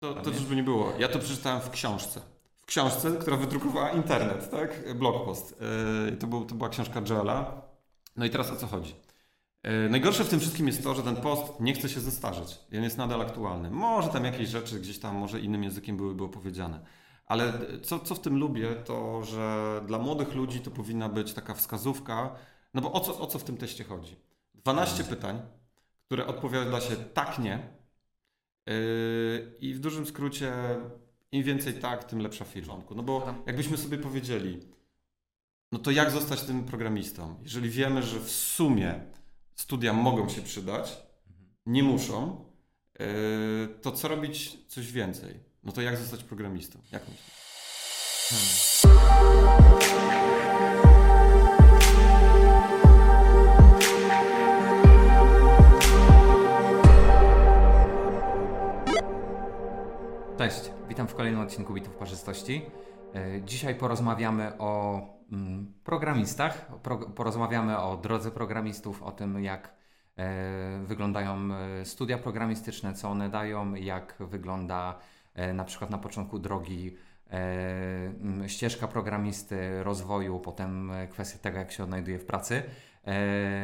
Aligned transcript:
To, 0.00 0.14
to 0.14 0.30
czyżby 0.30 0.56
nie 0.56 0.62
było. 0.62 0.92
Ja 0.98 1.08
to 1.08 1.18
przeczytałem 1.18 1.60
w 1.60 1.70
książce. 1.70 2.20
W 2.60 2.66
książce, 2.66 3.10
która 3.20 3.36
wydrukowała 3.36 3.90
internet, 3.90 4.50
tak? 4.50 4.96
Blogpost. 4.98 5.60
Yy, 6.06 6.16
to, 6.16 6.26
był, 6.26 6.44
to 6.44 6.54
była 6.54 6.68
książka 6.68 7.02
Joela. 7.08 7.62
No 8.16 8.24
i 8.24 8.30
teraz 8.30 8.50
o 8.50 8.56
co 8.56 8.66
chodzi? 8.66 8.94
Yy, 9.64 9.88
najgorsze 9.90 10.24
w 10.24 10.28
tym 10.28 10.40
wszystkim 10.40 10.66
jest 10.66 10.82
to, 10.82 10.94
że 10.94 11.02
ten 11.02 11.16
post 11.16 11.60
nie 11.60 11.74
chce 11.74 11.88
się 11.88 12.00
zestarzeć. 12.00 12.58
On 12.76 12.82
jest 12.82 12.98
nadal 12.98 13.20
aktualny. 13.20 13.70
Może 13.70 14.08
tam 14.08 14.24
jakieś 14.24 14.48
rzeczy 14.48 14.80
gdzieś 14.80 14.98
tam, 14.98 15.16
może 15.16 15.40
innym 15.40 15.64
językiem 15.64 15.96
były, 15.96 16.14
było 16.14 16.28
powiedziane. 16.28 16.80
Ale 17.26 17.52
co, 17.82 17.98
co 17.98 18.14
w 18.14 18.20
tym 18.20 18.38
lubię, 18.38 18.68
to 18.74 19.24
że 19.24 19.80
dla 19.86 19.98
młodych 19.98 20.34
ludzi 20.34 20.60
to 20.60 20.70
powinna 20.70 21.08
być 21.08 21.32
taka 21.32 21.54
wskazówka, 21.54 22.34
no 22.74 22.80
bo 22.80 22.92
o 22.92 23.00
co, 23.00 23.18
o 23.20 23.26
co 23.26 23.38
w 23.38 23.44
tym 23.44 23.56
teście 23.56 23.84
chodzi? 23.84 24.16
12 24.54 25.04
pytań, 25.04 25.40
które 26.06 26.26
odpowiada 26.26 26.80
się 26.80 26.96
tak, 26.96 27.38
nie. 27.38 27.79
Yy, 28.70 29.56
I 29.60 29.74
w 29.74 29.80
dużym 29.80 30.06
skrócie, 30.06 30.52
im 31.32 31.42
więcej 31.42 31.74
tak, 31.74 32.04
tym 32.04 32.18
lepsza 32.18 32.44
firma. 32.44 32.76
No 32.96 33.02
bo 33.02 33.34
jakbyśmy 33.46 33.76
sobie 33.76 33.98
powiedzieli, 33.98 34.60
no 35.72 35.78
to 35.78 35.90
jak 35.90 36.10
zostać 36.10 36.42
tym 36.42 36.64
programistą? 36.64 37.36
Jeżeli 37.42 37.70
wiemy, 37.70 38.02
że 38.02 38.20
w 38.20 38.30
sumie 38.30 39.00
studia 39.54 39.92
mogą 39.92 40.28
się 40.28 40.42
przydać, 40.42 41.02
nie 41.66 41.82
muszą, 41.82 42.44
yy, 42.98 43.06
to 43.82 43.92
co 43.92 44.08
robić 44.08 44.58
coś 44.68 44.92
więcej? 44.92 45.34
No 45.64 45.72
to 45.72 45.82
jak 45.82 45.96
zostać 45.96 46.24
programistą? 46.24 46.78
Jak 46.92 47.02
myślisz? 47.08 47.40
Hmm. 48.30 49.79
Cześć, 60.40 60.70
witam 60.88 61.08
w 61.08 61.14
kolejnym 61.14 61.40
odcinku 61.40 61.74
Bitów 61.74 61.96
Parzystości. 61.96 62.62
E, 63.14 63.42
dzisiaj 63.42 63.74
porozmawiamy 63.74 64.58
o 64.58 65.00
mm, 65.32 65.72
programistach, 65.84 66.66
porozmawiamy 67.14 67.78
o 67.78 67.96
drodze 67.96 68.30
programistów, 68.30 69.02
o 69.02 69.12
tym 69.12 69.44
jak 69.44 69.74
e, 70.16 70.82
wyglądają 70.84 71.54
e, 71.54 71.84
studia 71.84 72.18
programistyczne, 72.18 72.94
co 72.94 73.08
one 73.08 73.28
dają, 73.28 73.74
jak 73.74 74.16
wygląda 74.20 74.98
na 75.54 75.64
przykład 75.64 75.90
na 75.90 75.98
początku 75.98 76.38
drogi 76.38 76.96
ścieżka 78.46 78.88
programisty, 78.88 79.82
rozwoju, 79.82 80.38
potem 80.38 80.92
kwestia 81.10 81.38
tego, 81.38 81.58
jak 81.58 81.72
się 81.72 81.84
odnajduje 81.84 82.18
w 82.18 82.26
pracy. 82.26 82.62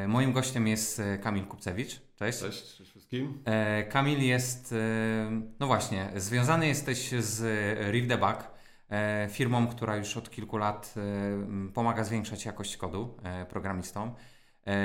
Moim 0.09 0.33
gościem 0.33 0.69
jest 0.69 1.03
Kamil 1.23 1.45
Kupcewicz. 1.45 2.01
Cześć. 2.17 2.39
Cześć, 2.39 2.77
cześć 2.77 2.96
wszystkim. 3.07 3.43
E, 3.45 3.85
Kamil 3.85 4.23
jest, 4.23 4.73
e, 4.73 5.43
no 5.61 5.67
właśnie, 5.67 6.11
związany 6.17 6.67
jesteś 6.67 7.11
z 7.11 7.43
Riv 7.91 8.07
Debug, 8.07 8.37
e, 8.91 9.29
firmą, 9.31 9.67
która 9.67 9.97
już 9.97 10.17
od 10.17 10.31
kilku 10.31 10.57
lat 10.57 10.95
pomaga 11.75 12.05
zwiększać 12.05 12.45
jakość 12.45 12.77
kodu 12.77 13.17
programistom. 13.49 14.15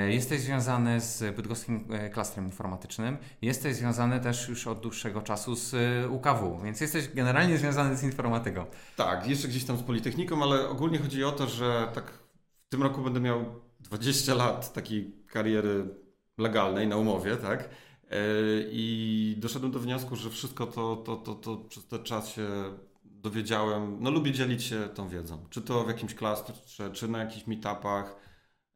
Jesteś 0.08 0.42
związany 0.42 1.02
z 1.02 1.36
bydgoskim 1.36 1.88
klastrem 2.14 2.46
informatycznym. 2.46 3.18
Jesteś 3.42 3.76
związany 3.76 4.20
też 4.20 4.50
już 4.50 4.68
od 4.68 4.80
dłuższego 4.80 5.22
czasu 5.22 5.56
z 5.56 5.76
UKW, 6.12 6.60
więc 6.64 6.82
jesteś 6.82 7.08
generalnie 7.08 7.58
związany 7.58 7.96
z 7.98 8.04
informatyką. 8.04 8.66
Tak, 8.96 9.28
jeszcze 9.28 9.48
gdzieś 9.48 9.64
tam 9.64 9.78
z 9.78 9.84
Politechniką, 9.84 10.44
ale 10.44 10.70
ogólnie 10.70 11.00
chodzi 11.00 11.24
o 11.24 11.32
to, 11.32 11.48
że 11.48 11.88
tak 11.94 12.12
w 12.68 12.70
tym 12.70 12.84
roku 12.84 13.02
będę 13.02 13.20
miał 13.20 13.46
20 13.80 14.34
lat 14.34 14.74
takiej 14.74 15.16
kariery 15.28 15.86
legalnej 16.38 16.88
na 16.88 16.98
umowie, 16.98 17.36
tak? 17.36 17.70
E, 18.12 18.16
I 18.72 19.36
doszedłem 19.40 19.72
do 19.72 19.80
wniosku, 19.80 20.16
że 20.16 20.30
wszystko 20.30 20.68
to, 20.68 20.96
to, 20.96 21.16
to, 21.16 21.36
to 21.36 21.58
przez 21.58 21.86
ten 21.86 22.04
czas 22.04 22.30
się 22.30 22.48
dowiedziałem. 23.04 23.98
No 24.00 24.12
lubię 24.12 24.32
dzielić 24.32 24.64
się 24.64 24.90
tą 24.90 25.10
wiedzą. 25.10 25.46
Czy 25.50 25.62
to 25.62 25.84
w 25.84 25.88
jakimś 25.88 26.16
klastrze, 26.16 26.92
czy 26.92 27.08
na 27.08 27.20
jakichś 27.20 27.48
meetupach, 27.48 28.16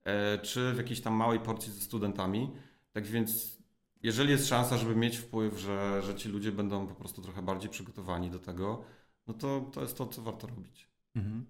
e, 0.04 0.38
czy 0.38 0.74
w 0.74 0.78
jakiejś 0.78 1.02
tam 1.02 1.14
małej 1.14 1.40
porcji 1.40 1.74
ze 1.74 1.82
studentami. 1.82 2.52
Tak 2.94 3.06
więc 3.06 3.58
jeżeli 4.04 4.32
jest 4.32 4.48
szansa, 4.48 4.78
żeby 4.78 4.96
mieć 4.96 5.18
wpływ, 5.18 5.60
że, 5.60 6.02
że 6.02 6.16
ci 6.16 6.30
ludzie 6.30 6.52
będą 6.52 6.88
po 6.88 6.96
prostu 6.96 7.22
trochę 7.22 7.42
bardziej 7.42 7.70
przygotowani 7.70 8.30
do 8.30 8.40
tego, 8.40 8.84
no 9.28 9.34
to, 9.34 9.70
to 9.74 9.82
jest 9.82 9.98
to, 9.98 10.08
co 10.08 10.22
warto 10.22 10.48
robić. 10.48 10.90
Mhm. 11.16 11.46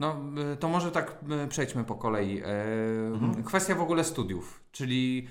No, 0.00 0.16
y, 0.52 0.56
to 0.56 0.68
może 0.68 0.90
tak 0.90 1.18
y, 1.44 1.48
przejdźmy 1.48 1.84
po 1.84 1.94
kolei. 1.94 2.38
E, 2.38 2.44
mhm. 3.12 3.44
Kwestia 3.44 3.74
w 3.74 3.80
ogóle 3.80 4.04
studiów, 4.04 4.60
czyli 4.72 5.26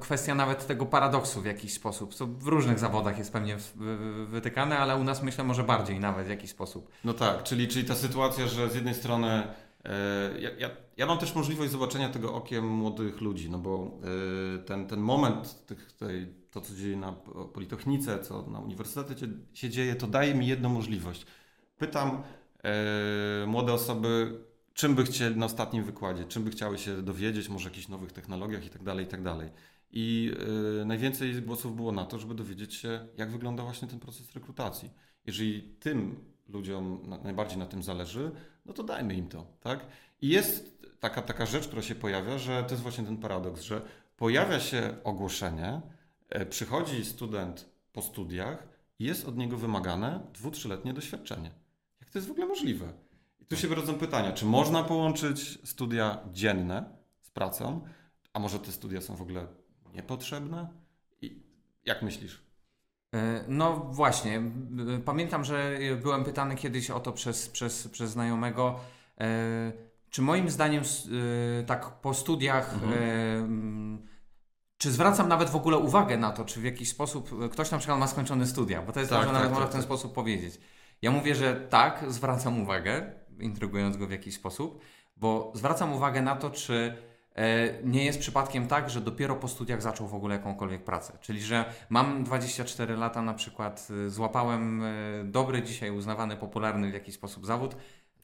kwestia 0.00 0.34
nawet 0.34 0.66
tego 0.66 0.86
paradoksu 0.86 1.40
w 1.40 1.44
jakiś 1.44 1.72
sposób, 1.72 2.14
co 2.14 2.26
w 2.26 2.46
różnych 2.46 2.78
zawodach 2.78 3.18
jest 3.18 3.32
pewnie 3.32 3.56
wytykane, 4.26 4.78
ale 4.78 4.96
u 4.96 5.04
nas 5.04 5.22
myślę 5.22 5.44
może 5.44 5.64
bardziej 5.64 6.00
nawet 6.00 6.26
w 6.26 6.30
jakiś 6.30 6.50
sposób. 6.50 6.90
No 7.04 7.14
tak, 7.14 7.42
czyli, 7.42 7.68
czyli 7.68 7.84
ta 7.84 7.94
sytuacja, 7.94 8.46
że 8.46 8.70
z 8.70 8.74
jednej 8.74 8.94
strony 8.94 9.42
ja, 10.40 10.50
ja, 10.58 10.70
ja 10.96 11.06
mam 11.06 11.18
też 11.18 11.34
możliwość 11.34 11.72
zobaczenia 11.72 12.08
tego 12.08 12.34
okiem 12.34 12.68
młodych 12.68 13.20
ludzi, 13.20 13.50
no 13.50 13.58
bo 13.58 13.98
ten, 14.66 14.86
ten 14.86 15.00
moment, 15.00 15.66
tych, 15.66 15.92
tej, 15.92 16.34
to 16.50 16.60
co 16.60 16.74
dzieje 16.74 16.96
na 16.96 17.12
Politechnice, 17.52 18.18
co 18.18 18.42
na 18.42 18.58
uniwersytecie 18.58 19.28
się 19.54 19.70
dzieje, 19.70 19.94
to 19.94 20.06
daje 20.06 20.34
mi 20.34 20.46
jedną 20.46 20.68
możliwość. 20.68 21.26
Pytam, 21.78 22.22
młode 23.46 23.72
osoby, 23.72 24.40
czym 24.74 24.94
by 24.94 25.04
chcieli 25.04 25.36
na 25.36 25.46
ostatnim 25.46 25.84
wykładzie, 25.84 26.24
czym 26.24 26.44
by 26.44 26.50
chciały 26.50 26.78
się 26.78 27.02
dowiedzieć, 27.02 27.48
może 27.48 27.64
o 27.66 27.70
jakichś 27.70 27.88
nowych 27.88 28.12
technologiach 28.12 28.66
i 28.66 28.70
tak 28.70 28.82
dalej, 28.82 29.06
i 29.96 30.32
e, 30.82 30.84
najwięcej 30.84 31.42
głosów 31.42 31.76
było 31.76 31.92
na 31.92 32.04
to, 32.04 32.18
żeby 32.18 32.34
dowiedzieć 32.34 32.74
się, 32.74 33.08
jak 33.16 33.30
wygląda 33.30 33.62
właśnie 33.62 33.88
ten 33.88 34.00
proces 34.00 34.32
rekrutacji. 34.32 34.90
Jeżeli 35.26 35.62
tym 35.62 36.24
ludziom 36.48 37.06
najbardziej 37.24 37.58
na 37.58 37.66
tym 37.66 37.82
zależy, 37.82 38.30
no 38.66 38.72
to 38.72 38.82
dajmy 38.82 39.14
im 39.14 39.28
to, 39.28 39.46
tak? 39.60 39.86
I 40.20 40.28
jest 40.28 40.82
taka, 41.00 41.22
taka 41.22 41.46
rzecz, 41.46 41.66
która 41.66 41.82
się 41.82 41.94
pojawia, 41.94 42.38
że 42.38 42.62
to 42.62 42.70
jest 42.70 42.82
właśnie 42.82 43.04
ten 43.04 43.16
paradoks, 43.16 43.62
że 43.62 43.82
pojawia 44.16 44.60
się 44.60 44.96
ogłoszenie, 45.04 45.80
e, 46.28 46.46
przychodzi 46.46 47.04
student 47.04 47.70
po 47.92 48.02
studiach 48.02 48.68
i 48.98 49.04
jest 49.04 49.28
od 49.28 49.36
niego 49.36 49.56
wymagane 49.56 50.20
dwu, 50.32 50.50
trzyletnie 50.50 50.94
doświadczenie 50.94 51.63
to 52.14 52.18
jest 52.18 52.28
w 52.28 52.30
ogóle 52.30 52.46
możliwe? 52.46 52.92
I 53.40 53.46
tu 53.46 53.56
się 53.56 53.68
rodzą 53.68 53.94
pytania, 53.94 54.32
czy 54.32 54.44
można 54.44 54.84
połączyć 54.84 55.58
studia 55.64 56.18
dzienne 56.32 56.84
z 57.20 57.30
pracą, 57.30 57.80
a 58.32 58.38
może 58.38 58.58
te 58.58 58.72
studia 58.72 59.00
są 59.00 59.16
w 59.16 59.22
ogóle 59.22 59.46
niepotrzebne? 59.94 60.68
I 61.22 61.42
jak 61.84 62.02
myślisz? 62.02 62.42
E, 63.14 63.44
no 63.48 63.76
właśnie, 63.76 64.42
pamiętam, 65.04 65.44
że 65.44 65.78
byłem 66.02 66.24
pytany 66.24 66.56
kiedyś 66.56 66.90
o 66.90 67.00
to 67.00 67.12
przez, 67.12 67.48
przez, 67.48 67.88
przez 67.88 68.10
znajomego, 68.10 68.80
e, 69.20 69.72
czy 70.10 70.22
moim 70.22 70.50
zdaniem 70.50 70.82
e, 70.82 71.64
tak 71.64 71.90
po 71.90 72.14
studiach 72.14 72.74
mhm. 72.74 74.06
czy 74.78 74.90
zwracam 74.90 75.28
nawet 75.28 75.50
w 75.50 75.56
ogóle 75.56 75.78
uwagę 75.78 76.16
na 76.16 76.32
to, 76.32 76.44
czy 76.44 76.60
w 76.60 76.64
jakiś 76.64 76.88
sposób 76.88 77.50
ktoś 77.52 77.70
na 77.70 77.78
przykład 77.78 77.98
ma 77.98 78.06
skończone 78.06 78.46
studia, 78.46 78.82
bo 78.82 78.92
to 78.92 79.00
jest 79.00 79.10
tak, 79.10 79.18
może 79.18 79.26
tak, 79.26 79.34
nawet 79.34 79.48
tak, 79.48 79.54
można 79.54 79.66
w 79.66 79.72
ten 79.72 79.80
tak. 79.80 79.86
sposób 79.86 80.14
powiedzieć. 80.14 80.60
Ja 81.04 81.10
mówię, 81.10 81.34
że 81.34 81.54
tak, 81.56 82.04
zwracam 82.08 82.62
uwagę, 82.62 83.12
intrygując 83.40 83.96
go 83.96 84.06
w 84.06 84.10
jakiś 84.10 84.34
sposób, 84.34 84.80
bo 85.16 85.52
zwracam 85.54 85.92
uwagę 85.92 86.22
na 86.22 86.36
to, 86.36 86.50
czy 86.50 86.96
e, 87.34 87.82
nie 87.82 88.04
jest 88.04 88.18
przypadkiem 88.18 88.66
tak, 88.66 88.90
że 88.90 89.00
dopiero 89.00 89.36
po 89.36 89.48
studiach 89.48 89.82
zaczął 89.82 90.08
w 90.08 90.14
ogóle 90.14 90.34
jakąkolwiek 90.34 90.84
pracę. 90.84 91.18
Czyli, 91.20 91.42
że 91.42 91.64
mam 91.90 92.24
24 92.24 92.96
lata 92.96 93.22
na 93.22 93.34
przykład, 93.34 93.88
e, 94.06 94.10
złapałem 94.10 94.82
e, 94.82 94.92
dobry, 95.24 95.62
dzisiaj 95.62 95.90
uznawany, 95.90 96.36
popularny 96.36 96.90
w 96.90 96.94
jakiś 96.94 97.14
sposób 97.14 97.46
zawód. 97.46 97.76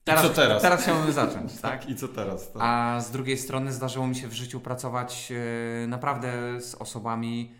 Teraz, 0.04 0.24
I 0.24 0.28
co 0.28 0.34
teraz? 0.34 0.62
Teraz 0.62 0.82
chciałbym 0.82 1.12
zacząć, 1.12 1.60
tak? 1.60 1.72
tak? 1.80 1.88
I 1.90 1.96
co 1.96 2.08
teraz? 2.08 2.52
Tak. 2.52 2.62
A 2.64 3.00
z 3.00 3.10
drugiej 3.10 3.38
strony 3.38 3.72
zdarzyło 3.72 4.06
mi 4.06 4.16
się 4.16 4.28
w 4.28 4.32
życiu 4.32 4.60
pracować 4.60 5.32
naprawdę 5.86 6.60
z 6.60 6.74
osobami, 6.74 7.54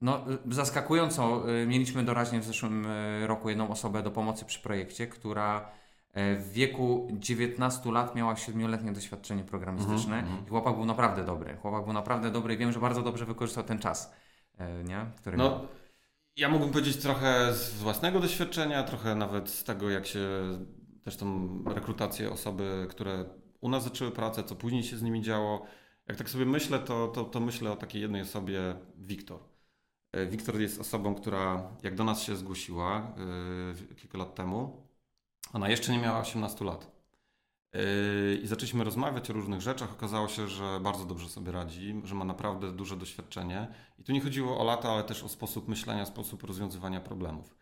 no, 0.00 0.24
y, 0.50 0.54
zaskakująco 0.54 1.50
y, 1.62 1.66
mieliśmy 1.66 2.04
doraźnie 2.04 2.40
w 2.40 2.44
zeszłym 2.44 2.86
y, 2.86 3.26
roku 3.26 3.48
jedną 3.48 3.70
osobę 3.70 4.02
do 4.02 4.10
pomocy 4.10 4.44
przy 4.44 4.62
projekcie, 4.62 5.06
która 5.06 5.68
e, 6.12 6.36
w 6.36 6.52
wieku 6.52 7.08
19 7.12 7.92
lat 7.92 8.14
miała 8.14 8.34
7-letnie 8.34 8.92
doświadczenie 8.92 9.44
programistyczne 9.44 10.18
mm 10.18 10.32
-hmm. 10.32 10.46
i 10.46 10.48
chłopak 10.48 10.74
był 10.74 10.84
naprawdę 10.84 11.24
dobry. 11.24 11.56
Chłopak 11.56 11.84
był 11.84 11.92
naprawdę 11.92 12.30
dobry 12.30 12.54
i 12.54 12.56
wiem, 12.56 12.72
że 12.72 12.80
bardzo 12.80 13.02
dobrze 13.02 13.24
wykorzystał 13.24 13.64
ten 13.64 13.78
czas, 13.78 14.12
e, 14.58 14.84
nie? 14.84 15.06
który 15.16 15.36
no, 15.36 15.44
miał. 15.50 15.68
Ja 16.36 16.48
mógłbym 16.48 16.70
powiedzieć 16.72 16.96
trochę 16.96 17.54
z 17.54 17.82
własnego 17.82 18.20
doświadczenia, 18.20 18.82
trochę 18.82 19.14
nawet 19.14 19.50
z 19.50 19.64
tego, 19.64 19.90
jak 19.90 20.06
się 20.06 20.28
też 21.04 21.16
tą 21.16 21.48
rekrutację 21.66 22.30
osoby, 22.30 22.86
które 22.90 23.24
u 23.60 23.68
nas 23.68 23.84
zaczęły 23.84 24.10
pracę, 24.10 24.44
co 24.44 24.56
później 24.56 24.82
się 24.82 24.96
z 24.96 25.02
nimi 25.02 25.22
działo. 25.22 25.66
Jak 26.08 26.16
tak 26.16 26.30
sobie 26.30 26.46
myślę, 26.46 26.78
to, 26.78 27.08
to, 27.08 27.24
to 27.24 27.40
myślę 27.40 27.72
o 27.72 27.76
takiej 27.76 28.02
jednej 28.02 28.22
osobie, 28.22 28.60
Wiktor. 28.96 29.55
E, 30.16 30.26
Wiktor 30.26 30.60
jest 30.60 30.80
osobą, 30.80 31.14
która 31.14 31.70
jak 31.82 31.94
do 31.94 32.04
nas 32.04 32.22
się 32.22 32.36
zgłosiła 32.36 33.14
yy, 33.88 33.94
kilka 33.94 34.18
lat 34.18 34.34
temu, 34.34 34.86
ona 35.52 35.68
jeszcze 35.68 35.92
nie 35.92 35.98
miała 35.98 36.20
18 36.20 36.64
lat. 36.64 36.96
Yy, 37.72 37.80
I 38.42 38.46
zaczęliśmy 38.46 38.84
rozmawiać 38.84 39.30
o 39.30 39.32
różnych 39.32 39.60
rzeczach. 39.60 39.92
Okazało 39.92 40.28
się, 40.28 40.48
że 40.48 40.80
bardzo 40.80 41.04
dobrze 41.04 41.28
sobie 41.28 41.52
radzi, 41.52 42.00
że 42.04 42.14
ma 42.14 42.24
naprawdę 42.24 42.72
duże 42.72 42.96
doświadczenie. 42.96 43.68
I 43.98 44.04
tu 44.04 44.12
nie 44.12 44.20
chodziło 44.20 44.60
o 44.60 44.64
lata, 44.64 44.90
ale 44.90 45.04
też 45.04 45.22
o 45.22 45.28
sposób 45.28 45.68
myślenia, 45.68 46.06
sposób 46.06 46.42
rozwiązywania 46.42 47.00
problemów. 47.00 47.56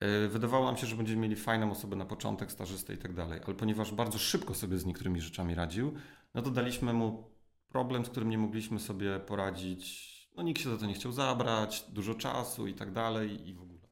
E, 0.00 0.28
wydawało 0.28 0.66
nam 0.66 0.76
się, 0.76 0.86
że 0.86 0.96
będziemy 0.96 1.22
mieli 1.22 1.36
fajną 1.36 1.70
osobę 1.70 1.96
na 1.96 2.04
początek, 2.04 2.52
stażystę 2.52 2.94
i 2.94 2.98
tak 2.98 3.14
dalej, 3.14 3.40
ale 3.46 3.54
ponieważ 3.54 3.92
bardzo 3.92 4.18
szybko 4.18 4.54
sobie 4.54 4.78
z 4.78 4.86
niektórymi 4.86 5.20
rzeczami 5.20 5.54
radził, 5.54 5.94
no 6.34 6.42
to 6.42 6.50
daliśmy 6.50 6.92
mu 6.92 7.30
problem, 7.68 8.04
z 8.04 8.08
którym 8.08 8.30
nie 8.30 8.38
mogliśmy 8.38 8.80
sobie 8.80 9.20
poradzić. 9.20 10.13
No 10.34 10.42
nikt 10.42 10.62
się 10.62 10.70
za 10.70 10.76
to 10.76 10.86
nie 10.86 10.94
chciał 10.94 11.12
zabrać, 11.12 11.84
dużo 11.88 12.14
czasu 12.14 12.66
i 12.66 12.74
tak 12.74 12.92
dalej 12.92 13.48
i 13.48 13.54
w 13.54 13.62
ogóle. 13.62 13.88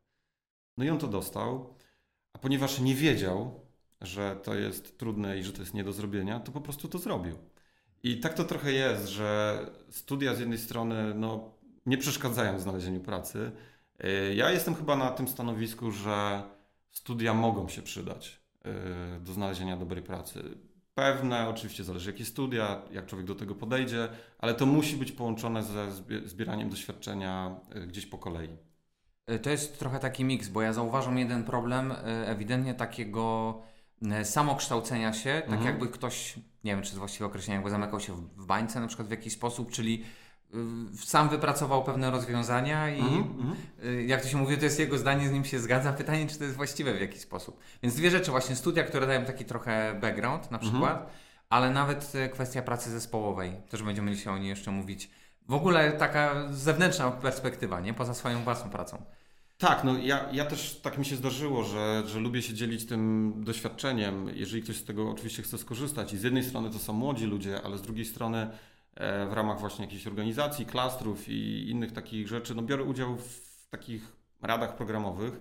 No 0.76 0.84
i 0.84 0.90
on 0.90 0.98
to 0.98 1.08
dostał, 1.08 1.74
a 2.32 2.38
ponieważ 2.38 2.80
nie 2.80 2.94
wiedział, 2.94 3.60
że 4.00 4.36
to 4.42 4.54
jest 4.54 4.98
trudne 4.98 5.38
i 5.38 5.44
że 5.44 5.52
to 5.52 5.60
jest 5.60 5.74
nie 5.74 5.84
do 5.84 5.92
zrobienia, 5.92 6.40
to 6.40 6.52
po 6.52 6.60
prostu 6.60 6.88
to 6.88 6.98
zrobił. 6.98 7.38
I 8.02 8.20
tak 8.20 8.34
to 8.34 8.44
trochę 8.44 8.72
jest, 8.72 9.08
że 9.08 9.58
studia 9.90 10.34
z 10.34 10.40
jednej 10.40 10.58
strony 10.58 11.14
no, 11.14 11.50
nie 11.86 11.98
przeszkadzają 11.98 12.56
w 12.58 12.60
znalezieniu 12.60 13.00
pracy. 13.00 13.52
Y, 14.04 14.34
ja 14.34 14.50
jestem 14.50 14.74
chyba 14.74 14.96
na 14.96 15.10
tym 15.10 15.28
stanowisku, 15.28 15.90
że 15.90 16.42
studia 16.90 17.34
mogą 17.34 17.68
się 17.68 17.82
przydać 17.82 18.40
y, 19.16 19.20
do 19.20 19.32
znalezienia 19.32 19.76
dobrej 19.76 20.02
pracy. 20.02 20.42
Pewne, 20.94 21.48
oczywiście 21.48 21.84
zależy 21.84 22.10
jakie 22.10 22.24
studia, 22.24 22.82
jak 22.90 23.06
człowiek 23.06 23.26
do 23.26 23.34
tego 23.34 23.54
podejdzie, 23.54 24.08
ale 24.38 24.54
to 24.54 24.66
musi 24.66 24.96
być 24.96 25.12
połączone 25.12 25.62
ze 25.62 25.92
zbieraniem 26.24 26.70
doświadczenia 26.70 27.56
y, 27.76 27.86
gdzieś 27.86 28.06
po 28.06 28.18
kolei. 28.18 28.56
To 29.42 29.50
jest 29.50 29.78
trochę 29.78 29.98
taki 29.98 30.24
miks, 30.24 30.48
bo 30.48 30.62
ja 30.62 30.72
zauważam 30.72 31.18
jeden 31.18 31.44
problem 31.44 31.94
ewidentnie 32.26 32.74
takiego 32.74 33.58
samokształcenia 34.24 35.12
się, 35.12 35.30
tak 35.30 35.52
mhm. 35.52 35.66
jakby 35.66 35.88
ktoś, 35.88 36.36
nie 36.64 36.72
wiem 36.72 36.82
czy 36.82 36.88
to 36.88 36.92
jest 36.92 36.98
właściwe 36.98 37.26
określenie, 37.26 37.54
jakby 37.54 37.70
zamykał 37.70 38.00
się 38.00 38.14
w 38.36 38.46
bańce 38.46 38.80
na 38.80 38.86
przykład 38.86 39.08
w 39.08 39.10
jakiś 39.10 39.32
sposób, 39.32 39.70
czyli 39.70 40.04
sam 41.04 41.28
wypracował 41.28 41.84
pewne 41.84 42.10
rozwiązania 42.10 42.90
i 42.90 43.00
mm 43.00 43.56
jak 44.06 44.22
to 44.22 44.28
się 44.28 44.37
mówi, 44.37 44.58
to 44.58 44.64
jest 44.64 44.78
jego 44.78 44.99
zdanie, 44.99 45.28
z 45.28 45.32
nim 45.32 45.44
się 45.44 45.58
zgadza. 45.58 45.93
Pytanie, 46.02 46.26
czy 46.26 46.38
to 46.38 46.44
jest 46.44 46.56
właściwe 46.56 46.94
w 46.94 47.00
jakiś 47.00 47.20
sposób. 47.20 47.60
Więc 47.82 47.94
dwie 47.94 48.10
rzeczy, 48.10 48.31
właśnie 48.31 48.56
studia, 48.56 48.84
które 48.84 49.06
dają 49.06 49.25
taki 49.25 49.44
trochę 49.44 49.99
background 50.00 50.50
na 50.50 50.58
przykład, 50.58 50.96
mm 50.96 51.12
ale 51.52 51.70
nawet 51.70 52.14
y, 52.14 52.28
kwestia 52.28 52.62
pracy 52.62 52.90
zespołowej. 52.90 53.52
Też 53.70 53.82
będziemy 53.82 54.10
mieli 54.10 54.22
się 54.22 54.32
o 54.32 54.38
niej 54.38 54.49
jeszcze 54.49 54.70
mówić. 54.70 55.10
W 55.49 55.54
ogóle 55.54 55.93
taka 55.93 56.49
zewnętrzna 56.50 57.10
perspektywa, 57.10 57.81
nie? 57.81 57.94
Poza 57.94 58.14
swoją 58.14 58.44
własną 58.44 58.70
pracą. 58.70 59.02
Tak, 59.58 59.84
no 59.84 59.99
ja, 59.99 60.28
ja 60.32 60.44
też 60.44 60.81
tak 60.82 60.99
mi 60.99 61.04
się 61.04 61.16
zdarzyło, 61.16 61.64
że, 61.64 62.02
że 62.06 62.20
lubię 62.20 62.43
się 62.43 62.54
dzielić 62.54 62.87
tym 62.87 63.34
doświadczeniem, 63.37 64.28
jeżeli 64.34 64.62
ktoś 64.62 64.76
z 64.76 64.84
tego 64.84 65.10
oczywiście 65.10 65.43
chce 65.43 65.58
skorzystać. 65.58 66.12
I 66.12 66.19
z 66.19 66.22
jednej 66.22 66.44
strony 66.44 66.70
to 66.70 66.78
są 66.78 66.93
młodzi 66.93 67.26
ludzie, 67.26 67.62
ale 67.64 67.78
z 67.78 67.82
drugiej 67.82 68.04
strony 68.04 68.50
w 68.96 69.32
ramach 69.32 69.60
właśnie 69.60 69.84
jakichś 69.84 70.06
organizacji, 70.06 70.66
klastrów 70.66 71.28
i 71.28 71.70
innych 71.70 71.92
takich 71.92 72.28
rzeczy. 72.28 72.54
No 72.54 72.62
biorę 72.62 72.84
udział 72.84 73.16
w 73.16 73.66
takich 73.70 74.16
radach 74.42 74.76
programowych 74.76 75.40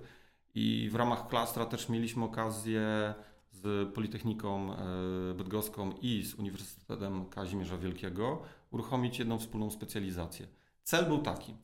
i 0.56 0.90
w 0.92 0.96
ramach 0.96 1.28
klastra 1.28 1.66
też 1.66 1.90
mieliśmy 1.90 2.26
okazję 2.26 3.14
z 3.52 3.94
Politechniką 3.94 4.74
e, 4.74 4.78
Bydgoską 5.34 5.92
i 5.92 6.24
z 6.24 6.34
Uniwersytetem 6.34 7.26
Kazimierza 7.26 7.78
Wielkiego 7.78 8.42
uruchomić 8.72 9.20
jedną 9.20 9.40
wspólną 9.40 9.72
specjalizację. 9.72 10.48
Cel 10.84 11.06
był 11.06 11.18
taki, 11.18 11.56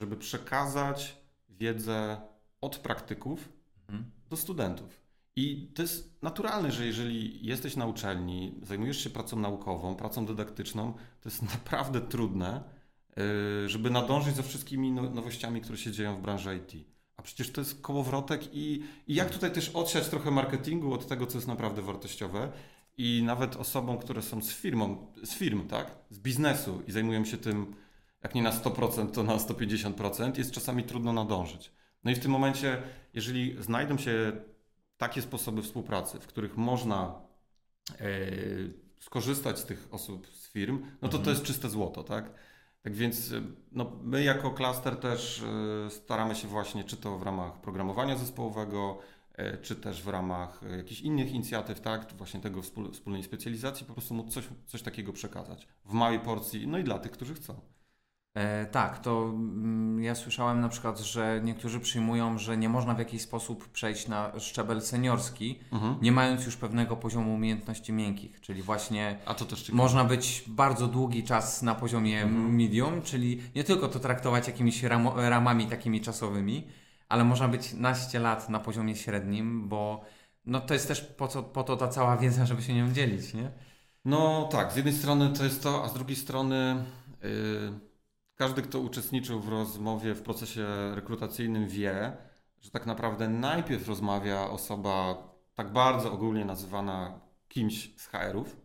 żeby 0.00 0.16
przekazać 0.16 1.16
wiedzę 1.48 2.20
od 2.60 2.78
praktyków 2.78 3.48
mhm. 3.88 4.10
do 4.28 4.36
studentów. 4.36 5.05
I 5.36 5.72
to 5.74 5.82
jest 5.82 6.22
naturalne, 6.22 6.72
że 6.72 6.86
jeżeli 6.86 7.46
jesteś 7.46 7.76
na 7.76 7.86
uczelni, 7.86 8.60
zajmujesz 8.62 9.04
się 9.04 9.10
pracą 9.10 9.38
naukową, 9.38 9.96
pracą 9.96 10.26
dydaktyczną, 10.26 10.92
to 10.92 11.28
jest 11.28 11.42
naprawdę 11.54 12.00
trudne, 12.00 12.64
y, 13.64 13.68
żeby 13.68 13.90
nadążyć 13.90 14.36
ze 14.36 14.42
wszystkimi 14.42 14.92
no, 14.92 15.02
nowościami, 15.02 15.60
które 15.60 15.78
się 15.78 15.92
dzieją 15.92 16.16
w 16.16 16.20
branży 16.20 16.56
IT. 16.56 16.86
A 17.16 17.22
przecież 17.22 17.52
to 17.52 17.60
jest 17.60 17.80
kołowrotek 17.80 18.54
i, 18.54 18.82
i 19.06 19.14
jak 19.14 19.30
tutaj 19.30 19.52
też 19.52 19.68
odsiać 19.68 20.08
trochę 20.08 20.30
marketingu 20.30 20.92
od 20.92 21.06
tego, 21.06 21.26
co 21.26 21.38
jest 21.38 21.48
naprawdę 21.48 21.82
wartościowe. 21.82 22.52
I 22.98 23.22
nawet 23.24 23.56
osobom, 23.56 23.98
które 23.98 24.22
są 24.22 24.42
z 24.42 24.52
firmą, 24.52 25.12
z 25.24 25.34
firm, 25.34 25.68
tak, 25.68 25.90
z 26.10 26.18
biznesu 26.18 26.82
i 26.86 26.92
zajmują 26.92 27.24
się 27.24 27.36
tym, 27.36 27.74
jak 28.22 28.34
nie 28.34 28.42
na 28.42 28.50
100%, 28.50 29.10
to 29.10 29.22
na 29.22 29.36
150%, 29.36 30.38
jest 30.38 30.50
czasami 30.50 30.84
trudno 30.84 31.12
nadążyć. 31.12 31.72
No 32.04 32.10
i 32.10 32.14
w 32.14 32.18
tym 32.18 32.30
momencie, 32.30 32.82
jeżeli 33.14 33.62
znajdą 33.62 33.98
się 33.98 34.32
takie 34.96 35.22
sposoby 35.22 35.62
współpracy, 35.62 36.20
w 36.20 36.26
których 36.26 36.56
można 36.56 37.20
e, 38.00 38.16
skorzystać 39.00 39.58
z 39.58 39.64
tych 39.64 39.88
osób 39.90 40.26
z 40.26 40.48
firm, 40.48 40.82
no 41.02 41.08
to 41.08 41.16
mhm. 41.16 41.24
to 41.24 41.30
jest 41.30 41.42
czyste 41.42 41.70
złoto, 41.70 42.04
tak? 42.04 42.30
Tak 42.82 42.94
więc 42.94 43.32
e, 43.32 43.42
no, 43.72 43.92
my 44.02 44.24
jako 44.24 44.50
klaster 44.50 44.96
też 44.96 45.42
e, 45.86 45.90
staramy 45.90 46.34
się 46.34 46.48
właśnie, 46.48 46.84
czy 46.84 46.96
to 46.96 47.18
w 47.18 47.22
ramach 47.22 47.60
programowania 47.60 48.16
zespołowego, 48.16 48.98
czy 49.62 49.76
też 49.76 50.02
w 50.02 50.08
ramach 50.08 50.60
jakichś 50.76 51.00
innych 51.00 51.32
inicjatyw, 51.32 51.80
tak, 51.80 52.12
właśnie 52.12 52.40
tego 52.40 52.62
wspólnej 52.92 53.22
specjalizacji, 53.22 53.86
po 53.86 53.92
prostu 53.92 54.14
móc 54.14 54.34
coś, 54.34 54.48
coś 54.66 54.82
takiego 54.82 55.12
przekazać 55.12 55.68
w 55.84 55.92
małej 55.92 56.20
porcji, 56.20 56.66
no 56.66 56.78
i 56.78 56.84
dla 56.84 56.98
tych, 56.98 57.12
którzy 57.12 57.34
chcą. 57.34 57.60
E, 58.36 58.66
tak, 58.66 58.98
to 58.98 59.24
mm, 59.24 60.02
ja 60.02 60.14
słyszałem 60.14 60.60
na 60.60 60.68
przykład, 60.68 61.00
że 61.00 61.40
niektórzy 61.44 61.80
przyjmują, 61.80 62.38
że 62.38 62.56
nie 62.56 62.68
można 62.68 62.94
w 62.94 62.98
jakiś 62.98 63.22
sposób 63.22 63.68
przejść 63.68 64.08
na 64.08 64.40
szczebel 64.40 64.82
seniorski, 64.82 65.58
mhm. 65.72 65.96
nie 66.02 66.12
mając 66.12 66.46
już 66.46 66.56
pewnego 66.56 66.96
poziomu 66.96 67.34
umiejętności 67.34 67.92
miękkich, 67.92 68.40
czyli 68.40 68.62
właśnie 68.62 69.18
A 69.26 69.34
to 69.34 69.44
też 69.44 69.72
można 69.72 70.04
być 70.04 70.44
bardzo 70.46 70.86
długi 70.86 71.24
czas 71.24 71.62
na 71.62 71.74
poziomie 71.74 72.22
mhm. 72.22 72.56
medium, 72.56 73.02
czyli 73.02 73.42
nie 73.54 73.64
tylko 73.64 73.88
to 73.88 73.98
traktować 73.98 74.46
jakimiś 74.46 74.82
ram 74.82 75.08
ramami 75.16 75.66
takimi 75.66 76.00
czasowymi, 76.00 76.66
ale 77.08 77.24
można 77.24 77.48
być 77.48 77.72
naście 77.72 78.18
lat 78.18 78.48
na 78.48 78.60
poziomie 78.60 78.96
średnim, 78.96 79.68
bo 79.68 80.04
no 80.46 80.60
to 80.60 80.74
jest 80.74 80.88
też 80.88 81.00
po, 81.00 81.28
co, 81.28 81.42
po 81.42 81.62
to 81.62 81.76
ta 81.76 81.88
cała 81.88 82.16
wiedza, 82.16 82.46
żeby 82.46 82.62
się 82.62 82.74
nią 82.74 82.92
dzielić, 82.92 83.34
nie? 83.34 83.50
No 84.04 84.48
tak, 84.52 84.72
z 84.72 84.76
jednej 84.76 84.94
strony 84.94 85.32
to 85.32 85.44
jest 85.44 85.62
to, 85.62 85.84
a 85.84 85.88
z 85.88 85.94
drugiej 85.94 86.16
strony... 86.16 86.84
Yy 87.22 87.85
każdy, 88.36 88.62
kto 88.62 88.80
uczestniczył 88.80 89.40
w 89.40 89.48
rozmowie 89.48 90.14
w 90.14 90.22
procesie 90.22 90.66
rekrutacyjnym, 90.94 91.68
wie, 91.68 92.16
że 92.60 92.70
tak 92.70 92.86
naprawdę 92.86 93.28
najpierw 93.28 93.88
rozmawia 93.88 94.50
osoba 94.50 95.16
tak 95.54 95.72
bardzo 95.72 96.12
ogólnie 96.12 96.44
nazywana 96.44 97.20
kimś 97.48 97.94
z 97.96 98.06
HR-ów, 98.06 98.56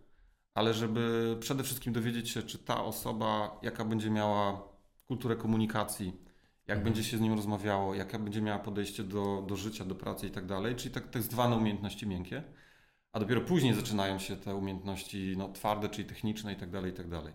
ale 0.54 0.74
żeby 0.74 1.38
przede 1.40 1.64
wszystkim 1.64 1.94
dowiedzieć 1.94 2.30
się, 2.30 2.44
czy 2.44 2.60
ta 2.60 2.84
osoba, 2.84 3.60
jaka 3.62 3.86
będzie 3.86 4.10
miała 4.10 4.64
kulturę 5.08 5.36
komunikacji, 5.36 6.06
jak 6.68 6.78
mhm. 6.78 6.84
będzie 6.84 7.04
się 7.04 7.18
z 7.18 7.22
nim 7.22 7.34
rozmawiało, 7.34 7.96
jaka 7.96 8.20
będzie 8.20 8.42
miała 8.42 8.60
podejście 8.60 9.04
do, 9.04 9.46
do 9.48 9.56
życia, 9.56 9.86
do 9.86 9.96
pracy 9.96 10.28
i 10.28 10.32
tak 10.32 10.46
dalej, 10.46 10.76
czyli 10.76 10.94
tak, 10.94 11.10
tak 11.10 11.22
zwane 11.22 11.56
umiejętności 11.56 12.08
miękkie, 12.08 12.44
a 13.12 13.20
dopiero 13.20 13.42
później 13.42 13.74
zaczynają 13.74 14.20
się 14.20 14.36
te 14.36 14.56
umiejętności 14.56 15.36
no, 15.38 15.50
twarde, 15.50 15.90
czyli 15.90 16.08
techniczne 16.08 16.54
i 16.54 16.56
tak 16.56 16.70
dalej, 16.70 16.92
i 16.92 16.96
tak 16.96 17.10
dalej. 17.10 17.34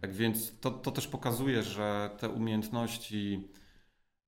Tak 0.00 0.12
więc 0.12 0.60
to, 0.60 0.70
to 0.70 0.90
też 0.90 1.08
pokazuje, 1.08 1.62
że 1.62 2.10
te 2.18 2.28
umiejętności, 2.28 3.48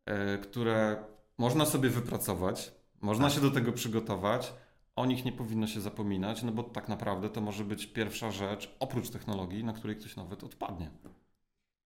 e, 0.06 0.38
które 0.38 1.04
można 1.38 1.66
sobie 1.66 1.90
wypracować, 1.90 2.72
można 3.00 3.24
tak. 3.24 3.34
się 3.34 3.40
do 3.40 3.50
tego 3.50 3.72
przygotować, 3.72 4.52
o 4.96 5.06
nich 5.06 5.24
nie 5.24 5.32
powinno 5.32 5.66
się 5.66 5.80
zapominać, 5.80 6.42
no 6.42 6.52
bo 6.52 6.62
tak 6.62 6.88
naprawdę 6.88 7.28
to 7.28 7.40
może 7.40 7.64
być 7.64 7.86
pierwsza 7.86 8.30
rzecz, 8.30 8.76
oprócz 8.80 9.10
technologii, 9.10 9.64
na 9.64 9.72
której 9.72 9.96
ktoś 9.96 10.16
nawet 10.16 10.44
odpadnie. 10.44 10.90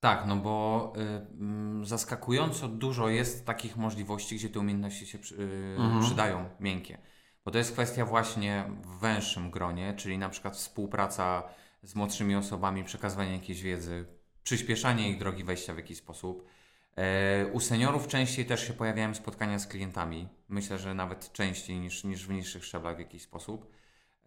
Tak, 0.00 0.26
no 0.26 0.36
bo 0.36 0.92
y, 1.82 1.86
zaskakująco 1.86 2.68
dużo 2.68 3.08
jest 3.08 3.46
takich 3.46 3.76
możliwości, 3.76 4.36
gdzie 4.36 4.48
te 4.48 4.60
umiejętności 4.60 5.06
się 5.06 5.18
przy, 5.18 5.34
y, 5.34 5.76
mhm. 5.78 6.02
przydają, 6.02 6.48
miękkie. 6.60 6.98
Bo 7.44 7.50
to 7.50 7.58
jest 7.58 7.72
kwestia 7.72 8.04
właśnie 8.04 8.70
w 8.82 8.98
węższym 8.98 9.50
gronie, 9.50 9.94
czyli 9.96 10.18
na 10.18 10.28
przykład 10.28 10.56
współpraca 10.56 11.42
z 11.86 11.94
młodszymi 11.94 12.34
osobami, 12.34 12.84
przekazywanie 12.84 13.32
jakiejś 13.32 13.62
wiedzy, 13.62 14.04
przyspieszanie 14.42 15.10
ich 15.10 15.18
drogi 15.18 15.44
wejścia 15.44 15.74
w 15.74 15.76
jakiś 15.76 15.98
sposób. 15.98 16.46
E, 16.96 17.46
u 17.46 17.60
seniorów 17.60 18.08
częściej 18.08 18.46
też 18.46 18.66
się 18.66 18.72
pojawiają 18.72 19.14
spotkania 19.14 19.58
z 19.58 19.66
klientami. 19.66 20.28
Myślę, 20.48 20.78
że 20.78 20.94
nawet 20.94 21.32
częściej 21.32 21.78
niż, 21.78 22.04
niż 22.04 22.26
w 22.26 22.30
niższych 22.30 22.64
szczeblach 22.64 22.96
w 22.96 22.98
jakiś 22.98 23.22
sposób. 23.22 23.70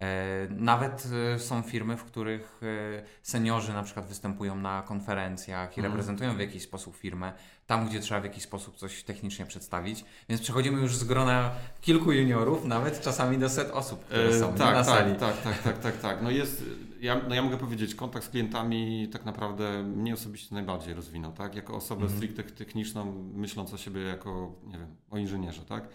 E, 0.00 0.48
nawet 0.50 1.08
e, 1.34 1.38
są 1.38 1.62
firmy, 1.62 1.96
w 1.96 2.04
których 2.04 2.60
e, 2.62 3.02
seniorzy 3.22 3.72
na 3.72 3.82
przykład 3.82 4.06
występują 4.06 4.56
na 4.56 4.82
konferencjach 4.82 5.76
i 5.76 5.80
mhm. 5.80 5.92
reprezentują 5.92 6.36
w 6.36 6.40
jakiś 6.40 6.62
sposób 6.62 6.96
firmę, 6.96 7.32
tam 7.66 7.88
gdzie 7.88 8.00
trzeba 8.00 8.20
w 8.20 8.24
jakiś 8.24 8.42
sposób 8.42 8.76
coś 8.76 9.02
technicznie 9.04 9.46
przedstawić. 9.46 10.04
Więc 10.28 10.40
przechodzimy 10.40 10.80
już 10.80 10.96
z 10.96 11.04
grona 11.04 11.50
kilku 11.80 12.12
juniorów, 12.12 12.64
nawet 12.64 13.00
czasami 13.00 13.38
do 13.38 13.48
set 13.48 13.70
osób, 13.70 14.04
które 14.04 14.40
są 14.40 14.48
tak, 14.48 14.58
na 14.58 14.84
tak, 14.84 14.86
sali. 14.86 15.14
Tak, 15.14 15.42
tak, 15.42 15.62
tak, 15.62 15.78
tak, 15.78 16.00
tak. 16.00 16.22
No 16.22 16.30
jest, 16.30 16.64
ja, 17.00 17.20
no 17.28 17.34
ja 17.34 17.42
mogę 17.42 17.56
powiedzieć, 17.56 17.94
kontakt 17.94 18.26
z 18.26 18.28
klientami 18.28 19.08
tak 19.12 19.24
naprawdę 19.24 19.82
mnie 19.82 20.14
osobiście 20.14 20.54
najbardziej 20.54 20.94
rozwinął, 20.94 21.32
tak? 21.32 21.54
Jako 21.54 21.74
osobę 21.74 22.02
mhm. 22.02 22.18
stricte 22.18 22.42
techniczną, 22.42 23.12
myśląc 23.34 23.74
o 23.74 23.78
siebie 23.78 24.00
jako, 24.00 24.52
nie 24.66 24.78
wiem, 24.78 24.96
o 25.10 25.18
inżynierze, 25.18 25.62
tak? 25.62 25.88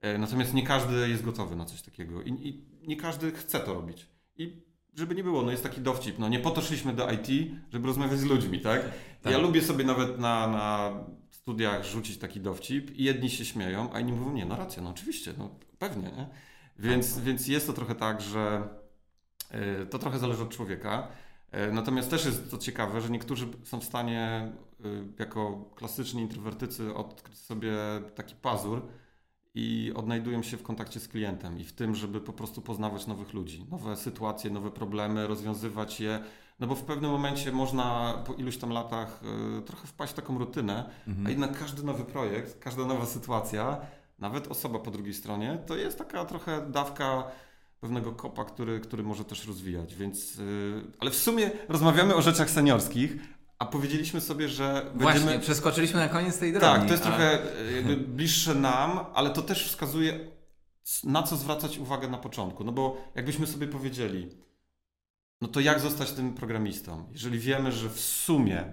E, 0.00 0.18
natomiast 0.18 0.54
nie 0.54 0.66
każdy 0.66 1.08
jest 1.08 1.24
gotowy 1.24 1.56
na 1.56 1.64
coś 1.64 1.82
takiego 1.82 2.22
i, 2.22 2.30
i, 2.30 2.75
nie 2.86 2.96
każdy 2.96 3.32
chce 3.32 3.60
to 3.60 3.74
robić. 3.74 4.06
I 4.36 4.66
żeby 4.94 5.14
nie 5.14 5.24
było, 5.24 5.42
no 5.42 5.50
jest 5.50 5.62
taki 5.62 5.80
dowcip, 5.80 6.18
no 6.18 6.28
nie 6.28 6.38
po 6.38 6.50
to 6.50 6.60
szliśmy 6.60 6.92
do 6.92 7.10
IT, 7.10 7.52
żeby 7.72 7.86
rozmawiać 7.86 8.18
z 8.18 8.24
ludźmi, 8.24 8.60
tak? 8.60 8.82
tak. 9.22 9.32
Ja 9.32 9.38
lubię 9.38 9.62
sobie 9.62 9.84
nawet 9.84 10.18
na, 10.18 10.46
na 10.46 10.92
studiach 11.30 11.84
rzucić 11.84 12.18
taki 12.18 12.40
dowcip 12.40 12.90
i 12.90 13.04
jedni 13.04 13.30
się 13.30 13.44
śmieją, 13.44 13.92
a 13.92 14.00
inni 14.00 14.12
mówią, 14.12 14.32
nie, 14.32 14.46
no 14.46 14.56
racja, 14.56 14.82
no 14.82 14.90
oczywiście, 14.90 15.34
no 15.38 15.50
pewnie, 15.78 16.02
nie? 16.02 16.28
Więc, 16.78 17.18
więc 17.18 17.48
jest 17.48 17.66
to 17.66 17.72
trochę 17.72 17.94
tak, 17.94 18.20
że 18.20 18.68
y, 19.82 19.86
to 19.86 19.98
trochę 19.98 20.18
zależy 20.18 20.42
od 20.42 20.50
człowieka. 20.50 21.08
Y, 21.68 21.72
natomiast 21.72 22.10
też 22.10 22.24
jest 22.24 22.50
to 22.50 22.58
ciekawe, 22.58 23.00
że 23.00 23.10
niektórzy 23.10 23.48
są 23.64 23.80
w 23.80 23.84
stanie 23.84 24.52
y, 24.84 25.04
jako 25.18 25.70
klasyczni 25.74 26.22
introwertycy 26.22 26.94
odkryć 26.94 27.38
sobie 27.38 27.72
taki 28.14 28.34
pazur 28.34 28.82
i 29.56 29.92
odnajdują 29.94 30.42
się 30.42 30.56
w 30.56 30.62
kontakcie 30.62 31.00
z 31.00 31.08
klientem 31.08 31.58
i 31.58 31.64
w 31.64 31.72
tym, 31.72 31.94
żeby 31.94 32.20
po 32.20 32.32
prostu 32.32 32.62
poznawać 32.62 33.06
nowych 33.06 33.34
ludzi, 33.34 33.66
nowe 33.70 33.96
sytuacje, 33.96 34.50
nowe 34.50 34.70
problemy, 34.70 35.26
rozwiązywać 35.26 36.00
je. 36.00 36.20
No 36.60 36.66
bo 36.66 36.74
w 36.74 36.82
pewnym 36.82 37.10
momencie 37.10 37.52
można 37.52 38.14
po 38.26 38.34
iluś 38.34 38.56
tam 38.56 38.70
latach 38.70 39.20
trochę 39.66 39.86
wpaść 39.86 40.12
w 40.12 40.16
taką 40.16 40.38
rutynę, 40.38 40.90
mhm. 41.08 41.26
a 41.26 41.30
jednak 41.30 41.58
każdy 41.58 41.82
nowy 41.82 42.04
projekt, 42.04 42.58
każda 42.58 42.84
nowa 42.84 43.06
sytuacja 43.06 43.80
nawet 44.18 44.48
osoba 44.48 44.78
po 44.78 44.90
drugiej 44.90 45.14
stronie, 45.14 45.58
to 45.66 45.76
jest 45.76 45.98
taka 45.98 46.24
trochę 46.24 46.70
dawka 46.70 47.24
pewnego 47.80 48.12
kopa, 48.12 48.44
który, 48.44 48.80
który 48.80 49.02
może 49.02 49.24
też 49.24 49.46
rozwijać, 49.46 49.94
więc... 49.94 50.36
Yy, 50.36 50.84
ale 50.98 51.10
w 51.10 51.16
sumie 51.16 51.50
rozmawiamy 51.68 52.14
o 52.14 52.22
rzeczach 52.22 52.50
seniorskich, 52.50 53.16
a 53.58 53.66
powiedzieliśmy 53.66 54.20
sobie, 54.20 54.48
że 54.48 54.90
Właśnie, 54.94 55.20
będziemy... 55.20 55.42
przeskoczyliśmy 55.42 56.00
na 56.00 56.08
koniec 56.08 56.38
tej 56.38 56.52
drogi. 56.52 56.66
Tak, 56.66 56.86
to 56.86 56.92
jest 56.92 57.02
trochę 57.02 57.38
jakby 57.76 57.96
bliższe 57.96 58.54
nam, 58.54 59.00
ale 59.14 59.30
to 59.30 59.42
też 59.42 59.68
wskazuje, 59.68 60.30
na 61.04 61.22
co 61.22 61.36
zwracać 61.36 61.78
uwagę 61.78 62.08
na 62.08 62.18
początku. 62.18 62.64
No 62.64 62.72
bo 62.72 62.96
jakbyśmy 63.14 63.46
sobie 63.46 63.66
powiedzieli, 63.66 64.28
no 65.40 65.48
to 65.48 65.60
jak 65.60 65.80
zostać 65.80 66.12
tym 66.12 66.34
programistą? 66.34 67.08
Jeżeli 67.12 67.38
wiemy, 67.38 67.72
że 67.72 67.88
w 67.88 68.00
sumie 68.00 68.72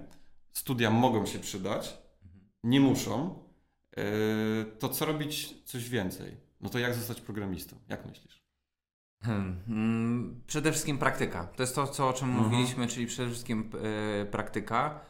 studia 0.52 0.90
mogą 0.90 1.26
się 1.26 1.38
przydać, 1.38 1.98
nie 2.64 2.80
muszą, 2.80 3.44
Yy, 3.96 4.64
to 4.78 4.88
co 4.88 5.04
robić 5.04 5.54
coś 5.64 5.88
więcej? 5.88 6.36
No 6.60 6.68
to 6.70 6.78
jak 6.78 6.94
zostać 6.94 7.20
programistą? 7.20 7.76
Jak 7.88 8.06
myślisz? 8.06 8.43
Hmm, 9.24 9.60
hmm, 9.66 10.40
przede 10.46 10.70
wszystkim 10.72 10.98
praktyka. 10.98 11.48
To 11.56 11.62
jest 11.62 11.74
to, 11.74 11.86
co, 11.86 12.08
o 12.08 12.12
czym 12.12 12.28
mhm. 12.28 12.44
mówiliśmy, 12.44 12.86
czyli 12.86 13.06
przede 13.06 13.30
wszystkim 13.30 13.70
yy, 14.18 14.26
praktyka. 14.26 15.00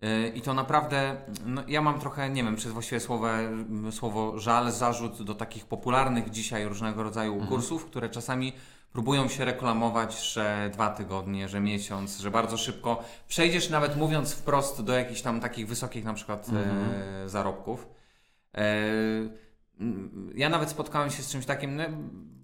Yy, 0.00 0.28
I 0.28 0.40
to 0.40 0.54
naprawdę, 0.54 1.16
no, 1.46 1.62
ja 1.68 1.82
mam 1.82 2.00
trochę, 2.00 2.30
nie 2.30 2.44
wiem, 2.44 2.56
przez 2.56 2.72
właściwie 2.72 3.00
słowo, 3.00 3.28
słowo 3.90 4.38
żal, 4.38 4.72
zarzut 4.72 5.22
do 5.22 5.34
takich 5.34 5.66
popularnych 5.66 6.30
dzisiaj 6.30 6.64
różnego 6.64 7.02
rodzaju 7.02 7.32
mhm. 7.32 7.50
kursów, 7.50 7.84
które 7.84 8.08
czasami 8.08 8.52
próbują 8.92 9.28
się 9.28 9.44
reklamować, 9.44 10.32
że 10.32 10.70
dwa 10.72 10.90
tygodnie, 10.90 11.48
że 11.48 11.60
miesiąc, 11.60 12.18
że 12.18 12.30
bardzo 12.30 12.56
szybko 12.56 13.04
przejdziesz 13.28 13.70
nawet 13.70 13.96
mówiąc 13.96 14.34
wprost 14.34 14.82
do 14.82 14.92
jakichś 14.92 15.22
tam 15.22 15.40
takich 15.40 15.68
wysokich 15.68 16.04
na 16.04 16.14
przykład 16.14 16.48
mhm. 16.48 17.28
zarobków. 17.28 17.88
E, 18.54 18.76
ja 20.34 20.48
nawet 20.48 20.70
spotkałem 20.70 21.10
się 21.10 21.22
z 21.22 21.30
czymś 21.30 21.46
takim, 21.46 21.76
no, 21.76 21.84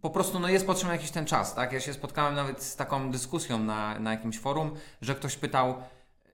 po 0.03 0.11
prostu 0.11 0.41
no, 0.41 0.49
jest 0.49 0.67
potrzebny 0.67 0.95
jakiś 0.95 1.11
ten 1.11 1.27
czas, 1.27 1.55
tak? 1.55 1.73
Ja 1.73 1.81
się 1.81 1.93
spotkałem 1.93 2.35
nawet 2.35 2.63
z 2.63 2.77
taką 2.77 3.11
dyskusją 3.11 3.59
na, 3.59 3.99
na 3.99 4.11
jakimś 4.11 4.39
forum, 4.39 4.71
że 5.01 5.15
ktoś 5.15 5.37
pytał, 5.37 5.75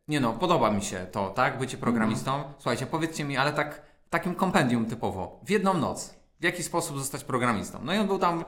nie 0.08 0.20
no, 0.20 0.32
podoba 0.32 0.70
mi 0.70 0.82
się 0.82 1.06
to, 1.12 1.30
tak? 1.30 1.58
Bycie 1.58 1.76
programistą. 1.76 2.34
Mm. 2.34 2.46
Słuchajcie, 2.58 2.86
powiedzcie 2.86 3.24
mi, 3.24 3.36
ale 3.36 3.52
tak 3.52 3.82
w 4.06 4.08
takim 4.10 4.34
kompendium 4.34 4.86
typowo, 4.86 5.40
w 5.42 5.50
jedną 5.50 5.74
noc, 5.74 6.14
w 6.40 6.44
jaki 6.44 6.62
sposób 6.62 6.98
zostać 6.98 7.24
programistą? 7.24 7.78
No 7.82 7.94
i 7.94 7.98
on 7.98 8.06
był 8.06 8.18
tam 8.18 8.44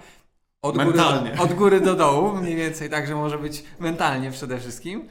od 0.62 0.84
góry, 0.84 1.00
od 1.38 1.52
góry 1.52 1.80
do 1.80 1.94
dołu, 1.94 2.32
mniej 2.32 2.56
więcej, 2.56 2.90
także 2.90 3.14
może 3.14 3.38
być 3.38 3.64
mentalnie 3.78 4.30
przede 4.30 4.58
wszystkim, 4.58 5.08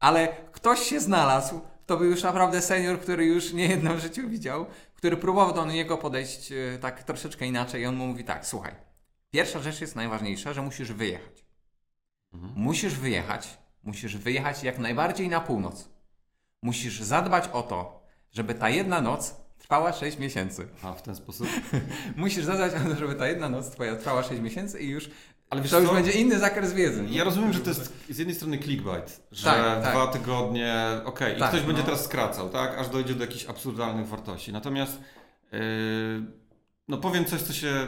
ale 0.00 0.28
ktoś 0.52 0.80
się 0.80 1.00
znalazł, 1.00 1.60
to 1.86 1.96
był 1.96 2.06
już 2.06 2.22
naprawdę 2.22 2.62
senior, 2.62 3.00
który 3.00 3.26
już 3.26 3.52
nie 3.52 3.66
jedno 3.66 3.94
w 3.94 3.98
życiu 3.98 4.28
widział, 4.28 4.66
który 4.94 5.16
próbował 5.16 5.54
do 5.54 5.66
niego 5.66 5.98
podejść 5.98 6.52
e, 6.52 6.78
tak 6.80 7.02
troszeczkę 7.02 7.46
inaczej 7.46 7.82
i 7.82 7.86
on 7.86 7.96
mu 7.96 8.06
mówi 8.06 8.24
tak, 8.24 8.46
słuchaj, 8.46 8.91
pierwsza 9.32 9.60
rzecz 9.60 9.80
jest 9.80 9.96
najważniejsza, 9.96 10.52
że 10.52 10.62
musisz 10.62 10.92
wyjechać. 10.92 11.44
Mhm. 12.34 12.52
Musisz 12.56 12.94
wyjechać, 12.94 13.58
musisz 13.82 14.16
wyjechać 14.16 14.62
jak 14.62 14.78
najbardziej 14.78 15.28
na 15.28 15.40
północ. 15.40 15.88
Musisz 16.62 17.00
zadbać 17.00 17.48
o 17.52 17.62
to, 17.62 18.06
żeby 18.30 18.54
ta 18.54 18.68
jedna 18.68 19.00
noc 19.00 19.34
trwała 19.58 19.92
6 19.92 20.18
miesięcy. 20.18 20.68
A 20.82 20.92
w 20.92 21.02
ten 21.02 21.16
sposób? 21.16 21.48
musisz 22.16 22.44
zadbać 22.44 22.72
o 22.74 22.88
to, 22.88 22.96
żeby 22.96 23.14
ta 23.14 23.28
jedna 23.28 23.48
noc 23.48 23.70
twoja 23.70 23.96
trwała 23.96 24.22
6 24.22 24.40
miesięcy 24.42 24.80
i 24.80 24.88
już 24.88 25.10
ale 25.50 25.62
to 25.62 25.80
już 25.80 25.88
co? 25.88 25.94
będzie 25.94 26.12
inny 26.12 26.38
zakres 26.38 26.72
wiedzy. 26.72 27.04
Ja 27.10 27.24
rozumiem, 27.24 27.52
że 27.52 27.60
to 27.60 27.70
jest 27.70 27.92
z 28.10 28.18
jednej 28.18 28.36
strony 28.36 28.58
clickbait, 28.58 29.22
że 29.32 29.44
tak, 29.44 29.80
dwa 29.80 30.06
tak. 30.06 30.12
tygodnie, 30.12 30.74
okej, 31.04 31.26
okay, 31.26 31.32
i 31.32 31.38
tak, 31.38 31.48
ktoś 31.48 31.60
no. 31.60 31.66
będzie 31.66 31.82
teraz 31.82 32.04
skracał, 32.04 32.50
tak, 32.50 32.78
aż 32.78 32.88
dojdzie 32.88 33.14
do 33.14 33.24
jakichś 33.24 33.46
absurdalnych 33.46 34.08
wartości. 34.08 34.52
Natomiast 34.52 35.00
yy, 35.52 35.60
no 36.88 36.98
powiem 36.98 37.24
coś, 37.24 37.42
co 37.42 37.52
się 37.52 37.86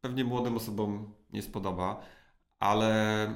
pewnie 0.00 0.24
młodym 0.24 0.56
osobom 0.56 1.14
nie 1.32 1.42
spodoba, 1.42 2.00
ale 2.58 3.26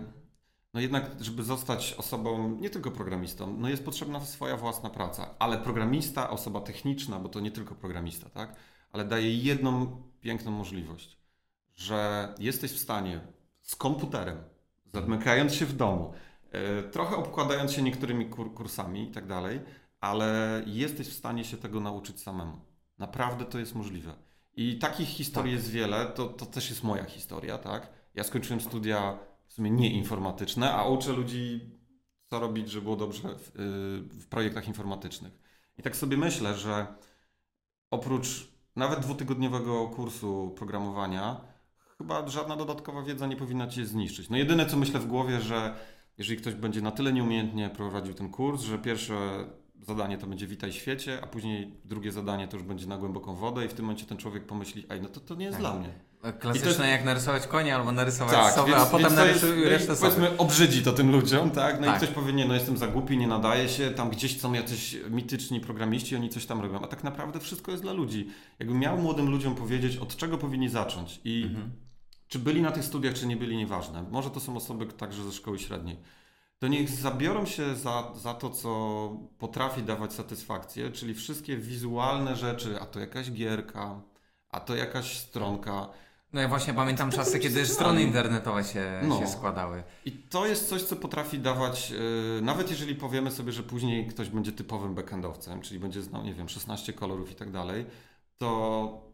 no 0.75 0.81
jednak, 0.81 1.11
żeby 1.21 1.43
zostać 1.43 1.95
osobą, 1.99 2.57
nie 2.57 2.71
tylko 2.71 2.91
programistą, 2.91 3.57
no 3.59 3.69
jest 3.69 3.85
potrzebna 3.85 4.21
swoja 4.21 4.57
własna 4.57 4.91
praca, 4.91 5.35
ale 5.39 5.59
programista, 5.59 6.31
osoba 6.31 6.61
techniczna, 6.61 7.19
bo 7.19 7.29
to 7.29 7.41
nie 7.41 7.51
tylko 7.51 7.75
programista, 7.75 8.31
tak, 8.31 8.57
ale 8.93 9.05
daje 9.05 9.37
jedną 9.37 10.03
piękną 10.21 10.51
możliwość, 10.51 11.19
że 11.75 12.29
jesteś 12.39 12.73
w 12.73 12.79
stanie 12.79 13.21
z 13.63 13.77
komputerem, 13.77 14.39
zamykając 14.93 15.55
się 15.55 15.67
w 15.67 15.77
domu, 15.77 16.13
e, 16.51 16.83
trochę 16.83 17.17
obkładając 17.17 17.73
się 17.73 17.83
niektórymi 17.83 18.27
kur 18.27 18.55
kursami 18.55 19.09
i 19.09 19.11
tak 19.11 19.27
dalej, 19.27 19.61
ale 20.01 20.63
jesteś 20.67 21.09
w 21.09 21.17
stanie 21.17 21.45
się 21.45 21.57
tego 21.57 21.81
nauczyć 21.81 22.21
samemu. 22.21 22.61
Naprawdę 22.99 23.45
to 23.45 23.59
jest 23.59 23.75
możliwe. 23.75 24.30
I 24.61 24.79
takich 24.79 25.09
historii 25.09 25.53
tak. 25.53 25.61
jest 25.61 25.71
wiele, 25.73 26.07
to, 26.07 26.27
to 26.27 26.47
też 26.47 26.71
jest 26.71 26.85
moja 26.85 27.05
historia, 27.05 27.59
tak? 27.59 27.89
Ja 28.15 28.25
skończyłem 28.25 28.61
studia 28.61 29.19
w 29.47 29.53
sumie 29.53 29.71
nieinformatyczne, 29.71 30.73
a 30.73 30.85
uczę 30.85 31.13
ludzi, 31.13 31.61
co 32.27 32.41
robić, 32.41 32.71
żeby 32.71 32.85
było 32.85 32.97
dobrze 32.97 33.29
w, 33.39 33.49
y, 33.49 34.21
w 34.21 34.27
projektach 34.27 34.69
informatycznych. 34.69 35.33
I 35.79 35.83
tak 35.83 35.97
sobie 35.97 36.17
myślę, 36.17 36.55
że 36.55 36.87
oprócz 37.91 38.49
nawet 38.77 39.01
dwutygodniowego 39.01 39.89
kursu 39.89 40.55
programowania, 40.57 41.41
chyba 41.99 42.29
żadna 42.29 42.57
dodatkowa 42.57 43.03
wiedza 43.03 43.27
nie 43.27 43.37
powinna 43.37 43.67
cię 43.67 43.87
zniszczyć. 43.87 44.31
No 44.31 44.37
jedyne, 44.37 44.67
co 44.67 44.77
myślę 44.77 45.01
w 45.01 45.07
głowie, 45.07 45.41
że 45.41 45.75
jeżeli 46.19 46.41
ktoś 46.41 46.55
będzie 46.55 46.83
na 46.83 46.91
tyle 46.91 47.13
nieumiejętnie 47.13 47.71
prowadził 47.71 48.15
ten 48.15 48.31
kurs, 48.31 48.63
że 48.63 48.79
pierwsze 48.79 49.47
zadanie 49.87 50.19
to 50.19 50.27
będzie 50.27 50.47
witaj 50.47 50.73
świecie, 50.73 51.19
a 51.23 51.27
później 51.27 51.75
drugie 51.85 52.13
zadanie 52.13 52.49
to 52.49 52.57
już 52.57 52.67
będzie 52.67 52.87
na 52.87 52.99
głęboką 52.99 53.35
wodę 53.35 53.65
i 53.65 53.69
w 53.69 53.75
tym 53.75 53.85
momencie 53.85 54.07
ten 54.07 54.19
człowiek 54.19 54.47
pomyśli, 54.47 54.87
ej, 54.91 55.01
no 55.03 55.09
to, 55.09 55.21
to 55.21 55.35
nie 55.35 55.45
jest 55.45 55.59
tak. 55.59 55.63
dla 55.63 55.75
mnie. 55.75 55.89
Klasyczne 56.41 56.69
jest... 56.69 56.81
jak 56.81 57.05
narysować 57.05 57.47
konia 57.47 57.77
albo 57.77 57.93
narysować 57.93 58.35
tak, 58.35 58.55
sobie, 58.55 58.77
a 58.77 58.87
potem 58.87 59.15
narysuje 59.15 59.69
resztę 59.69 59.97
sobie. 59.97 60.15
Powiedzmy, 60.15 60.39
obrzydzi 60.39 60.83
to 60.83 60.93
tym 60.93 61.13
ludziom, 61.13 61.51
tak? 61.51 61.81
No 61.81 61.87
tak. 61.87 61.97
i 61.97 62.05
ktoś 62.05 62.15
powie, 62.15 62.33
nie, 62.33 62.45
no 62.45 62.55
jestem 62.55 62.77
za 62.77 62.87
głupi, 62.87 63.19
nie 63.19 63.27
nadaje 63.27 63.69
się, 63.69 63.91
tam 63.91 64.11
gdzieś 64.11 64.41
są 64.41 64.53
jacyś 64.53 64.97
mityczni 65.11 65.61
programiści, 65.61 66.17
oni 66.17 66.29
coś 66.29 66.47
tam 66.47 66.61
robią, 66.61 66.81
a 66.81 66.87
tak 66.87 67.05
naprawdę 67.05 67.41
wszystko 67.41 67.71
jest 67.71 67.83
dla 67.83 67.93
ludzi. 67.93 68.29
Jakbym 68.59 68.79
miał 68.79 68.99
młodym 68.99 69.31
ludziom 69.31 69.55
powiedzieć, 69.55 69.97
od 69.97 70.17
czego 70.17 70.39
powinni 70.39 70.69
zacząć 70.69 71.21
i 71.25 71.43
mhm 71.43 71.71
czy 72.31 72.39
byli 72.39 72.63
na 72.63 72.73
tych 72.73 72.85
studiach, 72.85 73.15
czy 73.15 73.27
nie 73.27 73.37
byli, 73.37 73.57
nieważne. 73.57 74.03
Może 74.11 74.31
to 74.31 74.41
są 74.41 74.57
osoby 74.57 74.87
także 74.87 75.25
ze 75.25 75.33
szkoły 75.33 75.59
średniej. 75.59 75.97
To 76.61 76.69
niech 76.69 76.91
zabiorą 76.91 77.47
się 77.47 77.75
za, 77.77 78.13
za 78.15 78.35
to, 78.35 78.51
co 78.51 78.71
potrafi 79.39 79.83
dawać 79.83 80.13
satysfakcję, 80.13 80.91
czyli 80.91 81.15
wszystkie 81.15 81.57
wizualne 81.57 82.37
rzeczy, 82.37 82.81
a 82.81 82.87
to 82.87 83.01
jakaś 83.01 83.33
gierka, 83.33 84.01
a 84.51 84.61
to 84.61 84.77
jakaś 84.77 85.19
stronka. 85.19 85.89
No 86.33 86.41
ja 86.41 86.49
właśnie 86.49 86.75
pamiętam 86.75 87.11
czasy, 87.11 87.39
kiedy 87.39 87.67
strony 87.67 88.03
internetowe 88.03 88.65
się, 88.65 89.01
no. 89.03 89.19
się 89.19 89.27
składały. 89.27 89.83
I 90.05 90.13
to 90.13 90.47
jest 90.47 90.69
coś, 90.69 90.83
co 90.83 90.97
potrafi 90.97 91.39
dawać, 91.39 91.91
yy, 91.91 91.99
nawet 92.43 92.71
jeżeli 92.71 92.95
powiemy 92.95 93.31
sobie, 93.31 93.53
że 93.53 93.63
później 93.63 94.07
ktoś 94.07 94.29
będzie 94.29 94.53
typowym 94.53 94.95
backendowcem, 94.95 95.61
czyli 95.61 95.81
będzie 95.81 96.03
znał, 96.03 96.25
nie 96.25 96.35
wiem, 96.35 96.49
16 96.49 96.93
kolorów 96.93 97.33
i 97.33 97.35
tak 97.35 97.51
dalej, 97.51 97.87
to 98.39 99.11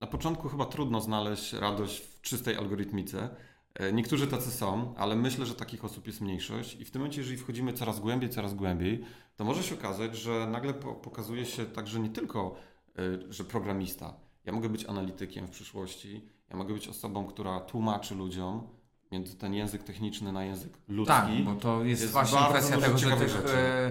na 0.00 0.06
początku 0.06 0.48
chyba 0.48 0.66
trudno 0.66 1.00
znaleźć 1.00 1.52
radość 1.52 2.00
w 2.00 2.20
czystej 2.20 2.56
algorytmice. 2.56 3.28
E, 3.74 3.92
niektórzy 3.92 4.26
tacy 4.26 4.50
są, 4.50 4.94
ale 4.96 5.16
myślę, 5.16 5.46
że 5.46 5.54
takich 5.54 5.84
osób 5.84 6.06
jest 6.06 6.20
mniejszość 6.20 6.74
i 6.80 6.84
w 6.84 6.90
tym 6.90 7.00
momencie, 7.00 7.20
jeżeli 7.20 7.38
wchodzimy 7.38 7.72
coraz 7.72 8.00
głębiej, 8.00 8.30
coraz 8.30 8.54
głębiej, 8.54 9.04
to 9.36 9.44
może 9.44 9.62
się 9.62 9.74
okazać, 9.74 10.16
że 10.16 10.46
nagle 10.46 10.74
pokazuje 10.74 11.46
się 11.46 11.66
także 11.66 12.00
nie 12.00 12.10
tylko, 12.10 12.54
e, 12.98 13.32
że 13.32 13.44
programista. 13.44 14.14
Ja 14.44 14.52
mogę 14.52 14.68
być 14.68 14.84
analitykiem 14.84 15.46
w 15.46 15.50
przyszłości, 15.50 16.28
ja 16.50 16.56
mogę 16.56 16.74
być 16.74 16.88
osobą, 16.88 17.26
która 17.26 17.60
tłumaczy 17.60 18.14
ludziom, 18.14 18.68
między 19.12 19.36
ten 19.36 19.54
język 19.54 19.82
techniczny 19.82 20.32
na 20.32 20.44
język 20.44 20.72
ludzki. 20.88 21.14
Tak, 21.14 21.44
bo 21.44 21.54
to 21.54 21.84
jest, 21.84 22.02
jest 22.02 22.12
właśnie 22.12 22.38
kwestia 22.48 22.80
tego, 22.80 22.98
że 22.98 23.16
tych, 23.16 23.36
e, 23.36 23.90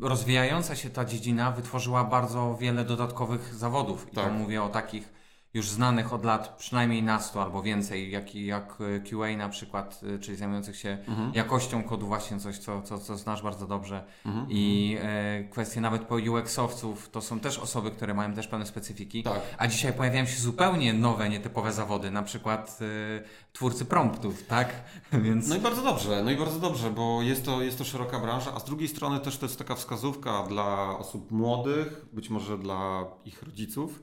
rozwijająca 0.00 0.76
się 0.76 0.90
ta 0.90 1.04
dziedzina 1.04 1.52
wytworzyła 1.52 2.04
bardzo 2.04 2.56
wiele 2.60 2.84
dodatkowych 2.84 3.54
zawodów. 3.54 4.06
I 4.12 4.14
tak. 4.14 4.24
to 4.24 4.32
mówię 4.32 4.62
o 4.62 4.68
takich 4.68 5.23
już 5.54 5.70
znanych 5.70 6.12
od 6.12 6.24
lat 6.24 6.56
przynajmniej 6.58 7.02
na 7.02 7.20
100 7.20 7.42
albo 7.42 7.62
więcej, 7.62 8.10
jak, 8.10 8.34
jak 8.34 8.76
QA 9.10 9.36
na 9.36 9.48
przykład, 9.48 10.00
y, 10.02 10.18
czyli 10.18 10.36
zajmujących 10.36 10.76
się 10.76 10.98
Mhm. 11.08 11.32
jakością 11.34 11.82
kodu, 11.82 12.06
właśnie 12.06 12.40
coś, 12.40 12.58
co, 12.58 12.82
co, 12.82 12.98
co 12.98 13.16
znasz 13.16 13.42
bardzo 13.42 13.66
dobrze. 13.66 14.04
Mhm. 14.26 14.46
I 14.50 14.96
e, 15.00 15.44
kwestie 15.44 15.80
nawet 15.80 16.02
po 16.02 16.14
UX-owców, 16.14 17.08
to 17.10 17.20
są 17.20 17.40
też 17.40 17.58
osoby, 17.58 17.90
które 17.90 18.14
mają 18.14 18.34
też 18.34 18.48
pewne 18.48 18.66
specyfiki. 18.66 19.22
Tak. 19.22 19.40
A 19.58 19.66
dzisiaj 19.66 19.92
pojawiają 19.92 20.26
się 20.26 20.40
zupełnie 20.40 20.92
nowe, 20.92 21.28
nietypowe 21.28 21.72
zawody, 21.72 22.10
na 22.10 22.22
przykład 22.22 22.78
e, 22.80 23.24
twórcy 23.52 23.84
promptów, 23.84 24.46
tak? 24.46 24.68
Więc 25.24 25.48
No 25.48 25.56
i 25.56 25.60
bardzo 25.60 25.82
dobrze, 25.82 26.22
no 26.24 26.30
i 26.30 26.36
bardzo 26.36 26.58
dobrze, 26.58 26.90
bo 26.90 27.22
jest 27.22 27.44
to, 27.44 27.62
jest 27.62 27.78
to 27.78 27.84
szeroka 27.84 28.20
branża, 28.20 28.54
a 28.54 28.60
z 28.60 28.64
drugiej 28.64 28.88
strony 28.88 29.20
też 29.20 29.38
to 29.38 29.46
jest 29.46 29.58
taka 29.58 29.74
wskazówka 29.74 30.42
dla 30.48 30.98
osób 30.98 31.30
młodych, 31.30 32.06
być 32.12 32.30
może 32.30 32.58
dla 32.58 33.04
ich 33.24 33.42
rodziców, 33.42 34.02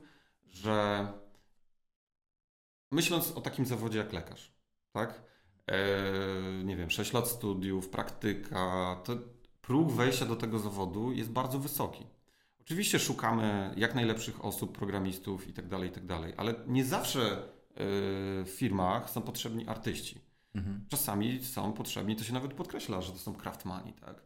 że 0.50 1.06
myśląc 2.92 3.32
o 3.32 3.40
takim 3.40 3.66
zawodzie 3.66 3.98
jak 3.98 4.12
lekarz, 4.12 4.52
tak? 4.92 5.22
E, 5.66 6.64
nie 6.64 6.76
wiem, 6.76 6.90
6 6.90 7.12
lat 7.12 7.28
studiów, 7.28 7.88
praktyka, 7.88 8.96
to 9.04 9.16
próg 9.60 9.92
wejścia 9.92 10.26
do 10.26 10.36
tego 10.36 10.58
zawodu 10.58 11.12
jest 11.12 11.30
bardzo 11.30 11.58
wysoki. 11.58 12.06
Oczywiście 12.60 12.98
szukamy 12.98 13.74
jak 13.76 13.94
najlepszych 13.94 14.44
osób, 14.44 14.78
programistów 14.78 15.48
i 15.48 15.52
tak 15.52 15.68
dalej, 15.68 15.88
i 15.88 15.92
tak 15.92 16.06
dalej, 16.06 16.34
ale 16.36 16.54
nie 16.66 16.84
zawsze 16.84 17.32
e, 17.32 17.44
w 18.44 18.50
firmach 18.56 19.10
są 19.10 19.22
potrzebni 19.22 19.68
artyści. 19.68 20.20
mhm. 20.54 20.84
Czasami 20.88 21.44
są 21.44 21.72
potrzebni, 21.72 22.16
to 22.16 22.24
się 22.24 22.32
nawet 22.32 22.54
podkreśla, 22.54 23.00
że 23.00 23.12
to 23.12 23.18
są 23.18 23.34
craftmani, 23.34 23.92
tak? 23.92 24.22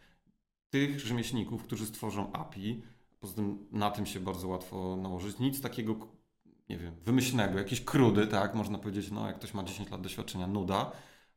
Tych 0.70 1.00
rzemieślników, 1.00 1.62
którzy 1.62 1.87
stworzą 1.87 2.32
API, 2.32 2.82
poza 3.20 3.35
tym 3.35 3.66
na 3.73 3.90
tym 3.90 4.06
się 4.06 4.20
bardzo 4.20 4.49
łatwo 4.49 4.96
nałożyć. 4.96 5.38
Nic 5.38 5.61
takiego, 5.61 5.96
nie 6.68 6.78
wiem, 6.78 6.94
wymyślnego, 7.04 7.58
jakieś 7.58 7.85
krudy, 7.85 8.26
tak? 8.26 8.54
Można 8.54 8.78
powiedzieć, 8.78 9.11
no 9.11 9.26
jak 9.26 9.37
ktoś 9.37 9.54
ma 9.54 9.64
10 9.64 9.90
lat 9.90 10.00
doświadczenia, 10.00 10.46
nuda, 10.46 10.92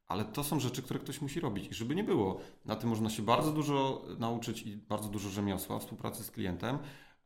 ale 0.07 0.25
to 0.25 0.43
są 0.43 0.59
rzeczy, 0.59 0.81
które 0.81 0.99
ktoś 0.99 1.21
musi 1.21 1.39
robić. 1.39 1.71
I 1.71 1.73
żeby 1.73 1.95
nie 1.95 2.03
było, 2.03 2.39
na 2.65 2.75
tym 2.75 2.89
można 2.89 3.09
się 3.09 3.23
bardzo 3.23 3.51
dużo 3.51 4.05
nauczyć 4.19 4.61
i 4.61 4.77
bardzo 4.77 5.09
dużo 5.09 5.29
rzemiosła, 5.29 5.79
współpracy 5.79 6.23
z 6.23 6.31
klientem, 6.31 6.77